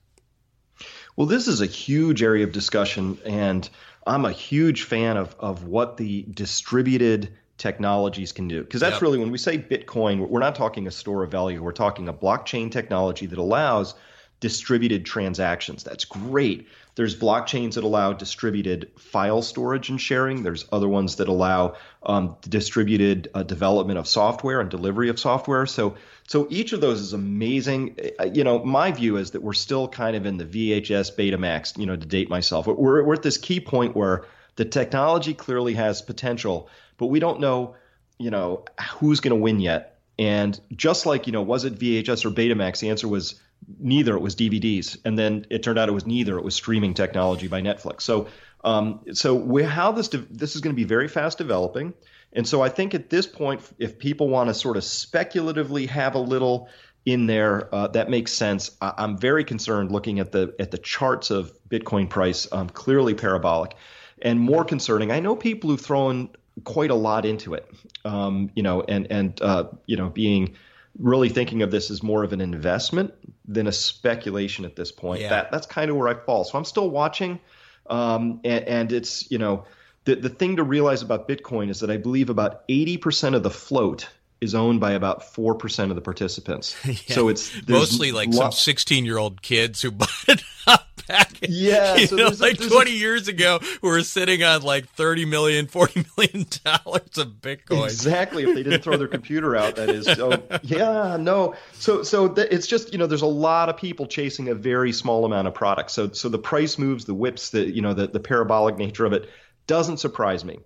Well 1.16 1.26
this 1.26 1.48
is 1.48 1.60
a 1.60 1.66
huge 1.66 2.22
area 2.22 2.44
of 2.44 2.52
discussion 2.52 3.18
and 3.24 3.68
I'm 4.06 4.24
a 4.24 4.32
huge 4.32 4.84
fan 4.84 5.16
of 5.16 5.34
of 5.38 5.64
what 5.64 5.96
the 5.96 6.26
distributed 6.30 7.32
technologies 7.58 8.32
can 8.32 8.48
do 8.48 8.62
because 8.62 8.80
that's 8.80 8.94
yep. 8.94 9.02
really 9.02 9.18
when 9.18 9.30
we 9.30 9.38
say 9.38 9.58
Bitcoin, 9.58 10.26
we're 10.28 10.40
not 10.40 10.54
talking 10.54 10.86
a 10.86 10.90
store 10.90 11.22
of 11.22 11.30
value. 11.30 11.62
We're 11.62 11.72
talking 11.72 12.08
a 12.08 12.12
blockchain 12.12 12.70
technology 12.70 13.26
that 13.26 13.38
allows 13.38 13.94
distributed 14.42 15.06
transactions. 15.06 15.82
That's 15.82 16.04
great. 16.04 16.68
There's 16.94 17.18
blockchains 17.18 17.74
that 17.74 17.84
allow 17.84 18.12
distributed 18.12 18.90
file 18.98 19.40
storage 19.40 19.88
and 19.88 19.98
sharing. 19.98 20.42
There's 20.42 20.66
other 20.70 20.88
ones 20.88 21.16
that 21.16 21.28
allow 21.28 21.76
um, 22.02 22.36
distributed 22.42 23.30
uh, 23.32 23.44
development 23.44 23.98
of 23.98 24.06
software 24.06 24.60
and 24.60 24.68
delivery 24.68 25.08
of 25.08 25.18
software. 25.18 25.64
So, 25.64 25.94
so 26.28 26.46
each 26.50 26.74
of 26.74 26.82
those 26.82 27.00
is 27.00 27.14
amazing. 27.14 27.96
Uh, 28.20 28.24
you 28.24 28.44
know, 28.44 28.62
my 28.62 28.92
view 28.92 29.16
is 29.16 29.30
that 29.30 29.42
we're 29.42 29.54
still 29.54 29.88
kind 29.88 30.16
of 30.16 30.26
in 30.26 30.36
the 30.36 30.44
VHS 30.44 31.16
Betamax. 31.16 31.78
You 31.78 31.86
know, 31.86 31.96
to 31.96 32.06
date 32.06 32.28
myself, 32.28 32.66
we're 32.66 33.02
we're 33.02 33.14
at 33.14 33.22
this 33.22 33.38
key 33.38 33.60
point 33.60 33.96
where 33.96 34.26
the 34.56 34.66
technology 34.66 35.32
clearly 35.32 35.72
has 35.74 36.02
potential, 36.02 36.68
but 36.98 37.06
we 37.06 37.20
don't 37.20 37.40
know 37.40 37.76
you 38.22 38.30
know, 38.30 38.64
who's 38.98 39.20
going 39.20 39.36
to 39.36 39.42
win 39.42 39.60
yet. 39.60 39.98
And 40.18 40.58
just 40.74 41.06
like, 41.06 41.26
you 41.26 41.32
know, 41.32 41.42
was 41.42 41.64
it 41.64 41.78
VHS 41.78 42.24
or 42.24 42.30
Betamax? 42.30 42.80
The 42.80 42.90
answer 42.90 43.08
was 43.08 43.40
neither. 43.78 44.16
It 44.16 44.20
was 44.20 44.34
DVDs. 44.34 44.98
And 45.04 45.18
then 45.18 45.46
it 45.50 45.62
turned 45.62 45.78
out 45.78 45.88
it 45.88 45.92
was 45.92 46.06
neither. 46.06 46.38
It 46.38 46.44
was 46.44 46.54
streaming 46.54 46.94
technology 46.94 47.48
by 47.48 47.60
Netflix. 47.60 48.02
So, 48.02 48.28
um, 48.64 49.00
so 49.12 49.64
how 49.64 49.92
this 49.92 50.08
de- 50.08 50.18
this 50.18 50.54
is 50.54 50.60
going 50.60 50.74
to 50.74 50.80
be 50.80 50.84
very 50.84 51.08
fast 51.08 51.38
developing. 51.38 51.94
And 52.32 52.46
so 52.46 52.62
I 52.62 52.68
think 52.68 52.94
at 52.94 53.10
this 53.10 53.26
point, 53.26 53.60
if 53.78 53.98
people 53.98 54.28
want 54.28 54.48
to 54.48 54.54
sort 54.54 54.76
of 54.76 54.84
speculatively 54.84 55.86
have 55.86 56.14
a 56.14 56.18
little 56.18 56.68
in 57.04 57.26
there, 57.26 57.74
uh, 57.74 57.88
that 57.88 58.08
makes 58.08 58.32
sense. 58.32 58.70
I- 58.80 58.94
am 58.98 59.18
very 59.18 59.44
concerned 59.44 59.90
looking 59.90 60.20
at 60.20 60.32
the 60.32 60.54
at 60.58 60.70
the 60.70 60.78
charts 60.78 61.30
of 61.30 61.52
Bitcoin 61.68 62.08
price, 62.08 62.46
um, 62.52 62.68
clearly 62.68 63.14
parabolic, 63.14 63.74
and 64.22 64.40
more 64.40 64.64
concerning. 64.64 65.10
I 65.10 65.20
know 65.20 65.34
people 65.36 65.70
who've 65.70 65.80
thrown 65.80 66.30
quite 66.64 66.90
a 66.90 66.94
lot 66.94 67.24
into 67.24 67.54
it, 67.54 67.68
um, 68.04 68.50
you 68.54 68.62
know, 68.62 68.82
and 68.82 69.08
and 69.10 69.42
uh, 69.42 69.64
you 69.86 69.96
know, 69.96 70.08
being 70.08 70.54
really 70.98 71.28
thinking 71.28 71.62
of 71.62 71.70
this 71.70 71.90
as 71.90 72.02
more 72.02 72.22
of 72.22 72.32
an 72.32 72.40
investment 72.40 73.14
than 73.52 73.66
a 73.66 73.72
speculation 73.72 74.64
at 74.64 74.76
this 74.76 74.92
point. 74.92 75.20
Yeah. 75.20 75.30
That 75.30 75.50
that's 75.50 75.66
kind 75.66 75.90
of 75.90 75.96
where 75.96 76.08
I 76.08 76.14
fall. 76.14 76.44
So 76.44 76.58
I'm 76.58 76.64
still 76.64 76.90
watching, 76.90 77.40
um, 77.88 78.40
and, 78.44 78.64
and 78.64 78.92
it's 78.92 79.30
you 79.30 79.38
know. 79.38 79.64
The, 80.04 80.16
the 80.16 80.28
thing 80.28 80.56
to 80.56 80.64
realize 80.64 81.00
about 81.02 81.28
Bitcoin 81.28 81.70
is 81.70 81.78
that 81.78 81.88
I 81.88 81.96
believe 81.96 82.28
about 82.28 82.66
80% 82.66 83.36
of 83.36 83.44
the 83.44 83.50
float 83.50 84.08
is 84.42 84.52
owned 84.52 84.80
by 84.80 84.92
about 84.92 85.20
4% 85.20 85.90
of 85.90 85.94
the 85.94 86.02
participants. 86.02 86.74
yeah. 86.84 86.94
So 87.14 87.28
it's 87.28 87.52
mostly 87.68 88.10
like 88.10 88.28
lo- 88.30 88.40
some 88.40 88.52
16 88.52 89.04
year 89.04 89.16
old 89.16 89.40
kids 89.42 89.80
who 89.80 89.90
bought 89.92 90.24
it 90.26 90.42
up 90.66 90.91
back, 91.12 91.38
yeah, 91.42 91.96
you 91.96 92.06
so 92.06 92.16
know, 92.16 92.30
like 92.40 92.60
a, 92.60 92.68
20 92.68 92.90
a, 92.90 92.94
years 92.94 93.28
ago, 93.28 93.60
we 93.82 93.88
were 93.88 94.02
sitting 94.02 94.42
on 94.42 94.62
like 94.62 94.88
30 94.90 95.24
million, 95.26 95.66
40 95.66 96.04
million 96.16 96.46
dollars 96.64 97.18
of 97.18 97.28
Bitcoin. 97.40 97.84
Exactly. 97.84 98.44
If 98.44 98.54
they 98.54 98.62
didn't 98.62 98.82
throw 98.82 98.96
their 98.96 99.08
computer 99.08 99.56
out, 99.56 99.76
that 99.76 99.90
is. 99.90 100.06
So, 100.06 100.42
yeah, 100.62 101.16
no. 101.18 101.54
So, 101.72 102.02
so 102.02 102.28
th- 102.28 102.48
it's 102.50 102.66
just, 102.66 102.92
you 102.92 102.98
know, 102.98 103.06
there's 103.06 103.22
a 103.22 103.26
lot 103.26 103.68
of 103.68 103.76
people 103.76 104.06
chasing 104.06 104.48
a 104.48 104.54
very 104.54 104.92
small 104.92 105.24
amount 105.24 105.48
of 105.48 105.54
product. 105.54 105.90
So, 105.90 106.10
so 106.10 106.28
the 106.28 106.38
price 106.38 106.78
moves, 106.78 107.04
the 107.04 107.14
whips, 107.14 107.50
the, 107.50 107.68
you 107.68 107.82
know, 107.82 107.94
the, 107.94 108.06
the 108.06 108.20
parabolic 108.20 108.78
nature 108.78 109.04
of 109.04 109.12
it 109.12 109.28
doesn't 109.66 109.98
surprise 109.98 110.44
me. 110.44 110.58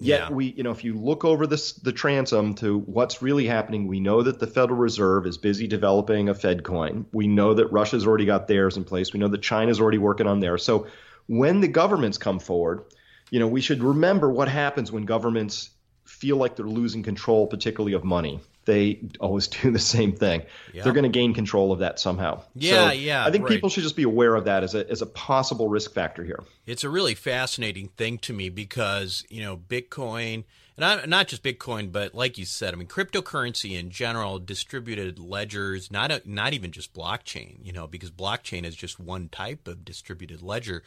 Yet 0.00 0.20
yeah. 0.20 0.30
we, 0.30 0.46
you 0.56 0.62
know, 0.62 0.70
if 0.70 0.84
you 0.84 0.94
look 0.94 1.24
over 1.24 1.46
this 1.46 1.72
the 1.72 1.92
transom 1.92 2.54
to 2.56 2.78
what's 2.78 3.20
really 3.20 3.46
happening, 3.46 3.88
we 3.88 3.98
know 3.98 4.22
that 4.22 4.38
the 4.38 4.46
Federal 4.46 4.78
Reserve 4.78 5.26
is 5.26 5.38
busy 5.38 5.66
developing 5.66 6.28
a 6.28 6.34
Fed 6.34 6.62
coin. 6.62 7.06
We 7.12 7.26
know 7.26 7.54
that 7.54 7.72
Russia's 7.72 8.06
already 8.06 8.24
got 8.24 8.46
theirs 8.46 8.76
in 8.76 8.84
place. 8.84 9.12
We 9.12 9.18
know 9.18 9.28
that 9.28 9.42
China's 9.42 9.80
already 9.80 9.98
working 9.98 10.28
on 10.28 10.38
theirs. 10.38 10.62
So 10.62 10.86
when 11.26 11.60
the 11.60 11.68
governments 11.68 12.16
come 12.16 12.38
forward, 12.38 12.84
you 13.30 13.40
know, 13.40 13.48
we 13.48 13.60
should 13.60 13.82
remember 13.82 14.30
what 14.30 14.48
happens 14.48 14.92
when 14.92 15.04
governments 15.04 15.70
feel 16.04 16.36
like 16.36 16.54
they're 16.54 16.66
losing 16.66 17.02
control, 17.02 17.48
particularly 17.48 17.92
of 17.94 18.04
money 18.04 18.40
they 18.68 19.00
always 19.18 19.48
do 19.62 19.72
the 19.72 19.80
same 19.80 20.12
thing. 20.12 20.42
Yeah. 20.72 20.84
They're 20.84 20.92
going 20.92 21.04
to 21.04 21.08
gain 21.08 21.34
control 21.34 21.72
of 21.72 21.80
that 21.80 21.98
somehow. 21.98 22.42
Yeah, 22.54 22.90
so 22.90 22.92
yeah. 22.92 23.24
I 23.24 23.32
think 23.32 23.44
right. 23.44 23.54
people 23.54 23.70
should 23.70 23.82
just 23.82 23.96
be 23.96 24.04
aware 24.04 24.36
of 24.36 24.44
that 24.44 24.62
as 24.62 24.76
a 24.76 24.88
as 24.88 25.02
a 25.02 25.06
possible 25.06 25.68
risk 25.68 25.92
factor 25.92 26.22
here. 26.22 26.44
It's 26.66 26.84
a 26.84 26.90
really 26.90 27.14
fascinating 27.16 27.88
thing 27.96 28.18
to 28.18 28.32
me 28.32 28.50
because 28.50 29.24
you 29.28 29.42
know 29.42 29.56
Bitcoin. 29.56 30.44
And 30.80 31.10
not 31.10 31.26
just 31.26 31.42
Bitcoin, 31.42 31.90
but 31.90 32.14
like 32.14 32.38
you 32.38 32.44
said, 32.44 32.72
I 32.72 32.76
mean, 32.76 32.86
cryptocurrency 32.86 33.76
in 33.76 33.90
general, 33.90 34.38
distributed 34.38 35.18
ledgers, 35.18 35.90
not 35.90 36.12
a, 36.12 36.22
not 36.24 36.52
even 36.52 36.70
just 36.70 36.94
blockchain, 36.94 37.56
you 37.64 37.72
know, 37.72 37.88
because 37.88 38.12
blockchain 38.12 38.64
is 38.64 38.76
just 38.76 39.00
one 39.00 39.28
type 39.28 39.66
of 39.66 39.84
distributed 39.84 40.40
ledger. 40.40 40.84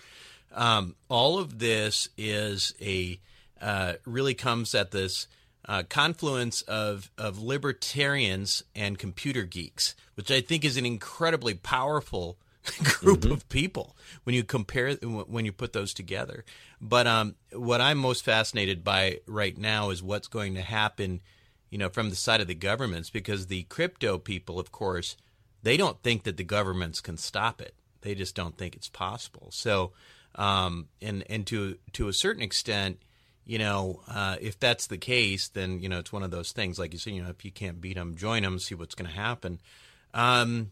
Um, 0.53 0.95
all 1.09 1.39
of 1.39 1.59
this 1.59 2.07
is 2.17 2.73
a 2.79 3.19
uh, 3.61 3.95
really 4.05 4.33
comes 4.33 4.73
at 4.73 4.91
this 4.91 5.27
uh, 5.65 5.83
confluence 5.89 6.61
of 6.63 7.11
of 7.17 7.41
libertarians 7.41 8.63
and 8.75 8.97
computer 8.97 9.43
geeks, 9.43 9.95
which 10.15 10.31
I 10.31 10.41
think 10.41 10.65
is 10.65 10.77
an 10.77 10.85
incredibly 10.85 11.53
powerful 11.53 12.37
group 12.83 13.21
mm-hmm. 13.21 13.31
of 13.31 13.47
people 13.49 13.95
when 14.23 14.35
you 14.35 14.43
compare 14.43 14.93
when 14.95 15.45
you 15.45 15.51
put 15.51 15.73
those 15.73 15.93
together. 15.93 16.45
But 16.79 17.07
um, 17.07 17.35
what 17.53 17.81
I'm 17.81 17.97
most 17.97 18.23
fascinated 18.23 18.83
by 18.83 19.19
right 19.27 19.57
now 19.57 19.89
is 19.89 20.03
what's 20.03 20.27
going 20.27 20.55
to 20.55 20.61
happen, 20.61 21.21
you 21.69 21.77
know, 21.77 21.89
from 21.89 22.09
the 22.09 22.15
side 22.15 22.41
of 22.41 22.47
the 22.47 22.55
governments, 22.55 23.09
because 23.09 23.47
the 23.47 23.63
crypto 23.63 24.17
people, 24.17 24.59
of 24.59 24.71
course, 24.71 25.15
they 25.63 25.77
don't 25.77 26.01
think 26.01 26.23
that 26.23 26.37
the 26.37 26.43
governments 26.43 27.01
can 27.01 27.17
stop 27.17 27.61
it. 27.61 27.75
They 28.01 28.15
just 28.15 28.35
don't 28.35 28.57
think 28.57 28.75
it's 28.75 28.89
possible. 28.89 29.49
So, 29.51 29.91
um, 30.35 30.87
and 31.01 31.23
and 31.29 31.45
to 31.47 31.77
to 31.93 32.07
a 32.07 32.13
certain 32.13 32.41
extent 32.41 32.99
you 33.51 33.57
know, 33.57 33.99
uh, 34.07 34.37
if 34.39 34.57
that's 34.61 34.87
the 34.87 34.97
case, 34.97 35.49
then 35.49 35.81
you 35.81 35.89
know 35.89 35.99
it's 35.99 36.13
one 36.13 36.23
of 36.23 36.31
those 36.31 36.53
things. 36.53 36.79
Like 36.79 36.93
you 36.93 36.99
said, 36.99 37.11
you 37.11 37.21
know, 37.21 37.31
if 37.31 37.43
you 37.43 37.51
can't 37.51 37.81
beat 37.81 37.95
them, 37.95 38.15
join 38.15 38.43
them, 38.43 38.59
see 38.59 38.75
what's 38.75 38.95
going 38.95 39.11
to 39.11 39.15
happen. 39.17 39.59
Um, 40.13 40.71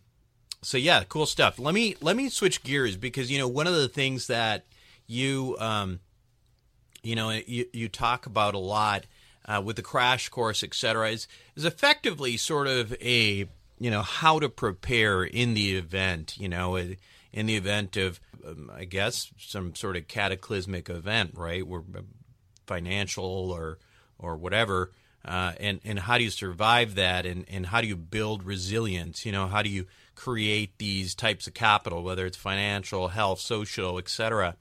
so 0.62 0.78
yeah, 0.78 1.04
cool 1.10 1.26
stuff. 1.26 1.60
Let 1.60 1.74
me 1.74 1.98
let 2.00 2.16
me 2.16 2.30
switch 2.30 2.64
gears 2.64 2.96
because 2.96 3.30
you 3.30 3.38
know 3.38 3.50
one 3.50 3.68
of 3.68 3.74
the 3.74 3.90
things 3.90 4.28
that 4.28 4.64
you 5.08 5.58
um, 5.60 6.00
you 7.04 7.18
know 7.18 7.32
you, 7.32 7.66
you 7.74 7.90
talk 7.90 8.26
about 8.26 8.54
a 8.54 8.60
lot 8.60 9.06
uh, 9.44 9.62
with 9.62 9.76
the 9.76 9.82
crash 9.82 10.30
course, 10.30 10.64
et 10.64 10.74
cetera, 10.74 11.10
is 11.10 11.28
is 11.58 11.66
effectively 11.66 12.38
sort 12.38 12.68
of 12.68 12.94
a 13.02 13.46
you 13.78 13.92
know 13.92 14.04
how 14.04 14.40
to 14.40 14.48
prepare 14.48 15.26
in 15.26 15.54
the 15.54 15.76
event. 15.76 16.38
You 16.38 16.48
know, 16.48 16.78
in 16.78 17.46
the 17.46 17.58
event 17.58 17.98
of 17.98 18.22
um, 18.48 18.72
I 18.74 18.86
guess 18.86 19.34
some 19.38 19.76
sort 19.76 19.98
of 19.98 20.08
cataclysmic 20.08 20.90
event, 20.90 21.32
right? 21.36 21.68
Where 21.68 21.84
financial 22.70 23.52
or 23.52 23.80
or 24.20 24.38
whatever. 24.38 24.92
Uh, 25.26 25.52
and 25.60 25.82
and 25.84 26.00
how 26.00 26.18
do 26.18 26.24
you 26.24 26.30
survive 26.30 26.96
that 26.96 27.26
and, 27.26 27.46
and 27.50 27.66
how 27.66 27.82
do 27.82 27.88
you 27.88 27.98
build 27.98 28.42
resilience 28.42 29.26
you 29.26 29.34
know 29.34 29.48
how 29.48 29.62
do 29.62 29.70
you 29.70 29.86
create 30.16 30.78
these 30.78 31.14
types 31.14 31.46
of 31.46 31.54
capital 31.54 32.04
whether 32.04 32.26
it's 32.26 32.38
financial 32.38 33.10
health 33.10 33.42
social 33.42 33.98
etc 33.98 34.56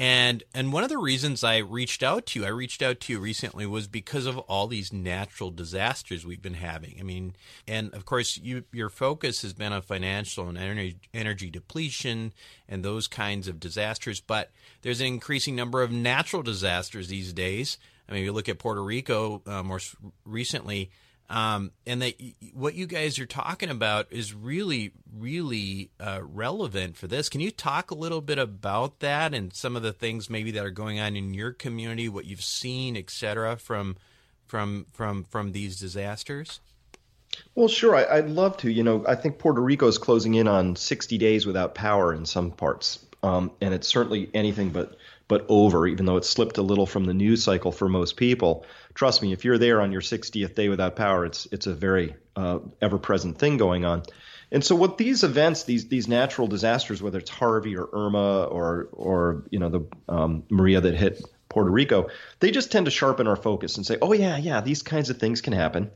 and 0.00 0.44
and 0.54 0.72
one 0.72 0.82
of 0.82 0.88
the 0.88 0.96
reasons 0.96 1.44
I 1.44 1.58
reached 1.58 2.02
out 2.02 2.24
to 2.28 2.40
you, 2.40 2.46
I 2.46 2.48
reached 2.48 2.80
out 2.80 3.00
to 3.00 3.12
you 3.12 3.20
recently 3.20 3.66
was 3.66 3.86
because 3.86 4.24
of 4.24 4.38
all 4.38 4.66
these 4.66 4.94
natural 4.94 5.50
disasters 5.50 6.24
we've 6.24 6.40
been 6.40 6.54
having. 6.54 6.96
I 6.98 7.02
mean, 7.02 7.36
and 7.68 7.92
of 7.92 8.06
course, 8.06 8.38
you, 8.38 8.64
your 8.72 8.88
focus 8.88 9.42
has 9.42 9.52
been 9.52 9.74
on 9.74 9.82
financial 9.82 10.48
and 10.48 10.56
energy, 10.56 10.96
energy 11.12 11.50
depletion 11.50 12.32
and 12.66 12.82
those 12.82 13.08
kinds 13.08 13.46
of 13.46 13.60
disasters. 13.60 14.22
But 14.22 14.50
there's 14.80 15.02
an 15.02 15.06
increasing 15.06 15.54
number 15.54 15.82
of 15.82 15.92
natural 15.92 16.42
disasters 16.42 17.08
these 17.08 17.34
days. 17.34 17.76
I 18.08 18.14
mean, 18.14 18.24
you 18.24 18.32
look 18.32 18.48
at 18.48 18.58
Puerto 18.58 18.82
Rico 18.82 19.42
uh, 19.46 19.62
more 19.62 19.80
recently 20.24 20.90
um, 21.30 21.70
and 21.86 22.02
that 22.02 22.14
what 22.54 22.74
you 22.74 22.86
guys 22.86 23.20
are 23.20 23.26
talking 23.26 23.70
about 23.70 24.08
is 24.10 24.34
really, 24.34 24.90
really 25.16 25.90
uh, 26.00 26.20
relevant 26.22 26.96
for 26.96 27.06
this. 27.06 27.28
Can 27.28 27.40
you 27.40 27.52
talk 27.52 27.92
a 27.92 27.94
little 27.94 28.20
bit 28.20 28.38
about 28.38 28.98
that 28.98 29.32
and 29.32 29.54
some 29.54 29.76
of 29.76 29.82
the 29.82 29.92
things 29.92 30.28
maybe 30.28 30.50
that 30.50 30.64
are 30.64 30.70
going 30.70 30.98
on 30.98 31.14
in 31.14 31.32
your 31.32 31.52
community, 31.52 32.08
what 32.08 32.24
you've 32.24 32.42
seen, 32.42 32.96
et 32.96 33.10
cetera, 33.10 33.56
from 33.56 33.96
from 34.48 34.86
from 34.92 35.22
from 35.22 35.52
these 35.52 35.78
disasters? 35.78 36.58
Well, 37.54 37.68
sure. 37.68 37.94
I, 37.94 38.22
would 38.22 38.30
love 38.30 38.56
to. 38.58 38.70
You 38.70 38.82
know, 38.82 39.04
I 39.06 39.14
think 39.14 39.38
Puerto 39.38 39.60
Rico 39.60 39.86
is 39.86 39.98
closing 39.98 40.34
in 40.34 40.48
on 40.48 40.74
60 40.74 41.16
days 41.18 41.46
without 41.46 41.76
power 41.76 42.12
in 42.12 42.26
some 42.26 42.50
parts, 42.50 43.06
um, 43.22 43.52
and 43.60 43.72
it's 43.72 43.86
certainly 43.86 44.28
anything 44.34 44.70
but 44.70 44.96
but 45.30 45.46
over, 45.48 45.86
even 45.86 46.06
though 46.06 46.16
it 46.16 46.24
slipped 46.24 46.58
a 46.58 46.62
little 46.62 46.86
from 46.86 47.04
the 47.04 47.14
news 47.14 47.44
cycle 47.44 47.70
for 47.70 47.88
most 47.88 48.16
people. 48.16 48.66
Trust 48.94 49.22
me, 49.22 49.32
if 49.32 49.44
you're 49.44 49.58
there 49.58 49.80
on 49.80 49.92
your 49.92 50.00
60th 50.00 50.56
day 50.56 50.68
without 50.68 50.96
power, 50.96 51.24
it's 51.24 51.46
it's 51.52 51.68
a 51.68 51.72
very 51.72 52.16
uh, 52.34 52.58
ever-present 52.82 53.38
thing 53.38 53.56
going 53.56 53.84
on. 53.84 54.02
And 54.50 54.64
so, 54.64 54.74
what 54.74 54.98
these 54.98 55.22
events, 55.22 55.62
these 55.62 55.86
these 55.86 56.08
natural 56.08 56.48
disasters, 56.48 57.00
whether 57.00 57.20
it's 57.20 57.30
Harvey 57.30 57.76
or 57.76 57.88
Irma 57.92 58.42
or 58.42 58.88
or 58.90 59.44
you 59.50 59.60
know 59.60 59.68
the 59.68 59.86
um, 60.08 60.42
Maria 60.50 60.80
that 60.80 60.96
hit 60.96 61.22
Puerto 61.48 61.70
Rico, 61.70 62.08
they 62.40 62.50
just 62.50 62.72
tend 62.72 62.86
to 62.86 62.90
sharpen 62.90 63.28
our 63.28 63.36
focus 63.36 63.76
and 63.76 63.86
say, 63.86 63.98
oh 64.02 64.12
yeah, 64.12 64.36
yeah, 64.36 64.60
these 64.60 64.82
kinds 64.82 65.10
of 65.10 65.18
things 65.18 65.40
can 65.40 65.52
happen. 65.52 65.92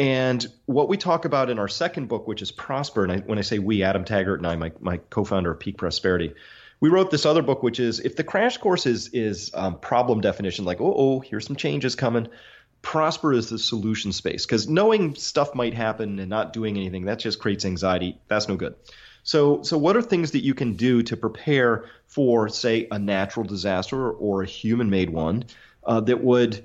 And 0.00 0.44
what 0.66 0.88
we 0.88 0.96
talk 0.96 1.24
about 1.24 1.50
in 1.50 1.60
our 1.60 1.68
second 1.68 2.08
book, 2.08 2.26
which 2.26 2.42
is 2.42 2.50
Prosper, 2.50 3.04
and 3.04 3.12
I, 3.12 3.18
when 3.18 3.38
I 3.38 3.42
say 3.42 3.60
we, 3.60 3.84
Adam 3.84 4.04
Taggart 4.04 4.40
and 4.40 4.46
I, 4.48 4.56
my, 4.56 4.72
my 4.80 4.96
co-founder 4.96 5.52
of 5.52 5.60
Peak 5.60 5.76
Prosperity, 5.78 6.34
we 6.82 6.88
wrote 6.88 7.12
this 7.12 7.24
other 7.24 7.42
book, 7.42 7.62
which 7.62 7.78
is 7.78 8.00
if 8.00 8.16
the 8.16 8.24
crash 8.24 8.58
course 8.58 8.86
is 8.86 9.08
is 9.12 9.52
um, 9.54 9.78
problem 9.78 10.20
definition, 10.20 10.64
like 10.64 10.80
oh 10.80 10.92
oh 10.94 11.20
here's 11.20 11.46
some 11.46 11.54
changes 11.54 11.94
coming. 11.94 12.26
Prosper 12.82 13.32
is 13.32 13.48
the 13.48 13.58
solution 13.60 14.10
space 14.10 14.44
because 14.44 14.68
knowing 14.68 15.14
stuff 15.14 15.54
might 15.54 15.74
happen 15.74 16.18
and 16.18 16.28
not 16.28 16.52
doing 16.52 16.76
anything 16.76 17.04
that 17.04 17.20
just 17.20 17.38
creates 17.38 17.64
anxiety. 17.64 18.18
That's 18.26 18.48
no 18.48 18.56
good. 18.56 18.74
So 19.22 19.62
so 19.62 19.78
what 19.78 19.96
are 19.96 20.02
things 20.02 20.32
that 20.32 20.42
you 20.42 20.54
can 20.54 20.72
do 20.72 21.04
to 21.04 21.16
prepare 21.16 21.84
for 22.08 22.48
say 22.48 22.88
a 22.90 22.98
natural 22.98 23.46
disaster 23.46 24.10
or 24.10 24.42
a 24.42 24.46
human-made 24.46 25.10
one 25.10 25.44
uh, 25.84 26.00
that 26.00 26.24
would 26.24 26.64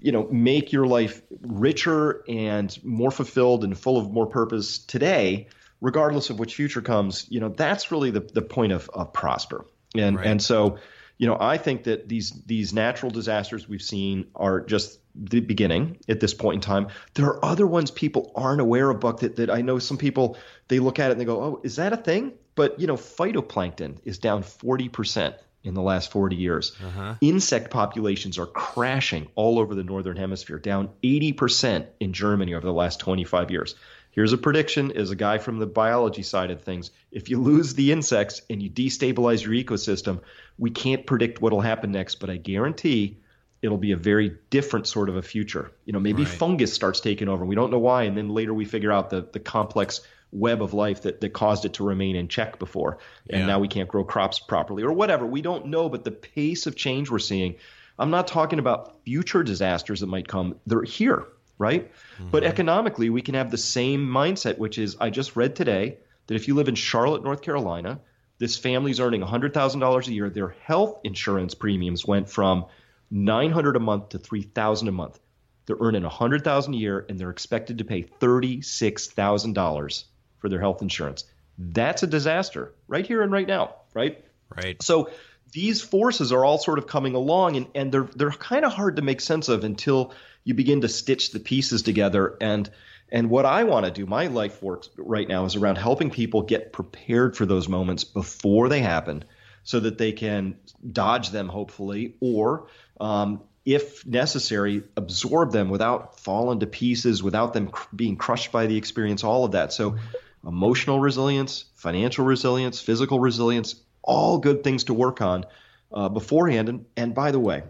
you 0.00 0.10
know 0.10 0.26
make 0.32 0.72
your 0.72 0.88
life 0.88 1.22
richer 1.40 2.24
and 2.28 2.76
more 2.82 3.12
fulfilled 3.12 3.62
and 3.62 3.78
full 3.78 3.96
of 3.96 4.10
more 4.10 4.26
purpose 4.26 4.78
today 4.78 5.46
regardless 5.82 6.30
of 6.30 6.38
which 6.38 6.54
future 6.54 6.80
comes, 6.80 7.26
you 7.28 7.40
know, 7.40 7.50
that's 7.50 7.90
really 7.90 8.10
the, 8.10 8.20
the 8.20 8.40
point 8.40 8.72
of, 8.72 8.88
of 8.94 9.12
Prosper. 9.12 9.66
And 9.94 10.16
right. 10.16 10.26
and 10.26 10.40
so, 10.40 10.78
you 11.18 11.26
know, 11.26 11.36
I 11.38 11.58
think 11.58 11.84
that 11.84 12.08
these 12.08 12.30
these 12.46 12.72
natural 12.72 13.10
disasters 13.10 13.68
we've 13.68 13.82
seen 13.82 14.28
are 14.34 14.60
just 14.62 15.00
the 15.14 15.40
beginning 15.40 15.98
at 16.08 16.20
this 16.20 16.32
point 16.32 16.54
in 16.54 16.60
time. 16.62 16.88
There 17.12 17.26
are 17.26 17.44
other 17.44 17.66
ones 17.66 17.90
people 17.90 18.32
aren't 18.34 18.62
aware 18.62 18.88
of, 18.88 19.00
Buck. 19.00 19.20
That, 19.20 19.36
that 19.36 19.50
I 19.50 19.60
know 19.60 19.78
some 19.78 19.98
people 19.98 20.38
they 20.68 20.78
look 20.78 20.98
at 20.98 21.10
it 21.10 21.12
and 21.12 21.20
they 21.20 21.26
go, 21.26 21.42
"Oh, 21.42 21.60
is 21.62 21.76
that 21.76 21.92
a 21.92 21.98
thing?" 21.98 22.32
But 22.54 22.80
you 22.80 22.86
know, 22.86 22.96
phytoplankton 22.96 23.98
is 24.04 24.18
down 24.18 24.44
forty 24.44 24.88
percent 24.88 25.34
in 25.64 25.74
the 25.74 25.82
last 25.82 26.10
40 26.10 26.36
years. 26.36 26.72
Uh-huh. 26.84 27.14
Insect 27.20 27.70
populations 27.70 28.38
are 28.38 28.46
crashing 28.46 29.28
all 29.34 29.60
over 29.60 29.74
the 29.74 29.84
northern 29.84 30.16
hemisphere, 30.16 30.58
down 30.58 30.90
80% 31.04 31.86
in 32.00 32.12
Germany 32.12 32.54
over 32.54 32.66
the 32.66 32.72
last 32.72 32.98
25 33.00 33.50
years. 33.52 33.76
Here's 34.12 34.32
a 34.32 34.38
prediction 34.38 34.92
as 34.92 35.10
a 35.10 35.16
guy 35.16 35.38
from 35.38 35.58
the 35.58 35.66
biology 35.66 36.22
side 36.22 36.50
of 36.50 36.62
things. 36.62 36.90
If 37.10 37.28
you 37.28 37.40
lose 37.40 37.74
the 37.74 37.92
insects 37.92 38.42
and 38.48 38.62
you 38.62 38.70
destabilize 38.70 39.42
your 39.42 39.54
ecosystem, 39.54 40.20
we 40.58 40.70
can't 40.70 41.06
predict 41.06 41.40
what'll 41.40 41.62
happen 41.62 41.92
next, 41.92 42.16
but 42.16 42.30
I 42.30 42.36
guarantee 42.36 43.18
it'll 43.62 43.78
be 43.78 43.92
a 43.92 43.96
very 43.96 44.36
different 44.50 44.86
sort 44.86 45.08
of 45.08 45.16
a 45.16 45.22
future. 45.22 45.72
You 45.86 45.92
know, 45.92 46.00
maybe 46.00 46.24
right. 46.24 46.32
fungus 46.32 46.72
starts 46.72 47.00
taking 47.00 47.28
over. 47.28 47.44
We 47.44 47.54
don't 47.54 47.70
know 47.70 47.78
why, 47.78 48.04
and 48.04 48.16
then 48.16 48.28
later 48.28 48.52
we 48.52 48.64
figure 48.64 48.92
out 48.92 49.10
the 49.10 49.26
the 49.32 49.40
complex 49.40 50.02
web 50.32 50.62
of 50.62 50.74
life 50.74 51.02
that, 51.02 51.20
that 51.20 51.32
caused 51.32 51.64
it 51.64 51.74
to 51.74 51.84
remain 51.84 52.16
in 52.16 52.26
check 52.26 52.58
before. 52.58 52.98
And 53.30 53.40
yeah. 53.40 53.46
now 53.46 53.58
we 53.58 53.68
can't 53.68 53.88
grow 53.88 54.02
crops 54.02 54.38
properly 54.38 54.82
or 54.82 54.92
whatever. 54.92 55.26
We 55.26 55.42
don't 55.42 55.66
know, 55.66 55.88
but 55.88 56.04
the 56.04 56.10
pace 56.10 56.66
of 56.66 56.74
change 56.74 57.10
we're 57.10 57.18
seeing, 57.18 57.56
I'm 57.98 58.10
not 58.10 58.26
talking 58.26 58.58
about 58.58 59.04
future 59.04 59.42
disasters 59.42 60.00
that 60.00 60.06
might 60.06 60.26
come. 60.26 60.56
They're 60.66 60.82
here, 60.82 61.26
right? 61.58 61.90
Mm-hmm. 61.90 62.30
But 62.30 62.44
economically, 62.44 63.10
we 63.10 63.22
can 63.22 63.34
have 63.34 63.50
the 63.50 63.58
same 63.58 64.06
mindset, 64.06 64.58
which 64.58 64.78
is 64.78 64.96
I 65.00 65.10
just 65.10 65.36
read 65.36 65.56
today 65.56 65.98
that 66.26 66.34
if 66.34 66.48
you 66.48 66.54
live 66.54 66.68
in 66.68 66.74
Charlotte, 66.74 67.22
North 67.22 67.42
Carolina, 67.42 68.00
this 68.38 68.56
family's 68.56 69.00
earning 69.00 69.20
$100,000 69.20 70.08
a 70.08 70.12
year. 70.12 70.30
Their 70.30 70.54
health 70.64 71.00
insurance 71.04 71.54
premiums 71.54 72.06
went 72.06 72.28
from 72.28 72.66
900 73.10 73.76
a 73.76 73.80
month 73.80 74.10
to 74.10 74.18
3000 74.18 74.88
a 74.88 74.92
month. 74.92 75.18
They're 75.66 75.76
earning 75.78 76.02
100,000 76.02 76.74
a 76.74 76.76
year 76.76 77.06
and 77.08 77.18
they're 77.18 77.30
expected 77.30 77.78
to 77.78 77.84
pay 77.84 78.02
$36,000 78.02 80.04
for 80.38 80.48
their 80.48 80.60
health 80.60 80.82
insurance. 80.82 81.24
That's 81.56 82.02
a 82.02 82.06
disaster 82.06 82.74
right 82.88 83.06
here 83.06 83.22
and 83.22 83.30
right 83.30 83.46
now, 83.46 83.76
right? 83.94 84.24
Right. 84.56 84.82
So 84.82 85.10
these 85.52 85.82
forces 85.82 86.32
are 86.32 86.44
all 86.44 86.58
sort 86.58 86.78
of 86.78 86.86
coming 86.86 87.14
along 87.14 87.56
and, 87.56 87.66
and 87.74 87.92
they're 87.92 88.08
they're 88.16 88.30
kind 88.30 88.64
of 88.64 88.72
hard 88.72 88.96
to 88.96 89.02
make 89.02 89.20
sense 89.20 89.48
of 89.48 89.64
until 89.64 90.12
you 90.44 90.54
begin 90.54 90.80
to 90.80 90.88
stitch 90.88 91.30
the 91.30 91.40
pieces 91.40 91.82
together 91.82 92.36
and 92.40 92.70
and 93.12 93.28
what 93.28 93.44
I 93.44 93.64
want 93.64 93.84
to 93.84 93.92
do, 93.92 94.06
my 94.06 94.28
life 94.28 94.62
work 94.62 94.86
right 94.96 95.28
now 95.28 95.44
is 95.44 95.54
around 95.54 95.76
helping 95.76 96.10
people 96.10 96.40
get 96.42 96.72
prepared 96.72 97.36
for 97.36 97.44
those 97.44 97.68
moments 97.68 98.04
before 98.04 98.70
they 98.70 98.80
happen 98.80 99.24
so 99.64 99.80
that 99.80 99.98
they 99.98 100.12
can 100.12 100.56
dodge 100.90 101.28
them, 101.28 101.48
hopefully, 101.48 102.14
or 102.20 102.68
um, 102.98 103.42
if 103.66 104.06
necessary, 104.06 104.82
absorb 104.96 105.52
them 105.52 105.68
without 105.68 106.20
falling 106.20 106.60
to 106.60 106.66
pieces, 106.66 107.22
without 107.22 107.52
them 107.52 107.68
cr- 107.68 107.94
being 107.94 108.16
crushed 108.16 108.50
by 108.50 108.66
the 108.66 108.78
experience, 108.78 109.22
all 109.22 109.44
of 109.44 109.52
that. 109.52 109.74
So 109.74 109.96
emotional 110.44 110.98
resilience, 110.98 111.66
financial 111.74 112.24
resilience, 112.24 112.80
physical 112.80 113.20
resilience, 113.20 113.74
all 114.02 114.38
good 114.38 114.64
things 114.64 114.84
to 114.84 114.94
work 114.94 115.20
on 115.20 115.44
uh, 115.92 116.08
beforehand. 116.08 116.68
And, 116.68 116.86
and 116.96 117.14
by 117.14 117.30
the 117.30 117.38
way, 117.38 117.62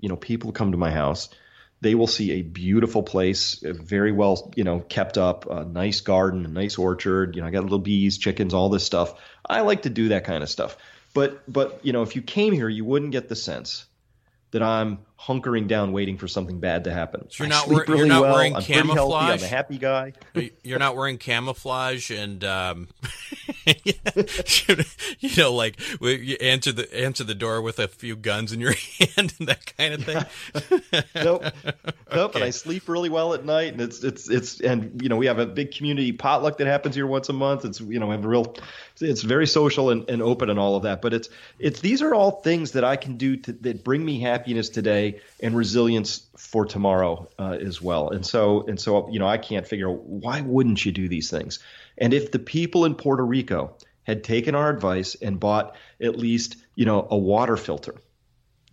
you 0.00 0.08
know, 0.08 0.16
people 0.16 0.52
come 0.52 0.72
to 0.72 0.78
my 0.78 0.90
house, 0.90 1.28
they 1.80 1.94
will 1.94 2.06
see 2.06 2.32
a 2.32 2.42
beautiful 2.42 3.02
place, 3.02 3.58
very 3.62 4.12
well, 4.12 4.52
you 4.54 4.62
know, 4.62 4.80
kept 4.80 5.18
up, 5.18 5.50
a 5.50 5.64
nice 5.64 6.00
garden, 6.00 6.44
a 6.44 6.48
nice 6.48 6.78
orchard. 6.78 7.34
You 7.34 7.42
know, 7.42 7.48
I 7.48 7.50
got 7.50 7.64
little 7.64 7.78
bees, 7.80 8.18
chickens, 8.18 8.54
all 8.54 8.68
this 8.68 8.84
stuff. 8.84 9.14
I 9.44 9.62
like 9.62 9.82
to 9.82 9.90
do 9.90 10.08
that 10.08 10.24
kind 10.24 10.42
of 10.42 10.48
stuff. 10.48 10.76
But 11.12 11.42
but 11.52 11.80
you 11.82 11.92
know, 11.92 12.02
if 12.02 12.14
you 12.16 12.22
came 12.22 12.52
here, 12.52 12.68
you 12.68 12.84
wouldn't 12.84 13.12
get 13.12 13.28
the 13.28 13.36
sense 13.36 13.84
that 14.52 14.62
I'm 14.62 15.00
hunkering 15.26 15.68
down 15.68 15.92
waiting 15.92 16.18
for 16.18 16.26
something 16.26 16.58
bad 16.58 16.84
to 16.84 16.92
happen. 16.92 17.30
So 17.30 17.44
you're 17.44 17.48
not, 17.48 17.68
really 17.68 17.98
you're 17.98 18.06
not 18.06 18.22
well. 18.22 18.34
wearing 18.34 18.56
I'm 18.56 18.62
camouflage. 18.62 19.28
Healthy. 19.28 19.44
I'm 19.44 19.50
a 19.50 19.54
happy 19.54 19.78
guy. 19.78 20.12
you're 20.64 20.78
not 20.78 20.96
wearing 20.96 21.18
camouflage 21.18 22.10
and 22.10 22.42
um, 22.44 22.88
you 25.20 25.30
know, 25.36 25.54
like 25.54 25.78
you 26.00 26.36
answer 26.40 26.72
the 26.72 26.92
answer 26.94 27.24
the 27.24 27.34
door 27.34 27.62
with 27.62 27.78
a 27.78 27.86
few 27.88 28.16
guns 28.16 28.52
in 28.52 28.60
your 28.60 28.72
hand 28.98 29.34
and 29.38 29.48
that 29.48 29.76
kind 29.76 29.94
of 29.94 30.04
thing. 30.04 31.02
nope, 31.14 31.44
nope. 31.64 31.74
Okay. 32.10 32.38
And 32.38 32.44
I 32.44 32.50
sleep 32.50 32.88
really 32.88 33.08
well 33.08 33.34
at 33.34 33.44
night, 33.44 33.72
and 33.72 33.80
it's 33.80 34.02
it's 34.02 34.28
it's 34.28 34.60
and 34.60 35.00
you 35.02 35.08
know 35.08 35.16
we 35.16 35.26
have 35.26 35.38
a 35.38 35.46
big 35.46 35.72
community 35.72 36.12
potluck 36.12 36.58
that 36.58 36.66
happens 36.66 36.94
here 36.94 37.06
once 37.06 37.28
a 37.28 37.32
month. 37.32 37.64
It's 37.64 37.80
you 37.80 38.00
know 38.00 38.08
we 38.08 38.16
have 38.16 38.24
a 38.24 38.28
real, 38.28 38.54
it's 39.00 39.22
very 39.22 39.46
social 39.46 39.90
and, 39.90 40.08
and 40.10 40.20
open 40.20 40.50
and 40.50 40.58
all 40.58 40.76
of 40.76 40.82
that. 40.82 41.00
But 41.00 41.14
it's 41.14 41.28
it's 41.58 41.80
these 41.80 42.02
are 42.02 42.12
all 42.12 42.42
things 42.42 42.72
that 42.72 42.84
I 42.84 42.96
can 42.96 43.16
do 43.16 43.36
to, 43.36 43.52
that 43.52 43.84
bring 43.84 44.04
me 44.04 44.20
happiness 44.20 44.68
today 44.68 45.11
and 45.40 45.56
resilience 45.56 46.26
for 46.36 46.66
tomorrow 46.66 47.28
uh, 47.38 47.56
as 47.60 47.80
well. 47.80 48.10
And 48.10 48.24
so 48.24 48.64
and 48.66 48.80
so 48.80 49.08
you 49.10 49.18
know 49.18 49.26
I 49.26 49.38
can't 49.38 49.66
figure 49.66 49.90
out 49.90 50.02
why 50.04 50.40
wouldn't 50.40 50.84
you 50.84 50.92
do 50.92 51.08
these 51.08 51.30
things. 51.30 51.58
And 51.98 52.14
if 52.14 52.30
the 52.30 52.38
people 52.38 52.84
in 52.84 52.94
Puerto 52.94 53.24
Rico 53.24 53.76
had 54.04 54.24
taken 54.24 54.54
our 54.54 54.70
advice 54.70 55.14
and 55.14 55.38
bought 55.38 55.76
at 56.00 56.18
least 56.18 56.56
you 56.74 56.84
know 56.84 57.06
a 57.10 57.16
water 57.16 57.56
filter, 57.56 57.94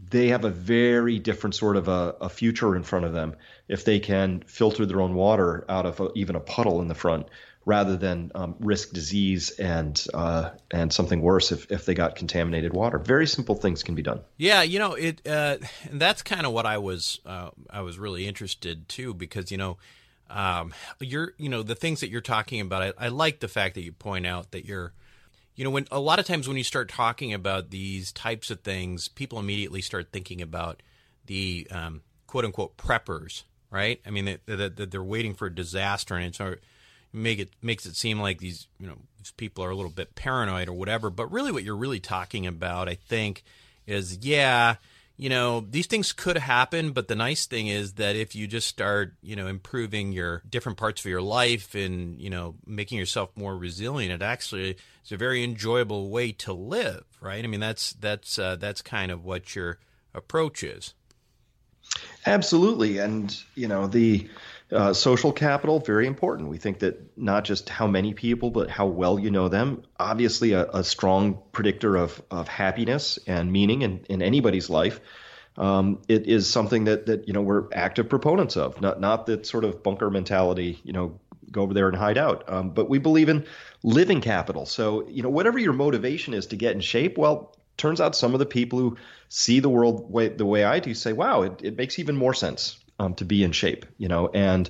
they 0.09 0.29
have 0.29 0.45
a 0.45 0.49
very 0.49 1.19
different 1.19 1.55
sort 1.55 1.77
of 1.77 1.87
a, 1.87 2.15
a 2.21 2.29
future 2.29 2.75
in 2.75 2.83
front 2.83 3.05
of 3.05 3.13
them 3.13 3.35
if 3.67 3.85
they 3.85 3.99
can 3.99 4.41
filter 4.47 4.85
their 4.85 5.01
own 5.01 5.13
water 5.13 5.65
out 5.69 5.85
of 5.85 5.99
a, 5.99 6.09
even 6.15 6.35
a 6.35 6.39
puddle 6.39 6.81
in 6.81 6.87
the 6.87 6.95
front 6.95 7.27
rather 7.69 7.95
than 7.95 8.31
um, 8.33 8.55
risk 8.59 8.91
disease 8.91 9.51
and 9.51 10.03
uh, 10.15 10.49
and 10.71 10.91
something 10.91 11.21
worse 11.21 11.51
if, 11.51 11.71
if 11.71 11.85
they 11.85 11.93
got 11.93 12.15
contaminated 12.15 12.73
water. 12.73 12.97
Very 12.97 13.27
simple 13.27 13.53
things 13.53 13.83
can 13.83 13.93
be 13.93 14.01
done. 14.01 14.21
Yeah, 14.37 14.63
you 14.63 14.79
know 14.79 14.93
it. 14.93 15.25
Uh, 15.25 15.57
that's 15.91 16.23
kind 16.23 16.47
of 16.47 16.51
what 16.51 16.65
I 16.65 16.79
was 16.79 17.19
uh, 17.27 17.51
I 17.69 17.81
was 17.81 17.99
really 17.99 18.27
interested 18.27 18.89
too 18.89 19.13
because 19.13 19.51
you 19.51 19.57
know. 19.57 19.77
Um, 20.31 20.75
you're, 20.99 21.33
you 21.39 21.49
know, 21.49 21.63
the 21.63 21.73
things 21.73 22.01
that 22.01 22.11
you're 22.11 22.21
talking 22.21 22.61
about. 22.61 22.93
I, 22.99 23.05
I 23.05 23.07
like 23.07 23.39
the 23.39 23.47
fact 23.47 23.73
that 23.73 23.81
you 23.81 23.91
point 23.91 24.27
out 24.27 24.51
that 24.51 24.63
you're, 24.63 24.93
you 25.55 25.63
know, 25.63 25.71
when 25.71 25.87
a 25.89 25.99
lot 25.99 26.19
of 26.19 26.25
times 26.25 26.47
when 26.47 26.55
you 26.55 26.63
start 26.63 26.87
talking 26.87 27.33
about 27.33 27.71
these 27.71 28.11
types 28.11 28.51
of 28.51 28.61
things, 28.61 29.07
people 29.07 29.39
immediately 29.39 29.81
start 29.81 30.11
thinking 30.13 30.39
about 30.39 30.83
the 31.25 31.67
um, 31.71 32.03
quote 32.27 32.45
unquote 32.45 32.77
preppers, 32.77 33.41
right? 33.71 33.99
I 34.05 34.11
mean, 34.11 34.25
that 34.25 34.45
they, 34.45 34.69
they, 34.69 34.85
they're 34.85 35.03
waiting 35.03 35.33
for 35.33 35.47
a 35.47 35.55
disaster, 35.55 36.13
and 36.13 36.25
it's 36.25 36.39
make 37.13 37.39
it 37.39 37.49
makes 37.61 37.85
it 37.85 37.95
seem 37.95 38.19
like 38.19 38.39
these 38.39 38.67
you 38.79 38.87
know 38.87 38.97
these 39.17 39.31
people 39.31 39.63
are 39.63 39.69
a 39.69 39.75
little 39.75 39.91
bit 39.91 40.15
paranoid 40.15 40.67
or 40.67 40.73
whatever. 40.73 41.09
But 41.09 41.31
really, 41.31 41.51
what 41.51 41.63
you're 41.63 41.75
really 41.75 41.99
talking 41.99 42.47
about, 42.47 42.87
I 42.87 42.95
think, 42.95 43.43
is 43.87 44.19
yeah, 44.21 44.75
you 45.17 45.29
know 45.29 45.65
these 45.69 45.87
things 45.87 46.13
could 46.13 46.37
happen, 46.37 46.91
but 46.91 47.07
the 47.07 47.15
nice 47.15 47.45
thing 47.45 47.67
is 47.67 47.93
that 47.93 48.15
if 48.15 48.35
you 48.35 48.47
just 48.47 48.67
start 48.67 49.13
you 49.21 49.35
know 49.35 49.47
improving 49.47 50.11
your 50.11 50.43
different 50.49 50.77
parts 50.77 51.01
of 51.01 51.09
your 51.09 51.21
life 51.21 51.75
and 51.75 52.19
you 52.21 52.29
know 52.29 52.55
making 52.65 52.97
yourself 52.97 53.29
more 53.35 53.57
resilient, 53.57 54.13
it 54.13 54.25
actually 54.25 54.77
is 55.03 55.11
a 55.11 55.17
very 55.17 55.43
enjoyable 55.43 56.09
way 56.09 56.31
to 56.31 56.53
live, 56.53 57.03
right? 57.21 57.43
I 57.43 57.47
mean 57.47 57.59
that's 57.59 57.93
that's 57.93 58.39
uh, 58.39 58.55
that's 58.55 58.81
kind 58.81 59.11
of 59.11 59.25
what 59.25 59.55
your 59.55 59.79
approach 60.13 60.63
is. 60.63 60.93
Absolutely, 62.25 62.99
and 62.99 63.35
you 63.55 63.67
know 63.67 63.87
the 63.87 64.29
uh, 64.71 64.93
social 64.93 65.31
capital, 65.31 65.79
very 65.79 66.05
important. 66.05 66.49
We 66.49 66.57
think 66.57 66.79
that 66.79 67.17
not 67.17 67.43
just 67.43 67.69
how 67.69 67.87
many 67.87 68.13
people, 68.13 68.51
but 68.51 68.69
how 68.69 68.85
well 68.85 69.17
you 69.17 69.31
know 69.31 69.47
them. 69.47 69.83
Obviously, 69.99 70.53
a, 70.53 70.69
a 70.69 70.83
strong 70.83 71.41
predictor 71.51 71.95
of, 71.95 72.21
of 72.29 72.47
happiness 72.47 73.17
and 73.25 73.51
meaning 73.51 73.81
in, 73.81 74.05
in 74.09 74.21
anybody's 74.21 74.69
life. 74.69 74.99
Um, 75.57 76.01
it 76.07 76.27
is 76.27 76.47
something 76.47 76.85
that, 76.85 77.07
that 77.07 77.27
you 77.27 77.33
know 77.33 77.41
we're 77.41 77.65
active 77.73 78.09
proponents 78.09 78.57
of, 78.57 78.79
not 78.79 79.01
not 79.01 79.25
that 79.25 79.45
sort 79.45 79.63
of 79.63 79.81
bunker 79.81 80.09
mentality. 80.09 80.79
You 80.83 80.93
know, 80.93 81.19
go 81.51 81.63
over 81.63 81.73
there 81.73 81.87
and 81.87 81.97
hide 81.97 82.17
out. 82.17 82.47
Um, 82.47 82.69
but 82.69 82.89
we 82.89 82.99
believe 82.99 83.27
in 83.27 83.45
living 83.81 84.21
capital. 84.21 84.65
So 84.67 85.07
you 85.07 85.23
know, 85.23 85.29
whatever 85.29 85.57
your 85.57 85.73
motivation 85.73 86.33
is 86.35 86.45
to 86.47 86.55
get 86.55 86.75
in 86.75 86.81
shape, 86.81 87.17
well, 87.17 87.55
turns 87.75 87.99
out 87.99 88.15
some 88.15 88.33
of 88.33 88.39
the 88.39 88.45
people 88.45 88.77
who 88.77 88.97
see 89.29 89.59
the 89.59 89.69
world 89.69 90.11
way, 90.11 90.29
the 90.29 90.45
way 90.45 90.63
I 90.63 90.79
do 90.79 90.93
say, 90.93 91.11
wow, 91.11 91.41
it, 91.41 91.59
it 91.63 91.75
makes 91.75 91.97
even 91.97 92.15
more 92.15 92.35
sense 92.35 92.77
um, 92.99 93.15
to 93.15 93.25
be 93.25 93.43
in 93.43 93.51
shape, 93.51 93.85
you 93.97 94.07
know, 94.07 94.27
and 94.27 94.69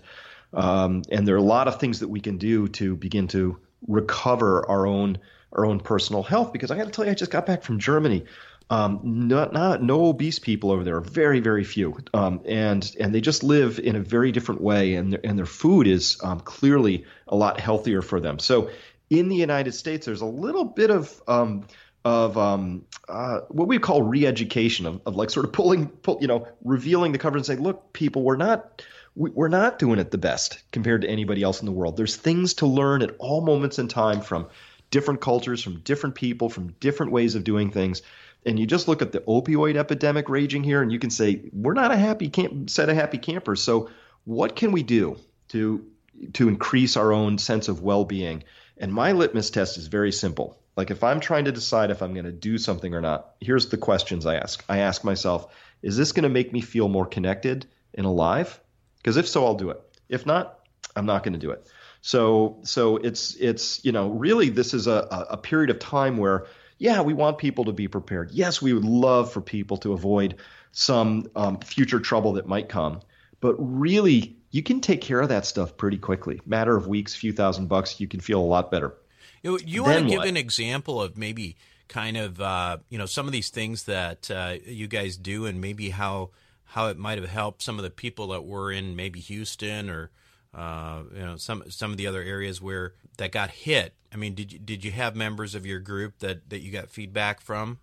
um, 0.54 1.04
and 1.12 1.28
there 1.28 1.36
are 1.36 1.40
a 1.40 1.42
lot 1.42 1.68
of 1.68 1.80
things 1.80 2.00
that 2.00 2.08
we 2.08 2.22
can 2.22 2.38
do 2.38 2.68
to 2.70 2.96
begin 2.96 3.28
to 3.30 3.60
recover 3.88 4.68
our 4.70 4.88
own 4.88 5.18
our 5.54 5.66
own 5.66 5.80
personal 5.80 6.24
health. 6.24 6.54
Because 6.54 6.72
I 6.72 6.78
got 6.78 6.86
to 6.86 6.92
tell 6.92 7.06
you, 7.06 7.12
I 7.12 7.16
just 7.16 7.32
got 7.32 7.46
back 7.46 7.64
from 7.64 7.80
Germany. 7.80 8.26
Um, 8.72 9.00
not, 9.04 9.52
not 9.52 9.82
no 9.82 10.06
obese 10.06 10.38
people 10.38 10.70
over 10.70 10.84
there, 10.84 11.02
very 11.02 11.40
very 11.40 11.64
few, 11.64 11.98
um, 12.14 12.42
and 12.46 12.96
and 13.00 13.16
they 13.16 13.22
just 13.22 13.44
live 13.44 13.80
in 13.80 13.96
a 13.96 14.00
very 14.00 14.32
different 14.32 14.62
way, 14.62 14.94
and 14.94 15.14
their, 15.14 15.20
and 15.24 15.38
their 15.40 15.48
food 15.48 15.88
is 15.88 16.20
um, 16.24 16.40
clearly 16.40 17.06
a 17.28 17.36
lot 17.36 17.60
healthier 17.60 18.04
for 18.04 18.20
them. 18.20 18.38
So 18.38 18.70
in 19.10 19.28
the 19.28 19.36
United 19.36 19.74
States, 19.74 20.06
there's 20.06 20.22
a 20.22 20.28
little 20.28 20.66
bit 20.66 20.92
of 20.92 21.22
um, 21.28 21.66
of 22.06 22.38
um, 22.38 22.86
uh, 23.08 23.42
what 23.50 23.68
we 23.68 23.78
call 23.78 24.02
re-education 24.02 24.86
of, 24.86 25.02
of 25.06 25.16
like 25.16 25.30
sort 25.30 25.46
of 25.46 25.52
pulling, 25.52 25.88
pull, 25.88 26.18
you 26.22 26.28
know, 26.28 26.48
revealing 26.64 27.12
the 27.12 27.18
cover 27.18 27.38
and 27.38 27.46
saying, 27.46 27.62
look, 27.62 27.94
people, 27.94 28.24
we're 28.24 28.38
not 28.38 28.82
we're 29.16 29.50
not 29.50 29.80
doing 29.80 30.00
it 30.00 30.12
the 30.12 30.18
best 30.18 30.64
compared 30.72 31.02
to 31.02 31.10
anybody 31.10 31.44
else 31.44 31.60
in 31.60 31.66
the 31.66 31.72
world. 31.74 31.98
There's 31.98 32.16
things 32.16 32.54
to 32.56 32.68
learn 32.68 33.02
at 33.02 33.16
all 33.20 33.42
moments 33.42 33.78
in 33.80 33.90
time 33.90 34.22
from 34.22 34.48
different 34.92 35.20
cultures, 35.20 35.62
from 35.62 35.80
different 35.80 36.16
people, 36.16 36.50
from 36.50 36.74
different 36.80 37.12
ways 37.12 37.36
of 37.36 37.44
doing 37.44 37.72
things. 37.72 38.02
and 38.46 38.58
you 38.58 38.66
just 38.66 38.88
look 38.88 39.02
at 39.02 39.12
the 39.12 39.20
opioid 39.22 39.76
epidemic 39.76 40.30
raging 40.30 40.64
here, 40.64 40.82
and 40.82 40.92
you 40.92 41.00
can 41.00 41.10
say 41.10 41.42
we're 41.52 41.74
not 41.74 41.92
a 41.92 41.98
happy 41.98 42.30
camp, 42.30 42.70
set 42.70 42.88
of 42.88 42.96
happy 42.96 43.18
campers. 43.18 43.62
So, 43.62 43.90
what 44.24 44.56
can 44.56 44.72
we 44.72 44.84
do 44.84 45.18
to 45.50 45.86
to 46.34 46.48
increase 46.48 46.96
our 46.96 47.12
own 47.12 47.38
sense 47.38 47.68
of 47.68 47.82
well-being? 47.82 48.44
And 48.78 48.94
my 48.94 49.12
litmus 49.12 49.50
test 49.50 49.78
is 49.78 49.88
very 49.88 50.14
simple. 50.14 50.58
Like 50.76 50.92
if 50.92 51.04
I'm 51.04 51.20
trying 51.20 51.46
to 51.46 51.52
decide 51.52 51.92
if 51.92 52.02
I'm 52.02 52.14
going 52.14 52.26
to 52.26 52.32
do 52.32 52.58
something 52.58 52.94
or 52.94 53.02
not, 53.02 53.36
here's 53.42 53.68
the 53.68 53.78
questions 53.78 54.26
I 54.26 54.36
ask. 54.36 54.64
I 54.70 54.80
ask 54.80 55.04
myself, 55.04 55.54
is 55.82 55.98
this 55.98 56.12
going 56.12 56.24
to 56.24 56.30
make 56.30 56.54
me 56.54 56.62
feel 56.62 56.88
more 56.88 57.06
connected 57.06 57.66
and 57.94 58.06
alive? 58.06 58.60
Because 58.98 59.18
if 59.18 59.28
so, 59.28 59.46
I'll 59.46 59.56
do 59.56 59.70
it. 59.70 59.82
If 60.08 60.26
not, 60.26 60.60
I'm 60.96 61.06
not 61.06 61.24
going 61.24 61.34
to 61.34 61.40
do 61.40 61.52
it. 61.52 61.68
So 62.02 62.60
so 62.64 62.96
it's 62.98 63.36
it's 63.36 63.84
you 63.84 63.92
know 63.92 64.10
really 64.10 64.50
this 64.50 64.74
is 64.74 64.88
a 64.88 65.28
a 65.30 65.38
period 65.38 65.70
of 65.70 65.80
time 65.80 66.16
where 66.16 66.46
yeah, 66.80 67.02
we 67.02 67.14
want 67.14 67.38
people 67.38 67.66
to 67.66 67.74
be 67.74 67.88
prepared. 67.88 68.32
Yes, 68.32 68.62
we 68.62 68.74
would 68.74 68.86
love 68.86 69.32
for 69.32 69.42
people 69.42 69.78
to 69.78 69.92
avoid 69.94 70.36
some 70.72 71.30
um, 71.36 71.60
future 71.60 72.00
trouble 72.00 72.34
that 72.34 72.48
might 72.48 72.70
come. 72.70 73.02
But 73.42 73.56
really, 73.60 74.38
you 74.52 74.64
can 74.64 74.80
take 74.80 75.02
care 75.02 75.20
of 75.20 75.30
that 75.30 75.46
stuff 75.46 75.76
pretty 75.76 75.98
quickly. 75.98 76.40
Matter 76.46 76.76
of 76.76 76.88
weeks, 76.88 77.14
few 77.14 77.34
thousand 77.34 77.68
bucks, 77.68 78.00
you 78.00 78.08
can 78.08 78.22
feel 78.22 78.40
a 78.40 78.42
lot 78.42 78.72
better. 78.72 78.96
You, 79.42 79.60
you 79.66 79.84
want 79.84 80.04
to 80.04 80.10
give 80.10 80.20
what? 80.20 80.28
an 80.28 80.38
example 80.38 81.02
of 81.02 81.18
maybe 81.18 81.56
kind 81.88 82.18
of 82.18 82.40
uh, 82.40 82.78
you 82.90 82.98
know 82.98 83.06
some 83.06 83.26
of 83.26 83.32
these 83.34 83.50
things 83.50 83.84
that 83.84 84.32
uh, 84.32 84.56
you 84.66 84.88
guys 84.88 85.18
do, 85.18 85.46
and 85.46 85.60
maybe 85.60 85.90
how 85.90 86.30
how 86.66 86.88
it 86.88 86.98
might 86.98 87.18
have 87.18 87.30
helped 87.30 87.62
some 87.62 87.78
of 87.78 87.84
the 87.84 87.90
people 87.90 88.28
that 88.28 88.46
were 88.46 88.72
in 88.72 88.96
maybe 88.96 89.20
Houston 89.20 89.90
or 89.90 90.12
uh, 90.54 91.02
you 91.14 91.26
know 91.26 91.36
some 91.36 91.64
some 91.70 91.92
of 91.92 91.98
the 91.98 92.08
other 92.08 92.22
areas 92.22 92.62
where 92.62 92.94
that 93.18 93.32
got 93.32 93.50
hit. 93.50 93.94
I 94.14 94.18
mean, 94.18 94.36
did 94.36 94.54
you 94.54 94.60
did 94.60 94.86
you 94.86 94.92
have 94.92 95.16
members 95.16 95.56
of 95.56 95.66
your 95.66 95.80
group 95.80 96.20
that 96.20 96.50
that 96.50 96.60
you 96.60 96.72
got 96.72 96.90
feedback 96.90 97.42
from? 97.42 97.80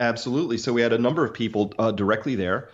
Absolutely. 0.00 0.56
So 0.56 0.72
we 0.72 0.80
had 0.80 0.94
a 0.94 0.98
number 0.98 1.24
of 1.24 1.34
people 1.34 1.74
uh, 1.78 1.92
directly 1.92 2.34
there, 2.34 2.70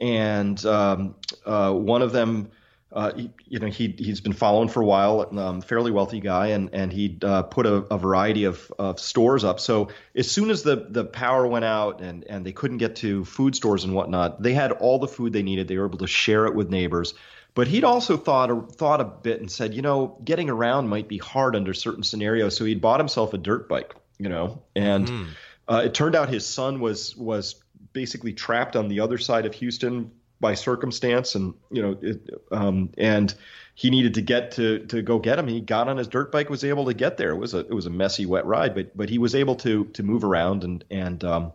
and 0.00 0.64
um, 0.64 1.16
uh, 1.44 1.72
one 1.72 2.02
of 2.02 2.12
them. 2.12 2.50
Uh, 2.90 3.12
he, 3.14 3.30
you 3.46 3.58
know, 3.58 3.66
he 3.66 3.94
he's 3.98 4.22
been 4.22 4.32
following 4.32 4.68
for 4.68 4.80
a 4.80 4.86
while, 4.86 5.28
um, 5.38 5.60
fairly 5.60 5.90
wealthy 5.90 6.20
guy, 6.20 6.48
and 6.48 6.70
and 6.72 6.90
he 6.90 7.18
uh, 7.22 7.42
put 7.42 7.66
a, 7.66 7.74
a, 7.90 7.98
variety 7.98 8.44
of, 8.44 8.72
of 8.78 8.98
stores 8.98 9.44
up. 9.44 9.60
So 9.60 9.88
as 10.14 10.30
soon 10.30 10.48
as 10.48 10.62
the 10.62 10.86
the 10.88 11.04
power 11.04 11.46
went 11.46 11.66
out 11.66 12.00
and 12.00 12.24
and 12.24 12.46
they 12.46 12.52
couldn't 12.52 12.78
get 12.78 12.96
to 12.96 13.26
food 13.26 13.54
stores 13.54 13.84
and 13.84 13.94
whatnot, 13.94 14.42
they 14.42 14.54
had 14.54 14.72
all 14.72 14.98
the 14.98 15.06
food 15.06 15.34
they 15.34 15.42
needed. 15.42 15.68
They 15.68 15.76
were 15.76 15.84
able 15.84 15.98
to 15.98 16.06
share 16.06 16.46
it 16.46 16.54
with 16.54 16.70
neighbors. 16.70 17.12
But 17.54 17.66
he'd 17.66 17.84
also 17.84 18.16
thought 18.16 18.76
thought 18.76 19.02
a 19.02 19.04
bit 19.04 19.40
and 19.40 19.50
said, 19.50 19.74
you 19.74 19.82
know, 19.82 20.18
getting 20.24 20.48
around 20.48 20.88
might 20.88 21.08
be 21.08 21.18
hard 21.18 21.56
under 21.56 21.74
certain 21.74 22.02
scenarios. 22.02 22.56
So 22.56 22.64
he'd 22.64 22.80
bought 22.80 23.00
himself 23.00 23.34
a 23.34 23.38
dirt 23.38 23.68
bike, 23.68 23.94
you 24.18 24.30
know, 24.30 24.62
and 24.74 25.06
mm. 25.06 25.26
uh, 25.68 25.82
it 25.84 25.92
turned 25.92 26.14
out 26.14 26.30
his 26.30 26.46
son 26.46 26.80
was 26.80 27.14
was 27.16 27.56
basically 27.92 28.32
trapped 28.32 28.76
on 28.76 28.88
the 28.88 29.00
other 29.00 29.18
side 29.18 29.44
of 29.44 29.52
Houston 29.54 30.10
by 30.40 30.54
circumstance, 30.54 31.34
and 31.34 31.54
you 31.70 31.82
know, 31.82 31.98
it, 32.00 32.30
um, 32.52 32.90
and 32.96 33.34
he 33.74 33.90
needed 33.90 34.14
to 34.14 34.22
get 34.22 34.52
to 34.52 34.80
to 34.86 35.02
go 35.02 35.18
get 35.18 35.38
him. 35.38 35.48
He 35.48 35.60
got 35.60 35.88
on 35.88 35.96
his 35.96 36.08
dirt 36.08 36.32
bike, 36.32 36.50
was 36.50 36.64
able 36.64 36.86
to 36.86 36.94
get 36.94 37.16
there. 37.16 37.30
It 37.30 37.38
was 37.38 37.54
a 37.54 37.60
it 37.60 37.74
was 37.74 37.86
a 37.86 37.90
messy, 37.90 38.26
wet 38.26 38.46
ride, 38.46 38.74
but 38.74 38.96
but 38.96 39.08
he 39.08 39.18
was 39.18 39.34
able 39.34 39.56
to 39.56 39.84
to 39.84 40.02
move 40.02 40.24
around 40.24 40.64
and 40.64 40.84
and 40.90 41.24
um, 41.24 41.52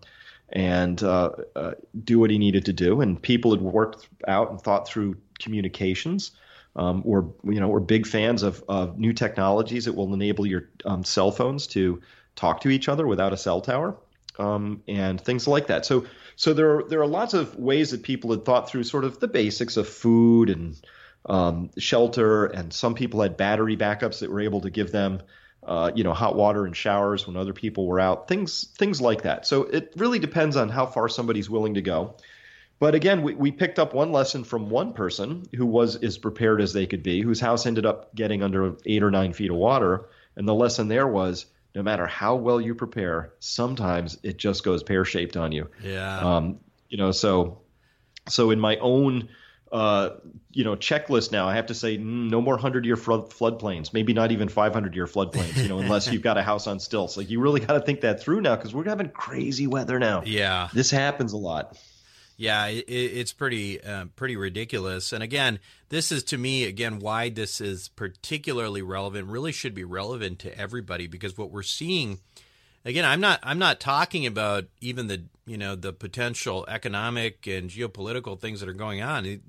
and 0.50 1.02
uh, 1.04 1.32
uh, 1.56 1.72
do 2.04 2.20
what 2.20 2.30
he 2.30 2.38
needed 2.38 2.66
to 2.66 2.74
do. 2.74 3.02
And 3.02 3.22
people 3.22 3.52
had 3.52 3.62
worked 3.62 4.08
out 4.28 4.52
and 4.52 4.62
thought 4.62 4.88
through 4.88 5.18
communications. 5.40 6.32
Um, 6.76 7.04
we're 7.04 7.26
you 7.44 7.60
know 7.60 7.68
we're 7.68 7.80
big 7.80 8.08
fans 8.08 8.44
of, 8.44 8.64
of 8.68 8.98
new 8.98 9.14
technologies 9.14 9.86
that 9.86 9.94
will 9.94 10.14
enable 10.14 10.46
your 10.46 10.70
um, 10.86 11.04
cell 11.04 11.32
phones 11.32 11.68
to 11.68 12.02
talk 12.36 12.62
to 12.62 12.70
each 12.70 12.90
other 12.90 13.06
without 13.06 13.32
a 13.32 13.38
cell 13.38 13.62
tower 13.62 13.96
um, 14.40 14.82
and 14.88 15.20
things 15.22 15.48
like 15.48 15.68
that. 15.68 15.86
So 15.86 16.06
so 16.36 16.54
there 16.54 16.78
are 16.78 16.84
there 16.84 17.02
are 17.02 17.08
lots 17.08 17.34
of 17.34 17.56
ways 17.56 17.92
that 17.92 18.04
people 18.04 18.32
had 18.32 18.46
thought 18.46 18.70
through 18.70 18.84
sort 18.84 19.04
of 19.04 19.20
the 19.20 19.28
basics 19.28 19.78
of 19.78 19.88
food 19.88 20.50
and 20.50 20.76
um, 21.26 21.70
shelter, 21.78 22.46
and 22.46 22.74
some 22.74 22.96
people 22.96 23.22
had 23.22 23.38
battery 23.38 23.78
backups 23.78 24.20
that 24.20 24.30
were 24.30 24.42
able 24.42 24.62
to 24.62 24.70
give 24.70 24.92
them. 24.92 25.22
Uh, 25.66 25.90
you 25.96 26.04
know, 26.04 26.14
hot 26.14 26.36
water 26.36 26.66
and 26.66 26.76
showers 26.76 27.26
when 27.26 27.38
other 27.38 27.54
people 27.54 27.88
were 27.88 27.98
out, 27.98 28.28
things 28.28 28.68
things 28.78 29.00
like 29.00 29.22
that. 29.22 29.48
So 29.48 29.64
it 29.64 29.94
really 29.96 30.20
depends 30.20 30.58
on 30.58 30.68
how 30.68 30.86
far 30.86 31.08
somebody's 31.08 31.50
willing 31.50 31.76
to 31.76 31.82
go. 31.82 32.18
But 32.80 32.96
again, 32.96 33.22
we, 33.22 33.34
we 33.34 33.52
picked 33.52 33.80
up 33.80 33.94
one 33.94 34.12
lesson 34.12 34.44
from 34.44 34.70
one 34.70 34.92
person 34.92 35.46
who 35.56 35.66
was 35.66 35.96
as 35.96 36.18
prepared 36.18 36.60
as 36.60 36.74
they 36.74 36.86
could 36.86 37.02
be, 37.02 37.22
whose 37.22 37.40
house 37.40 37.66
ended 37.66 37.86
up 37.86 38.14
getting 38.14 38.44
under 38.44 38.76
eight 38.86 39.04
or 39.04 39.10
nine 39.10 39.32
feet 39.32 39.52
of 39.52 39.56
water. 39.56 40.10
And 40.36 40.46
the 40.46 40.54
lesson 40.54 40.90
there 40.90 41.08
was 41.08 41.46
no 41.76 41.84
matter 41.84 42.06
how 42.06 42.36
well 42.36 42.62
you 42.62 42.76
prepare, 42.76 43.34
sometimes 43.40 44.18
it 44.24 44.38
just 44.38 44.64
goes 44.64 44.84
pear 44.84 45.06
shaped 45.06 45.38
on 45.38 45.52
you. 45.52 45.70
Yeah. 45.84 46.20
Um, 46.20 46.60
you 46.90 46.98
know, 46.98 47.12
so 47.12 47.62
so 48.30 48.52
in 48.52 48.60
my 48.60 48.78
own 48.78 49.30
uh, 49.72 50.18
you 50.52 50.64
know 50.64 50.76
checklist 50.76 51.32
now, 51.32 51.48
I 51.48 51.56
have 51.56 51.66
to 51.66 51.74
say 51.74 51.98
mm, 51.98 52.30
no 52.30 52.40
more 52.40 52.58
hundred 52.58 52.86
year 52.86 52.96
flood 52.96 53.32
floodplains, 53.32 53.92
maybe 53.92 54.14
not 54.14 54.32
even 54.32 54.48
five 54.48 54.72
hundred 54.72 54.96
year 54.96 55.08
floodplains. 55.08 55.62
You 55.62 55.68
know, 55.68 55.80
unless 55.80 56.12
you've 56.12 56.22
got 56.22 56.38
a 56.38 56.44
house 56.44 56.68
on 56.68 56.80
stilts. 56.80 57.18
Like 57.18 57.32
you 57.32 57.40
really 57.40 57.60
got 57.60 57.74
to 57.74 57.80
think 57.80 58.02
that 58.02 58.22
through 58.22 58.42
now 58.42 58.56
because 58.56 58.74
we're 58.74 58.84
having 58.84 59.10
crazy 59.10 59.66
weather 59.66 59.98
now. 59.98 60.22
Yeah, 60.26 60.70
this 60.74 60.92
happens 60.92 61.34
a 61.34 61.38
lot. 61.38 61.76
Yeah, 62.44 62.66
it, 62.66 62.84
it's 62.90 63.32
pretty 63.32 63.82
uh, 63.82 64.08
pretty 64.18 64.36
ridiculous. 64.36 65.14
And 65.14 65.24
again, 65.24 65.60
this 65.88 66.12
is 66.12 66.26
to 66.26 66.38
me 66.38 66.66
again 66.66 67.00
why 67.00 67.30
this 67.30 67.62
is 67.62 67.88
particularly 67.88 68.82
relevant. 68.82 69.30
Really 69.30 69.54
should 69.54 69.74
be 69.74 69.86
relevant 69.86 70.40
to 70.40 70.58
everybody 70.60 71.08
because 71.08 71.38
what 71.38 71.52
we're 71.52 71.64
seeing. 71.64 72.20
Again, 72.84 73.06
I'm 73.06 73.22
not 73.22 73.40
I'm 73.44 73.60
not 73.60 73.80
talking 73.80 74.26
about 74.26 74.66
even 74.82 75.08
the 75.08 75.24
you 75.46 75.58
know 75.58 75.76
the 75.76 75.94
potential 75.94 76.66
economic 76.68 77.48
and 77.48 77.70
geopolitical 77.70 78.38
things 78.38 78.60
that 78.60 78.68
are 78.68 78.74
going 78.74 79.02
on. 79.02 79.40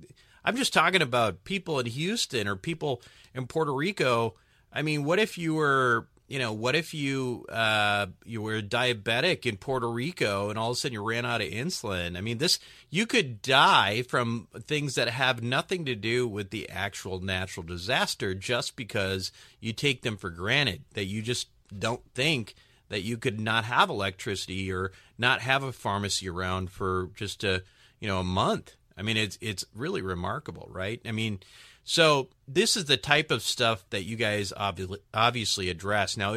I'm 0.44 0.56
just 0.56 0.72
talking 0.72 1.02
about 1.02 1.42
people 1.42 1.80
in 1.80 1.86
Houston 1.86 2.46
or 2.46 2.54
people 2.54 3.02
in 3.34 3.48
Puerto 3.48 3.74
Rico. 3.74 4.36
I 4.72 4.82
mean, 4.82 5.02
what 5.02 5.18
if 5.18 5.36
you 5.36 5.54
were 5.54 6.06
you 6.26 6.38
know, 6.38 6.52
what 6.52 6.74
if 6.74 6.94
you 6.94 7.44
uh, 7.50 8.06
you 8.24 8.40
were 8.40 8.62
diabetic 8.62 9.44
in 9.44 9.56
Puerto 9.56 9.90
Rico 9.90 10.48
and 10.48 10.58
all 10.58 10.70
of 10.70 10.76
a 10.76 10.80
sudden 10.80 10.94
you 10.94 11.06
ran 11.06 11.26
out 11.26 11.42
of 11.42 11.48
insulin? 11.48 12.16
I 12.16 12.22
mean, 12.22 12.38
this 12.38 12.58
you 12.88 13.06
could 13.06 13.42
die 13.42 14.02
from 14.02 14.48
things 14.60 14.94
that 14.94 15.08
have 15.08 15.42
nothing 15.42 15.84
to 15.84 15.94
do 15.94 16.26
with 16.26 16.50
the 16.50 16.68
actual 16.70 17.20
natural 17.20 17.64
disaster 17.64 18.34
just 18.34 18.74
because 18.74 19.32
you 19.60 19.72
take 19.72 20.02
them 20.02 20.16
for 20.16 20.30
granted. 20.30 20.84
That 20.94 21.04
you 21.04 21.20
just 21.20 21.48
don't 21.76 22.02
think 22.14 22.54
that 22.88 23.02
you 23.02 23.18
could 23.18 23.40
not 23.40 23.64
have 23.64 23.90
electricity 23.90 24.72
or 24.72 24.92
not 25.18 25.40
have 25.42 25.62
a 25.62 25.72
pharmacy 25.72 26.28
around 26.28 26.70
for 26.70 27.10
just 27.14 27.44
a 27.44 27.62
you 28.00 28.08
know 28.08 28.20
a 28.20 28.24
month. 28.24 28.76
I 28.96 29.02
mean, 29.02 29.18
it's 29.18 29.36
it's 29.42 29.64
really 29.74 30.00
remarkable, 30.00 30.68
right? 30.70 31.02
I 31.04 31.12
mean, 31.12 31.40
so 31.84 32.28
this 32.48 32.76
is 32.76 32.86
the 32.86 32.96
type 32.96 33.30
of 33.30 33.42
stuff 33.42 33.84
that 33.90 34.04
you 34.04 34.16
guys 34.16 34.52
obviously 34.56 34.98
obviously 35.12 35.68
address. 35.68 36.16
Now, 36.16 36.36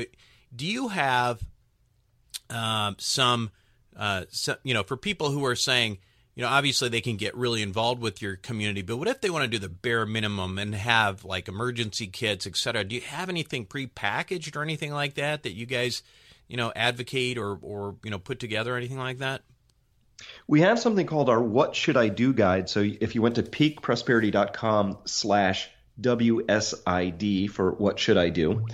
do 0.56 0.66
you 0.66 0.90
have 0.90 1.42
um, 2.50 2.96
some, 3.00 3.52
uh, 3.96 4.26
some, 4.30 4.58
you 4.64 4.74
know, 4.74 4.84
for 4.84 4.98
people 4.98 5.32
who 5.32 5.46
are 5.46 5.56
saying, 5.56 6.00
you 6.36 6.44
know, 6.44 6.50
obviously 6.50 6.90
they 6.90 7.02
can 7.02 7.18
get 7.18 7.36
really 7.36 7.62
involved 7.62 8.02
with 8.02 8.22
your 8.22 8.36
community, 8.36 8.82
but 8.82 8.98
what 8.98 9.08
if 9.08 9.22
they 9.22 9.30
want 9.30 9.44
to 9.44 9.50
do 9.50 9.58
the 9.58 9.70
bare 9.70 10.06
minimum 10.06 10.60
and 10.60 10.76
have 10.76 11.26
like 11.26 11.48
emergency 11.48 12.08
kits, 12.08 12.46
et 12.46 12.56
cetera? 12.56 12.84
Do 12.84 12.96
you 12.96 13.02
have 13.02 13.28
anything 13.28 13.66
prepackaged 13.66 14.56
or 14.56 14.62
anything 14.62 14.94
like 14.94 15.16
that 15.16 15.44
that 15.44 15.54
you 15.54 15.66
guys, 15.66 16.04
you 16.48 16.56
know, 16.56 16.72
advocate 16.76 17.38
or 17.38 17.58
or 17.62 17.96
you 18.04 18.12
know 18.12 18.20
put 18.20 18.40
together 18.40 18.76
anything 18.76 19.00
like 19.00 19.18
that? 19.18 19.42
We 20.48 20.62
have 20.62 20.80
something 20.80 21.06
called 21.06 21.30
our 21.30 21.42
What 21.42 21.76
Should 21.76 21.98
I 21.98 22.10
Do 22.10 22.34
guide. 22.34 22.70
So 22.70 22.82
if 22.82 23.16
you 23.16 23.22
went 23.22 23.36
to 23.36 23.44
peakprosperity.com 23.44 25.00
slash 25.06 25.70
WSID 26.00 27.50
for 27.50 27.72
what 27.72 27.98
should 27.98 28.18
I 28.18 28.30
do, 28.30 28.66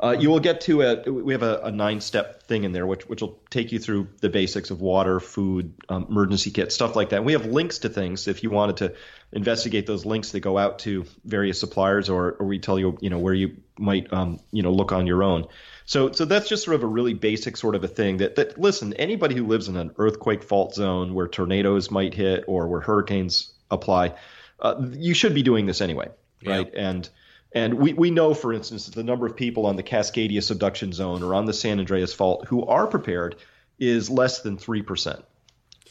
uh, 0.00 0.16
you 0.18 0.30
will 0.30 0.40
get 0.40 0.62
to 0.62 0.82
a 0.82 1.10
we 1.10 1.32
have 1.32 1.44
a, 1.44 1.60
a, 1.64 1.70
nine 1.70 2.00
step 2.00 2.42
thing 2.42 2.64
in 2.64 2.72
there 2.72 2.86
which 2.86 3.08
which 3.08 3.20
will 3.20 3.40
take 3.50 3.70
you 3.70 3.78
through 3.78 4.08
the 4.20 4.28
basics 4.28 4.70
of 4.70 4.80
water, 4.80 5.20
food, 5.20 5.74
um, 5.88 6.06
emergency 6.08 6.50
kit, 6.50 6.72
stuff 6.72 6.96
like 6.96 7.10
that. 7.10 7.16
And 7.18 7.26
we 7.26 7.34
have 7.34 7.46
links 7.46 7.78
to 7.80 7.88
things 7.88 8.26
if 8.26 8.42
you 8.42 8.50
wanted 8.50 8.78
to 8.78 8.94
investigate 9.30 9.86
those 9.86 10.04
links 10.04 10.32
that 10.32 10.40
go 10.40 10.58
out 10.58 10.80
to 10.80 11.04
various 11.24 11.60
suppliers, 11.60 12.08
or 12.08 12.32
or 12.32 12.46
we 12.46 12.58
tell 12.58 12.80
you 12.80 12.98
you 13.00 13.10
know 13.10 13.18
where 13.18 13.34
you 13.34 13.58
might 13.78 14.12
um, 14.12 14.40
you 14.50 14.62
know 14.62 14.72
look 14.72 14.90
on 14.90 15.06
your 15.06 15.22
own. 15.22 15.46
So, 15.84 16.12
so 16.12 16.24
that's 16.24 16.48
just 16.48 16.64
sort 16.64 16.74
of 16.74 16.82
a 16.82 16.86
really 16.86 17.14
basic 17.14 17.56
sort 17.56 17.74
of 17.74 17.84
a 17.84 17.88
thing 17.88 18.18
that, 18.18 18.36
that 18.36 18.58
listen, 18.58 18.92
anybody 18.94 19.34
who 19.34 19.46
lives 19.46 19.68
in 19.68 19.76
an 19.76 19.92
earthquake 19.98 20.42
fault 20.42 20.74
zone 20.74 21.14
where 21.14 21.28
tornadoes 21.28 21.90
might 21.90 22.14
hit 22.14 22.44
or 22.46 22.68
where 22.68 22.80
hurricanes 22.80 23.52
apply, 23.70 24.14
uh, 24.60 24.80
you 24.92 25.14
should 25.14 25.34
be 25.34 25.42
doing 25.42 25.66
this 25.66 25.80
anyway, 25.80 26.08
right? 26.44 26.70
Yeah. 26.72 26.90
And 26.90 27.08
and 27.54 27.74
we, 27.74 27.92
we 27.92 28.10
know, 28.10 28.32
for 28.32 28.52
instance, 28.52 28.86
that 28.86 28.94
the 28.94 29.04
number 29.04 29.26
of 29.26 29.36
people 29.36 29.66
on 29.66 29.76
the 29.76 29.82
Cascadia 29.82 30.42
subduction 30.42 30.92
zone 30.92 31.22
or 31.22 31.34
on 31.34 31.44
the 31.44 31.52
San 31.52 31.80
Andreas 31.80 32.14
fault 32.14 32.46
who 32.48 32.64
are 32.64 32.86
prepared 32.86 33.36
is 33.78 34.08
less 34.08 34.40
than 34.40 34.56
three 34.56 34.82
percent. 34.82 35.24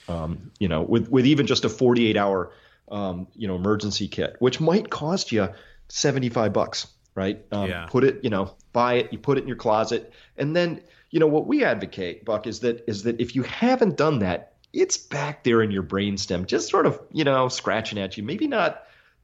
Um, 0.08 0.52
you 0.60 0.68
know, 0.68 0.82
with 0.82 1.10
with 1.10 1.26
even 1.26 1.48
just 1.48 1.66
a 1.66 1.70
48 1.70 2.18
hour 2.18 2.52
um, 2.90 3.28
you 3.36 3.48
know 3.48 3.56
emergency 3.56 4.08
kit, 4.08 4.38
which 4.40 4.60
might 4.60 4.90
cost 4.90 5.32
you 5.32 5.50
75 5.90 6.54
bucks 6.54 6.88
right? 7.16 7.44
Um, 7.52 7.70
yeah. 7.70 7.88
Put 7.90 8.04
it, 8.04 8.24
you 8.24 8.30
know, 8.30 8.56
buy 8.74 8.96
it, 8.96 9.12
you 9.12 9.20
put 9.20 9.38
it 9.38 9.42
in 9.42 9.48
your 9.48 9.58
closet, 9.58 10.14
and 10.38 10.56
then 10.56 10.82
you 11.12 11.20
know, 11.20 11.28
what 11.28 11.46
we 11.46 11.64
advocate, 11.64 12.26
Buck, 12.26 12.48
is 12.48 12.62
that 12.62 12.84
is 12.88 13.04
that 13.04 13.20
if 13.20 13.36
you 13.36 13.44
haven't 13.44 13.98
done 13.98 14.20
that, 14.20 14.54
it's 14.74 14.98
back 14.98 15.44
there 15.44 15.62
in 15.62 15.70
your 15.70 15.84
brainstem, 15.84 16.48
just 16.48 16.70
sort 16.70 16.86
of, 16.86 17.00
you 17.12 17.26
know, 17.26 17.50
scratching 17.50 18.00
at 18.00 18.18
you. 18.18 18.24
Maybe 18.24 18.48
not 18.48 18.84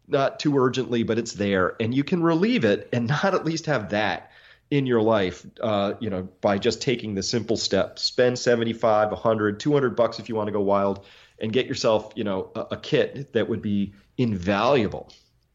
not 0.09 0.39
too 0.39 0.57
urgently, 0.57 1.03
but 1.03 1.17
it's 1.17 1.33
there, 1.33 1.75
and 1.79 1.95
you 1.95 2.03
can 2.03 2.21
relieve 2.21 2.65
it 2.65 2.89
and 2.93 3.07
not 3.07 3.33
at 3.33 3.45
least 3.45 3.65
have 3.65 3.89
that 3.89 4.31
in 4.69 4.85
your 4.85 5.01
life, 5.01 5.45
uh, 5.61 5.93
you 6.01 6.09
know, 6.09 6.27
by 6.41 6.57
just 6.57 6.81
taking 6.81 7.15
the 7.15 7.23
simple 7.23 7.55
step. 7.55 7.97
Spend 7.97 8.37
75, 8.37 9.11
100, 9.11 9.59
200 9.61 9.95
bucks 9.95 10.19
if 10.19 10.27
you 10.27 10.35
want 10.35 10.47
to 10.47 10.51
go 10.51 10.59
wild 10.59 11.05
and 11.39 11.53
get 11.53 11.67
yourself, 11.67 12.11
you 12.15 12.25
know, 12.25 12.51
a, 12.53 12.59
a 12.71 12.77
kit 12.77 13.31
that 13.31 13.47
would 13.47 13.61
be 13.61 13.93
invaluable. 14.17 15.09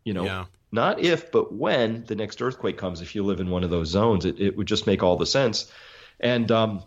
You 0.05 0.15
know, 0.15 0.25
yeah. 0.25 0.45
Not 0.73 1.01
if, 1.01 1.31
but 1.31 1.53
when 1.53 2.05
the 2.05 2.15
next 2.15 2.41
earthquake 2.41 2.79
comes. 2.79 3.03
If 3.03 3.15
you 3.15 3.23
live 3.23 3.41
in 3.41 3.51
one 3.51 3.63
of 3.63 3.71
those 3.71 3.89
zones, 3.89 4.25
it, 4.25 4.41
it 4.41 4.57
would 4.57 4.67
just 4.67 4.87
make 4.87 5.03
all 5.03 5.17
the 5.17 5.27
sense. 5.27 5.71
And 6.19 6.51
um, 6.51 6.83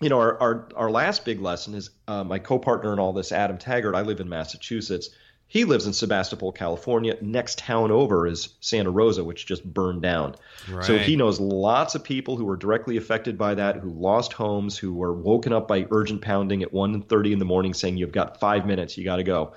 you 0.00 0.08
know, 0.08 0.20
our, 0.20 0.40
our 0.40 0.68
our 0.76 0.90
last 0.90 1.24
big 1.24 1.40
lesson 1.40 1.74
is 1.74 1.90
uh, 2.06 2.24
my 2.24 2.38
co-partner 2.38 2.92
in 2.92 2.98
all 2.98 3.12
this, 3.12 3.32
Adam 3.32 3.58
Taggart. 3.58 3.94
I 3.94 4.02
live 4.02 4.20
in 4.20 4.28
Massachusetts. 4.28 5.10
He 5.46 5.64
lives 5.64 5.86
in 5.86 5.92
Sebastopol, 5.92 6.52
California. 6.52 7.16
Next 7.20 7.58
town 7.58 7.90
over 7.90 8.26
is 8.26 8.48
Santa 8.60 8.90
Rosa, 8.90 9.22
which 9.22 9.46
just 9.46 9.62
burned 9.62 10.02
down. 10.02 10.36
Right. 10.68 10.84
So 10.84 10.98
he 10.98 11.16
knows 11.16 11.38
lots 11.38 11.94
of 11.94 12.02
people 12.02 12.36
who 12.36 12.44
were 12.44 12.56
directly 12.56 12.96
affected 12.96 13.36
by 13.36 13.54
that, 13.54 13.76
who 13.76 13.90
lost 13.90 14.32
homes, 14.32 14.78
who 14.78 14.94
were 14.94 15.12
woken 15.12 15.52
up 15.52 15.68
by 15.68 15.86
urgent 15.90 16.22
pounding 16.22 16.62
at 16.62 16.72
1.30 16.72 17.32
in 17.32 17.38
the 17.38 17.44
morning 17.44 17.74
saying, 17.74 17.98
you've 17.98 18.10
got 18.10 18.40
five 18.40 18.66
minutes, 18.66 18.96
you 18.96 19.04
got 19.04 19.16
to 19.16 19.22
go. 19.22 19.52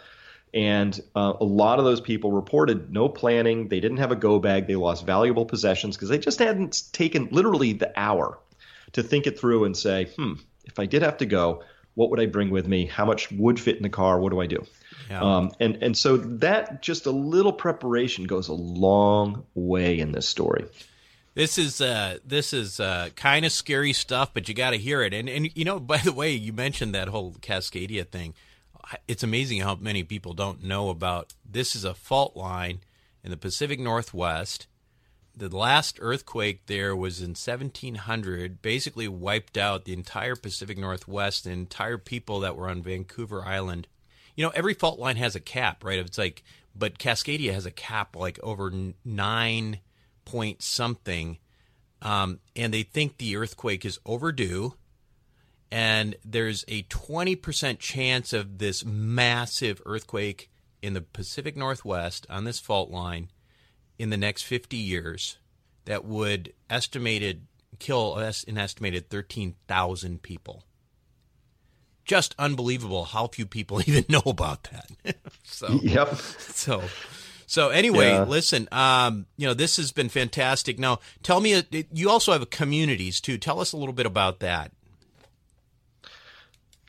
And 0.58 1.00
uh, 1.16 1.34
a 1.40 1.44
lot 1.44 1.78
of 1.78 1.86
those 1.86 2.02
people 2.02 2.32
reported 2.32 2.92
no 2.92 3.08
planning. 3.08 3.68
They 3.68 3.80
didn't 3.80 3.98
have 3.98 4.12
a 4.12 4.16
go 4.16 4.40
bag. 4.40 4.66
They 4.66 4.76
lost 4.76 5.06
valuable 5.06 5.46
possessions 5.46 5.96
because 5.96 6.10
they 6.10 6.18
just 6.18 6.40
hadn't 6.40 6.92
taken 6.94 7.28
literally 7.30 7.74
the 7.74 7.94
hour 7.96 8.40
to 8.94 9.04
think 9.04 9.28
it 9.28 9.40
through 9.40 9.66
and 9.66 9.78
say, 9.78 10.06
hmm, 10.16 10.34
if 10.66 10.80
I 10.80 10.88
did 10.88 11.04
have 11.04 11.18
to 11.18 11.28
go, 11.28 11.64
what 11.94 12.10
would 12.10 12.20
I 12.20 12.26
bring 12.26 12.50
with 12.50 12.68
me? 12.68 12.88
How 12.88 13.06
much 13.06 13.32
would 13.32 13.60
fit 13.60 13.78
in 13.78 13.84
the 13.84 13.90
car? 13.90 14.20
What 14.20 14.32
do 14.32 14.42
I 14.42 14.48
do? 14.48 14.66
Yeah. 15.12 15.22
Um, 15.22 15.52
and 15.60 15.78
and 15.84 15.96
so 15.96 16.18
that 16.18 16.82
just 16.82 17.06
a 17.06 17.12
little 17.12 17.54
preparation 17.54 18.26
goes 18.26 18.48
a 18.48 18.54
long 18.54 19.46
way 19.54 20.00
in 20.00 20.12
this 20.12 20.28
story. 20.28 20.66
This 21.36 21.60
is 21.60 21.82
uh, 21.82 22.18
this 22.26 22.52
is 22.52 22.80
uh, 22.80 23.10
kind 23.16 23.46
of 23.46 23.52
scary 23.52 23.94
stuff, 23.94 24.34
but 24.34 24.50
you 24.50 24.56
got 24.56 24.72
to 24.72 24.78
hear 24.78 25.04
it. 25.04 25.14
And 25.14 25.30
and 25.30 25.56
you 25.56 25.66
know, 25.66 25.80
by 25.80 25.98
the 25.98 26.12
way, 26.12 26.32
you 26.32 26.52
mentioned 26.52 26.96
that 26.96 27.10
whole 27.10 27.34
Cascadia 27.42 28.08
thing. 28.08 28.34
It's 29.08 29.24
amazing 29.24 29.62
how 29.62 29.76
many 29.76 30.04
people 30.04 30.34
don't 30.34 30.64
know 30.64 30.90
about 30.90 31.34
this. 31.50 31.76
Is 31.76 31.84
a 31.84 31.94
fault 31.94 32.36
line 32.36 32.82
in 33.24 33.32
the 33.32 33.38
Pacific 33.38 33.80
Northwest. 33.80 34.68
The 35.36 35.56
last 35.56 36.00
earthquake 36.02 36.66
there 36.66 36.96
was 36.96 37.20
in 37.22 37.32
1700. 37.32 38.62
Basically, 38.62 39.08
wiped 39.08 39.58
out 39.58 39.86
the 39.86 39.94
entire 39.94 40.36
Pacific 40.36 40.78
Northwest, 40.78 41.44
the 41.44 41.52
entire 41.52 41.98
people 41.98 42.40
that 42.40 42.56
were 42.56 42.70
on 42.70 42.82
Vancouver 42.82 43.44
Island 43.44 43.88
you 44.38 44.46
know, 44.46 44.52
every 44.54 44.76
fault 44.76 45.00
line 45.00 45.18
has 45.18 45.36
a 45.36 45.42
cap, 45.42 45.84
right? 45.84 46.00
It's 46.00 46.18
like, 46.18 46.44
but 46.74 47.00
Cascadia 47.00 47.52
has 47.54 47.66
a 47.66 47.72
cap 47.72 48.16
like 48.16 48.40
over 48.44 48.72
nine 49.04 49.80
point 50.24 50.62
something, 50.62 51.40
um, 52.04 52.40
and 52.56 52.74
they 52.74 52.84
think 52.84 53.18
the 53.18 53.36
earthquake 53.36 53.84
is 53.84 54.00
overdue. 54.06 54.76
And 55.72 56.16
there's 56.24 56.64
a 56.68 56.84
20% 56.84 57.80
chance 57.80 58.34
of 58.34 58.58
this 58.58 58.86
massive 58.86 59.82
earthquake 59.86 60.50
in 60.82 60.94
the 60.94 61.02
Pacific 61.02 61.58
Northwest 61.58 62.26
on 62.30 62.46
this 62.46 62.60
fault 62.60 62.90
line 62.90 63.30
in 64.00 64.10
the 64.10 64.18
next 64.18 64.44
50 64.44 64.78
years 64.78 65.38
that 65.86 66.06
would 66.06 66.54
estimated 66.70 67.48
kill 67.80 68.16
an 68.16 68.58
estimated 68.58 69.10
13,000 69.10 70.22
people 70.22 70.64
just 72.08 72.34
unbelievable 72.40 73.04
how 73.04 73.28
few 73.28 73.46
people 73.46 73.82
even 73.86 74.06
know 74.10 74.24
about 74.26 74.70
that. 74.72 75.18
so, 75.44 75.68
yep. 75.84 76.16
So, 76.16 76.82
so 77.46 77.70
anyway, 77.70 78.12
yeah. 78.12 78.24
listen, 78.24 78.68
um, 78.72 79.28
you 79.38 79.46
know, 79.46 79.54
this 79.54 79.78
has 79.78 79.92
been 79.92 80.10
fantastic. 80.10 80.80
Now, 80.80 81.00
tell 81.22 81.40
me, 81.40 81.54
uh, 81.54 81.62
you 81.92 82.10
also 82.10 82.32
have 82.32 82.50
communities 82.50 83.22
too. 83.22 83.38
Tell 83.38 83.60
us 83.60 83.74
a 83.74 83.78
little 83.78 83.94
bit 83.94 84.08
about 84.08 84.40
that. 84.40 84.72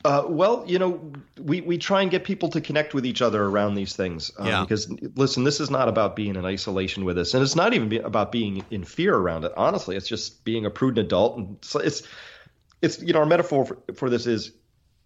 Uh, 0.05 0.23
well, 0.27 0.63
you 0.65 0.79
know, 0.79 1.11
we, 1.37 1.59
we 1.61 1.77
try 1.77 2.01
and 2.01 2.09
get 2.09 2.23
people 2.23 2.49
to 2.49 2.61
connect 2.61 2.93
with 2.93 3.05
each 3.05 3.21
other 3.21 3.43
around 3.43 3.75
these 3.75 3.95
things. 3.95 4.31
Um, 4.37 4.47
yeah. 4.47 4.61
Because, 4.61 4.89
listen, 5.15 5.43
this 5.43 5.59
is 5.59 5.69
not 5.69 5.89
about 5.89 6.15
being 6.15 6.35
in 6.35 6.45
isolation 6.45 7.03
with 7.03 7.17
us. 7.17 7.33
And 7.33 7.43
it's 7.43 7.55
not 7.55 7.73
even 7.73 7.89
be 7.89 7.97
about 7.97 8.31
being 8.31 8.63
in 8.71 8.85
fear 8.85 9.13
around 9.13 9.43
it. 9.43 9.51
Honestly, 9.57 9.97
it's 9.97 10.07
just 10.07 10.45
being 10.45 10.65
a 10.65 10.69
prudent 10.69 11.07
adult. 11.07 11.37
And 11.37 11.57
so 11.61 11.79
it's, 11.79 12.03
it's 12.81 13.01
you 13.01 13.11
know, 13.11 13.19
our 13.19 13.25
metaphor 13.25 13.65
for, 13.65 13.77
for 13.93 14.09
this 14.09 14.25
is 14.25 14.53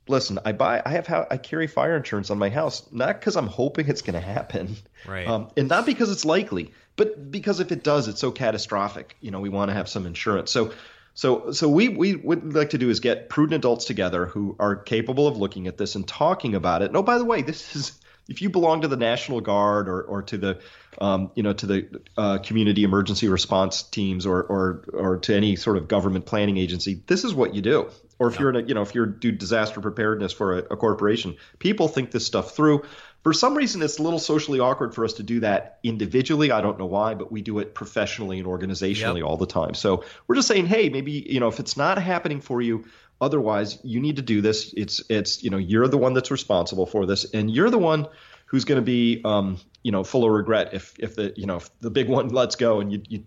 listen, 0.07 0.39
I 0.43 0.51
buy, 0.51 0.81
I 0.85 0.89
have, 0.89 1.27
I 1.31 1.37
carry 1.37 1.67
fire 1.67 1.95
insurance 1.95 2.29
on 2.29 2.37
my 2.37 2.49
house, 2.49 2.87
not 2.91 3.19
because 3.19 3.35
I'm 3.35 3.47
hoping 3.47 3.87
it's 3.87 4.01
going 4.01 4.19
to 4.19 4.25
happen, 4.25 4.75
right? 5.07 5.27
Um, 5.27 5.49
and 5.55 5.69
not 5.69 5.85
because 5.85 6.11
it's 6.11 6.25
likely, 6.25 6.71
but 6.95 7.31
because 7.31 7.59
if 7.59 7.71
it 7.71 7.83
does, 7.83 8.07
it's 8.07 8.19
so 8.19 8.31
catastrophic. 8.31 9.15
You 9.21 9.31
know, 9.31 9.39
we 9.39 9.49
want 9.49 9.69
to 9.69 9.73
have 9.73 9.87
some 9.87 10.05
insurance. 10.05 10.51
So, 10.51 10.73
so, 11.13 11.51
so 11.51 11.69
we 11.69 11.89
we 11.89 12.15
would 12.15 12.53
like 12.53 12.71
to 12.71 12.77
do 12.77 12.89
is 12.89 12.99
get 12.99 13.29
prudent 13.29 13.55
adults 13.55 13.85
together 13.85 14.25
who 14.25 14.55
are 14.59 14.75
capable 14.75 15.27
of 15.27 15.37
looking 15.37 15.67
at 15.67 15.77
this 15.77 15.95
and 15.95 16.07
talking 16.07 16.55
about 16.55 16.81
it. 16.81 16.85
And 16.85 16.97
oh, 16.97 17.03
by 17.03 17.17
the 17.17 17.25
way, 17.25 17.41
this 17.43 17.75
is 17.75 17.99
if 18.27 18.41
you 18.41 18.49
belong 18.49 18.81
to 18.81 18.87
the 18.87 18.97
National 18.97 19.39
Guard 19.39 19.87
or 19.87 20.01
or 20.01 20.23
to 20.23 20.37
the 20.37 20.59
um, 20.99 21.31
you 21.35 21.43
know 21.43 21.53
to 21.53 21.65
the 21.67 22.01
uh, 22.17 22.39
community 22.39 22.83
emergency 22.83 23.29
response 23.29 23.83
teams 23.83 24.25
or 24.25 24.41
or 24.41 24.85
or 24.93 25.17
to 25.19 25.35
any 25.35 25.55
sort 25.55 25.77
of 25.77 25.87
government 25.87 26.25
planning 26.25 26.57
agency, 26.57 27.03
this 27.05 27.23
is 27.23 27.33
what 27.33 27.53
you 27.53 27.61
do 27.61 27.89
or 28.19 28.27
if 28.27 28.35
yeah. 28.35 28.41
you're 28.41 28.49
in 28.51 28.55
a 28.55 28.61
you 28.61 28.73
know 28.73 28.81
if 28.81 28.95
you're 28.95 29.05
do 29.05 29.31
disaster 29.31 29.81
preparedness 29.81 30.31
for 30.31 30.59
a, 30.59 30.63
a, 30.71 30.77
corporation 30.77 31.35
people 31.59 31.87
think 31.87 32.11
this 32.11 32.25
stuff 32.25 32.55
through 32.55 32.83
for 33.23 33.33
some 33.33 33.55
reason 33.55 33.81
it's 33.81 33.99
a 33.99 34.03
little 34.03 34.19
socially 34.19 34.59
awkward 34.59 34.93
for 34.93 35.05
us 35.05 35.13
to 35.13 35.23
do 35.23 35.39
that 35.39 35.79
individually. 35.83 36.51
I 36.51 36.61
don't 36.61 36.77
know 36.77 36.85
why 36.85 37.13
but 37.15 37.31
we 37.31 37.41
do 37.41 37.59
it 37.59 37.73
professionally 37.73 38.37
and 38.39 38.47
organizationally 38.47 39.19
yep. 39.19 39.25
all 39.25 39.37
the 39.37 39.47
time. 39.47 39.73
So 39.73 40.03
we're 40.27 40.35
just 40.35 40.47
saying 40.47 40.67
hey 40.67 40.89
maybe 40.89 41.11
you 41.11 41.39
know 41.39 41.47
if 41.47 41.59
it's 41.59 41.77
not 41.77 41.97
happening 42.01 42.41
for 42.41 42.61
you 42.61 42.85
otherwise 43.21 43.79
you 43.83 43.99
need 43.99 44.17
to 44.17 44.21
do 44.21 44.41
this. 44.41 44.73
It's 44.75 45.01
it's 45.09 45.43
you 45.43 45.49
know 45.49 45.57
you're 45.57 45.87
the 45.87 45.97
one 45.97 46.13
that's 46.13 46.31
responsible 46.31 46.85
for 46.85 47.05
this 47.05 47.33
and 47.33 47.49
you're 47.49 47.69
the 47.69 47.79
one 47.79 48.07
who's 48.45 48.65
going 48.65 48.79
to 48.79 48.85
be 48.85 49.21
um, 49.25 49.57
you 49.81 49.91
know 49.91 50.03
full 50.03 50.25
of 50.25 50.31
regret 50.31 50.73
if 50.73 50.93
if 50.99 51.15
the 51.15 51.33
you 51.35 51.45
know 51.45 51.57
if 51.57 51.69
the 51.79 51.89
big 51.89 52.09
one 52.09 52.27
lets 52.39 52.55
go 52.55 52.81
and 52.81 52.91
you, 52.91 53.01
you 53.07 53.23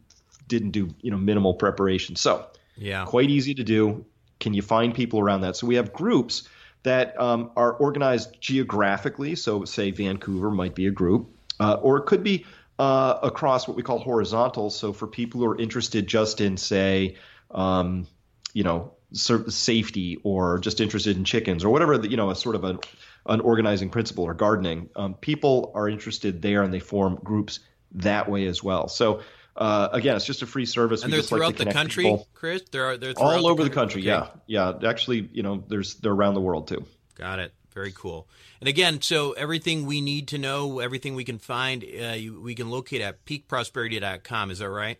didn't 0.46 0.70
do 0.70 0.94
you 1.00 1.10
know 1.10 1.16
minimal 1.16 1.54
preparation. 1.54 2.16
So 2.16 2.46
yeah. 2.76 3.04
quite 3.06 3.30
easy 3.30 3.54
to 3.54 3.64
do. 3.64 4.04
Can 4.38 4.52
you 4.52 4.62
find 4.62 4.94
people 4.94 5.18
around 5.18 5.40
that? 5.40 5.56
So 5.56 5.66
we 5.66 5.76
have 5.76 5.92
groups 5.92 6.46
that 6.86 7.20
um, 7.20 7.50
are 7.56 7.72
organized 7.72 8.40
geographically. 8.40 9.34
So, 9.34 9.64
say 9.64 9.90
Vancouver 9.90 10.52
might 10.52 10.76
be 10.76 10.86
a 10.86 10.92
group, 10.92 11.28
uh, 11.58 11.74
or 11.82 11.96
it 11.96 12.06
could 12.06 12.22
be 12.22 12.46
uh, 12.78 13.18
across 13.24 13.66
what 13.66 13.76
we 13.76 13.82
call 13.82 13.98
horizontal. 13.98 14.70
So, 14.70 14.92
for 14.92 15.08
people 15.08 15.40
who 15.40 15.46
are 15.46 15.58
interested 15.58 16.06
just 16.06 16.40
in, 16.40 16.56
say, 16.56 17.16
um, 17.50 18.06
you 18.52 18.62
know, 18.62 18.92
safety 19.12 20.20
or 20.22 20.60
just 20.60 20.80
interested 20.80 21.16
in 21.16 21.24
chickens 21.24 21.64
or 21.64 21.70
whatever, 21.70 21.94
you 22.06 22.16
know, 22.16 22.30
a 22.30 22.36
sort 22.36 22.54
of 22.54 22.62
an, 22.62 22.78
an 23.26 23.40
organizing 23.40 23.90
principle 23.90 24.22
or 24.22 24.34
gardening, 24.34 24.88
um, 24.94 25.14
people 25.14 25.72
are 25.74 25.88
interested 25.88 26.40
there 26.40 26.62
and 26.62 26.72
they 26.72 26.78
form 26.78 27.16
groups 27.16 27.58
that 27.94 28.30
way 28.30 28.46
as 28.46 28.62
well. 28.62 28.86
So, 28.86 29.22
uh, 29.56 29.88
again, 29.92 30.16
it's 30.16 30.24
just 30.24 30.42
a 30.42 30.46
free 30.46 30.66
service. 30.66 31.02
And 31.02 31.12
we 31.12 31.18
they're 31.18 31.26
throughout 31.26 31.58
like 31.58 31.68
the 31.68 31.72
country, 31.72 32.04
people. 32.04 32.28
Chris. 32.34 32.62
There 32.70 32.84
are 32.86 32.96
they're 32.96 33.14
all 33.16 33.46
over 33.46 33.64
the 33.64 33.70
country. 33.70 34.02
The 34.02 34.10
country. 34.10 34.30
Okay. 34.30 34.40
Yeah, 34.46 34.72
yeah. 34.80 34.88
Actually, 34.88 35.28
you 35.32 35.42
know, 35.42 35.64
there's 35.66 35.94
they're 35.96 36.12
around 36.12 36.34
the 36.34 36.40
world 36.40 36.68
too. 36.68 36.84
Got 37.14 37.38
it. 37.38 37.52
Very 37.72 37.92
cool. 37.92 38.26
And 38.60 38.68
again, 38.68 39.02
so 39.02 39.32
everything 39.32 39.84
we 39.84 40.00
need 40.00 40.28
to 40.28 40.38
know, 40.38 40.78
everything 40.78 41.14
we 41.14 41.24
can 41.24 41.38
find, 41.38 41.84
uh, 41.84 42.12
you, 42.12 42.40
we 42.40 42.54
can 42.54 42.70
locate 42.70 43.02
at 43.02 43.24
peakprosperity.com. 43.26 44.50
Is 44.50 44.60
that 44.60 44.70
right? 44.70 44.98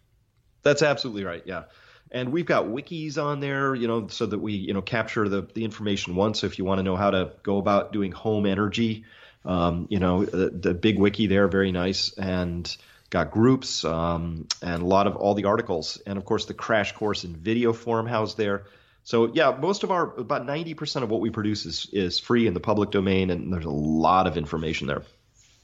That's 0.63 0.83
absolutely 0.83 1.25
right. 1.25 1.43
Yeah. 1.47 1.65
And 2.11 2.33
we've 2.33 2.47
got 2.47 2.67
wikis 2.67 3.23
on 3.23 3.41
there, 3.41 3.75
you 3.75 3.89
know, 3.89 4.09
so 4.09 4.27
that 4.27 4.39
we, 4.39 4.53
you 4.53 4.75
know, 4.75 4.83
capture 4.83 5.29
the, 5.29 5.49
the 5.55 5.65
information 5.65 6.15
once. 6.17 6.41
So 6.41 6.47
if 6.47 6.59
you 6.59 6.65
want 6.65 6.79
to 6.79 6.83
know 6.83 6.97
how 6.97 7.11
to 7.11 7.33
go 7.43 7.59
about 7.59 7.93
doing 7.93 8.13
home 8.13 8.47
energy, 8.47 9.05
um, 9.45 9.87
you 9.91 9.99
know, 9.99 10.25
the, 10.25 10.51
the 10.51 10.75
big 10.75 10.99
wiki 10.99 11.27
there, 11.27 11.49
very 11.49 11.73
nice. 11.73 12.13
And 12.13 12.77
got 13.17 13.31
groups 13.31 13.85
um, 13.85 14.47
and 14.61 14.83
a 14.83 14.87
lot 14.87 15.07
of 15.07 15.17
all 15.17 15.35
the 15.35 15.47
articles, 15.47 16.01
and 16.07 16.19
of 16.19 16.25
course 16.25 16.45
the 16.45 16.55
crash 16.55 16.93
course 16.93 17.25
in 17.25 17.35
video 17.35 17.73
form 17.73 18.07
housed 18.07 18.37
there. 18.37 18.65
So 19.05 19.31
yeah, 19.33 19.57
most 19.59 19.85
of 19.85 19.91
our 19.91 20.15
about 20.19 20.45
ninety 20.45 20.75
percent 20.75 21.03
of 21.03 21.11
what 21.11 21.21
we 21.21 21.31
produce 21.31 21.65
is 21.65 21.89
is 21.93 22.19
free 22.19 22.47
in 22.47 22.55
the 22.55 22.61
public 22.61 22.91
domain, 22.91 23.31
and 23.31 23.53
there's 23.53 23.65
a 23.65 23.71
lot 23.71 24.27
of 24.27 24.37
information 24.37 24.87
there. 24.87 25.03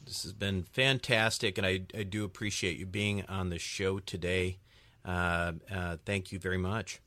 This 0.06 0.22
has 0.22 0.32
been 0.32 0.62
fantastic, 0.62 1.58
and 1.58 1.66
I, 1.66 1.82
I 1.96 2.02
do 2.04 2.24
appreciate 2.24 2.78
you 2.78 2.86
being 2.86 3.24
on 3.28 3.50
the 3.50 3.58
show 3.58 4.00
today. 4.00 4.58
Uh, 5.04 5.52
uh, 5.70 5.96
thank 6.06 6.32
you 6.32 6.38
very 6.38 6.58
much. 6.58 7.00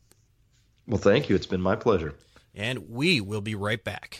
Well, 0.88 1.00
thank 1.00 1.28
you. 1.30 1.36
It's 1.36 1.48
been 1.48 1.62
my 1.62 1.76
pleasure. 1.76 2.14
And 2.54 2.90
we 2.90 3.20
will 3.20 3.42
be 3.42 3.56
right 3.56 3.84
back. 3.84 4.20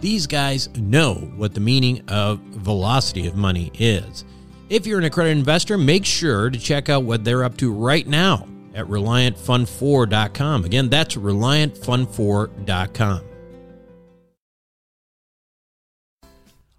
these 0.00 0.26
guys 0.26 0.68
know 0.76 1.14
what 1.14 1.54
the 1.54 1.60
meaning 1.60 2.02
of 2.08 2.38
velocity 2.38 3.26
of 3.26 3.36
money 3.36 3.70
is. 3.74 4.24
If 4.70 4.86
you're 4.86 4.98
an 4.98 5.04
accredited 5.04 5.38
investor, 5.38 5.78
make 5.78 6.04
sure 6.04 6.50
to 6.50 6.58
check 6.58 6.88
out 6.88 7.04
what 7.04 7.24
they're 7.24 7.44
up 7.44 7.56
to 7.58 7.72
right 7.72 8.06
now 8.06 8.46
at 8.74 8.86
ReliantFund4.com. 8.86 10.64
Again, 10.64 10.88
that's 10.88 11.16
ReliantFund4.com. 11.16 13.20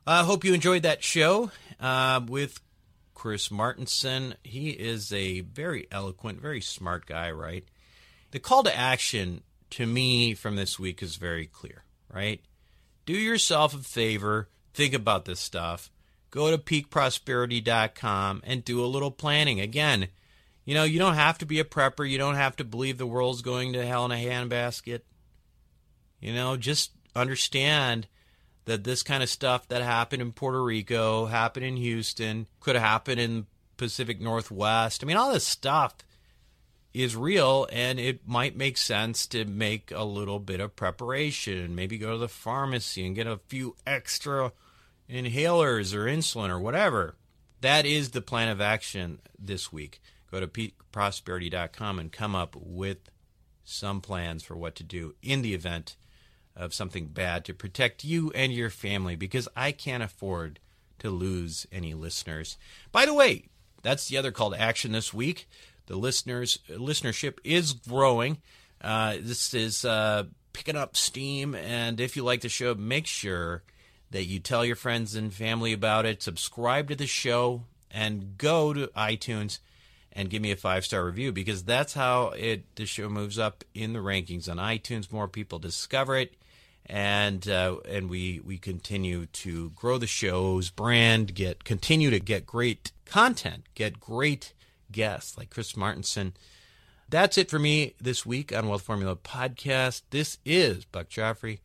I 0.07 0.23
hope 0.23 0.43
you 0.43 0.53
enjoyed 0.53 0.83
that 0.83 1.03
show 1.03 1.51
uh, 1.79 2.21
with 2.27 2.61
Chris 3.13 3.49
Martenson. 3.49 4.35
He 4.43 4.69
is 4.69 5.11
a 5.11 5.41
very 5.41 5.87
eloquent, 5.91 6.41
very 6.41 6.61
smart 6.61 7.05
guy, 7.05 7.31
right? 7.31 7.65
The 8.31 8.39
call 8.39 8.63
to 8.63 8.75
action 8.75 9.41
to 9.71 9.85
me 9.85 10.33
from 10.33 10.55
this 10.55 10.79
week 10.79 11.03
is 11.03 11.17
very 11.17 11.45
clear, 11.45 11.83
right? 12.11 12.41
Do 13.09 13.17
yourself 13.17 13.73
a 13.73 13.79
favor, 13.79 14.49
think 14.71 14.93
about 14.93 15.25
this 15.25 15.39
stuff. 15.39 15.89
Go 16.29 16.51
to 16.51 16.59
peakprosperity.com 16.59 18.43
and 18.45 18.63
do 18.63 18.85
a 18.85 18.85
little 18.85 19.09
planning. 19.09 19.59
Again, 19.59 20.09
you 20.63 20.75
know, 20.75 20.83
you 20.83 20.99
don't 20.99 21.15
have 21.15 21.39
to 21.39 21.47
be 21.47 21.59
a 21.59 21.63
prepper. 21.63 22.07
You 22.07 22.19
don't 22.19 22.35
have 22.35 22.55
to 22.57 22.63
believe 22.63 22.99
the 22.99 23.07
world's 23.07 23.41
going 23.41 23.73
to 23.73 23.83
hell 23.83 24.05
in 24.05 24.11
a 24.11 24.13
handbasket. 24.13 25.01
You 26.19 26.35
know, 26.35 26.55
just 26.55 26.91
understand 27.15 28.05
that 28.65 28.83
this 28.83 29.01
kind 29.01 29.23
of 29.23 29.29
stuff 29.29 29.67
that 29.69 29.81
happened 29.81 30.21
in 30.21 30.31
Puerto 30.31 30.63
Rico, 30.63 31.25
happened 31.25 31.65
in 31.65 31.77
Houston, 31.77 32.45
could 32.59 32.75
have 32.75 32.85
happened 32.85 33.19
in 33.19 33.47
Pacific 33.75 34.21
Northwest. 34.21 35.03
I 35.03 35.07
mean, 35.07 35.17
all 35.17 35.33
this 35.33 35.47
stuff 35.47 35.95
is 36.93 37.15
real 37.15 37.67
and 37.71 37.99
it 37.99 38.27
might 38.27 38.55
make 38.55 38.77
sense 38.77 39.27
to 39.27 39.45
make 39.45 39.91
a 39.91 40.03
little 40.03 40.39
bit 40.39 40.59
of 40.59 40.75
preparation. 40.75 41.75
Maybe 41.75 41.97
go 41.97 42.11
to 42.11 42.17
the 42.17 42.27
pharmacy 42.27 43.05
and 43.05 43.15
get 43.15 43.27
a 43.27 43.39
few 43.47 43.75
extra 43.85 44.51
inhalers 45.09 45.93
or 45.93 46.05
insulin 46.05 46.49
or 46.49 46.59
whatever. 46.59 47.15
That 47.61 47.85
is 47.85 48.11
the 48.11 48.21
plan 48.21 48.49
of 48.49 48.61
action 48.61 49.19
this 49.37 49.71
week 49.71 50.01
go 50.31 50.39
to 50.39 50.47
peakprosperity.com 50.47 51.99
and 51.99 52.11
come 52.11 52.35
up 52.35 52.55
with 52.55 53.09
some 53.63 54.01
plans 54.01 54.43
for 54.43 54.55
what 54.55 54.75
to 54.75 54.83
do 54.83 55.15
in 55.21 55.41
the 55.41 55.53
event 55.53 55.95
of 56.55 56.73
something 56.73 57.07
bad 57.07 57.45
to 57.45 57.53
protect 57.53 58.03
you 58.03 58.31
and 58.35 58.51
your 58.51 58.69
family 58.69 59.15
because 59.15 59.47
I 59.55 59.71
can't 59.71 60.03
afford 60.03 60.59
to 60.99 61.09
lose 61.09 61.65
any 61.71 61.93
listeners. 61.93 62.57
By 62.91 63.05
the 63.05 63.13
way, 63.13 63.45
that's 63.81 64.07
the 64.07 64.17
other 64.17 64.31
call 64.31 64.51
to 64.51 64.59
action 64.59 64.91
this 64.91 65.13
week. 65.13 65.47
The 65.89 65.95
listeners 65.95 66.59
listenership 66.69 67.39
is 67.43 67.73
growing. 67.73 68.37
Uh, 68.79 69.15
this 69.19 69.55
is 69.55 69.83
uh, 69.83 70.25
picking 70.53 70.75
up 70.75 70.95
steam, 70.95 71.55
and 71.55 71.99
if 71.99 72.15
you 72.15 72.23
like 72.23 72.41
the 72.41 72.49
show, 72.49 72.75
make 72.75 73.07
sure 73.07 73.63
that 74.11 74.25
you 74.25 74.39
tell 74.39 74.63
your 74.63 74.75
friends 74.75 75.15
and 75.15 75.33
family 75.33 75.73
about 75.73 76.05
it. 76.05 76.21
Subscribe 76.21 76.89
to 76.89 76.95
the 76.95 77.07
show 77.07 77.63
and 77.89 78.37
go 78.37 78.71
to 78.71 78.85
iTunes 78.95 79.57
and 80.13 80.29
give 80.29 80.43
me 80.43 80.51
a 80.51 80.55
five 80.55 80.85
star 80.85 81.03
review 81.03 81.31
because 81.31 81.63
that's 81.63 81.95
how 81.95 82.29
it 82.37 82.75
the 82.75 82.85
show 82.85 83.09
moves 83.09 83.39
up 83.39 83.63
in 83.73 83.93
the 83.93 83.99
rankings 83.99 84.47
on 84.47 84.57
iTunes. 84.57 85.11
More 85.11 85.27
people 85.27 85.57
discover 85.57 86.15
it, 86.17 86.35
and 86.85 87.49
uh, 87.49 87.77
and 87.89 88.11
we 88.11 88.41
we 88.45 88.59
continue 88.59 89.25
to 89.25 89.71
grow 89.71 89.97
the 89.97 90.05
show's 90.05 90.69
brand, 90.69 91.33
get 91.33 91.63
continue 91.63 92.11
to 92.11 92.19
get 92.19 92.45
great 92.45 92.91
content, 93.05 93.63
get 93.73 93.99
great 93.99 94.53
guests 94.91 95.37
like 95.37 95.49
Chris 95.49 95.73
Martenson. 95.73 96.33
That's 97.07 97.37
it 97.37 97.49
for 97.49 97.59
me 97.59 97.95
this 97.99 98.25
week 98.25 98.55
on 98.55 98.67
Wealth 98.67 98.83
Formula 98.83 99.15
Podcast. 99.15 100.03
This 100.11 100.37
is 100.45 100.85
Buck 100.85 101.09
Joffrey 101.09 101.59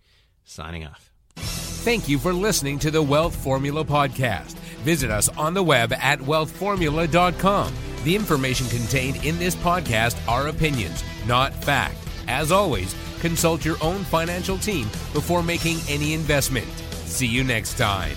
signing 0.44 0.86
off. 0.86 1.10
Thank 1.36 2.08
you 2.08 2.18
for 2.18 2.32
listening 2.32 2.78
to 2.80 2.90
the 2.90 3.02
Wealth 3.02 3.36
Formula 3.36 3.84
Podcast. 3.84 4.54
Visit 4.84 5.10
us 5.10 5.28
on 5.30 5.52
the 5.52 5.62
web 5.62 5.92
at 5.92 6.18
wealthformula.com 6.18 7.74
the 8.04 8.14
information 8.14 8.68
contained 8.68 9.24
in 9.24 9.38
this 9.38 9.56
podcast 9.56 10.16
are 10.28 10.48
opinions, 10.48 11.02
not 11.26 11.52
fact. 11.64 11.96
As 12.28 12.52
always, 12.52 12.94
consult 13.20 13.64
your 13.64 13.76
own 13.82 14.04
financial 14.04 14.58
team 14.58 14.84
before 15.12 15.42
making 15.42 15.78
any 15.88 16.12
investment. 16.12 16.68
See 17.06 17.26
you 17.26 17.42
next 17.42 17.78
time. 17.78 18.16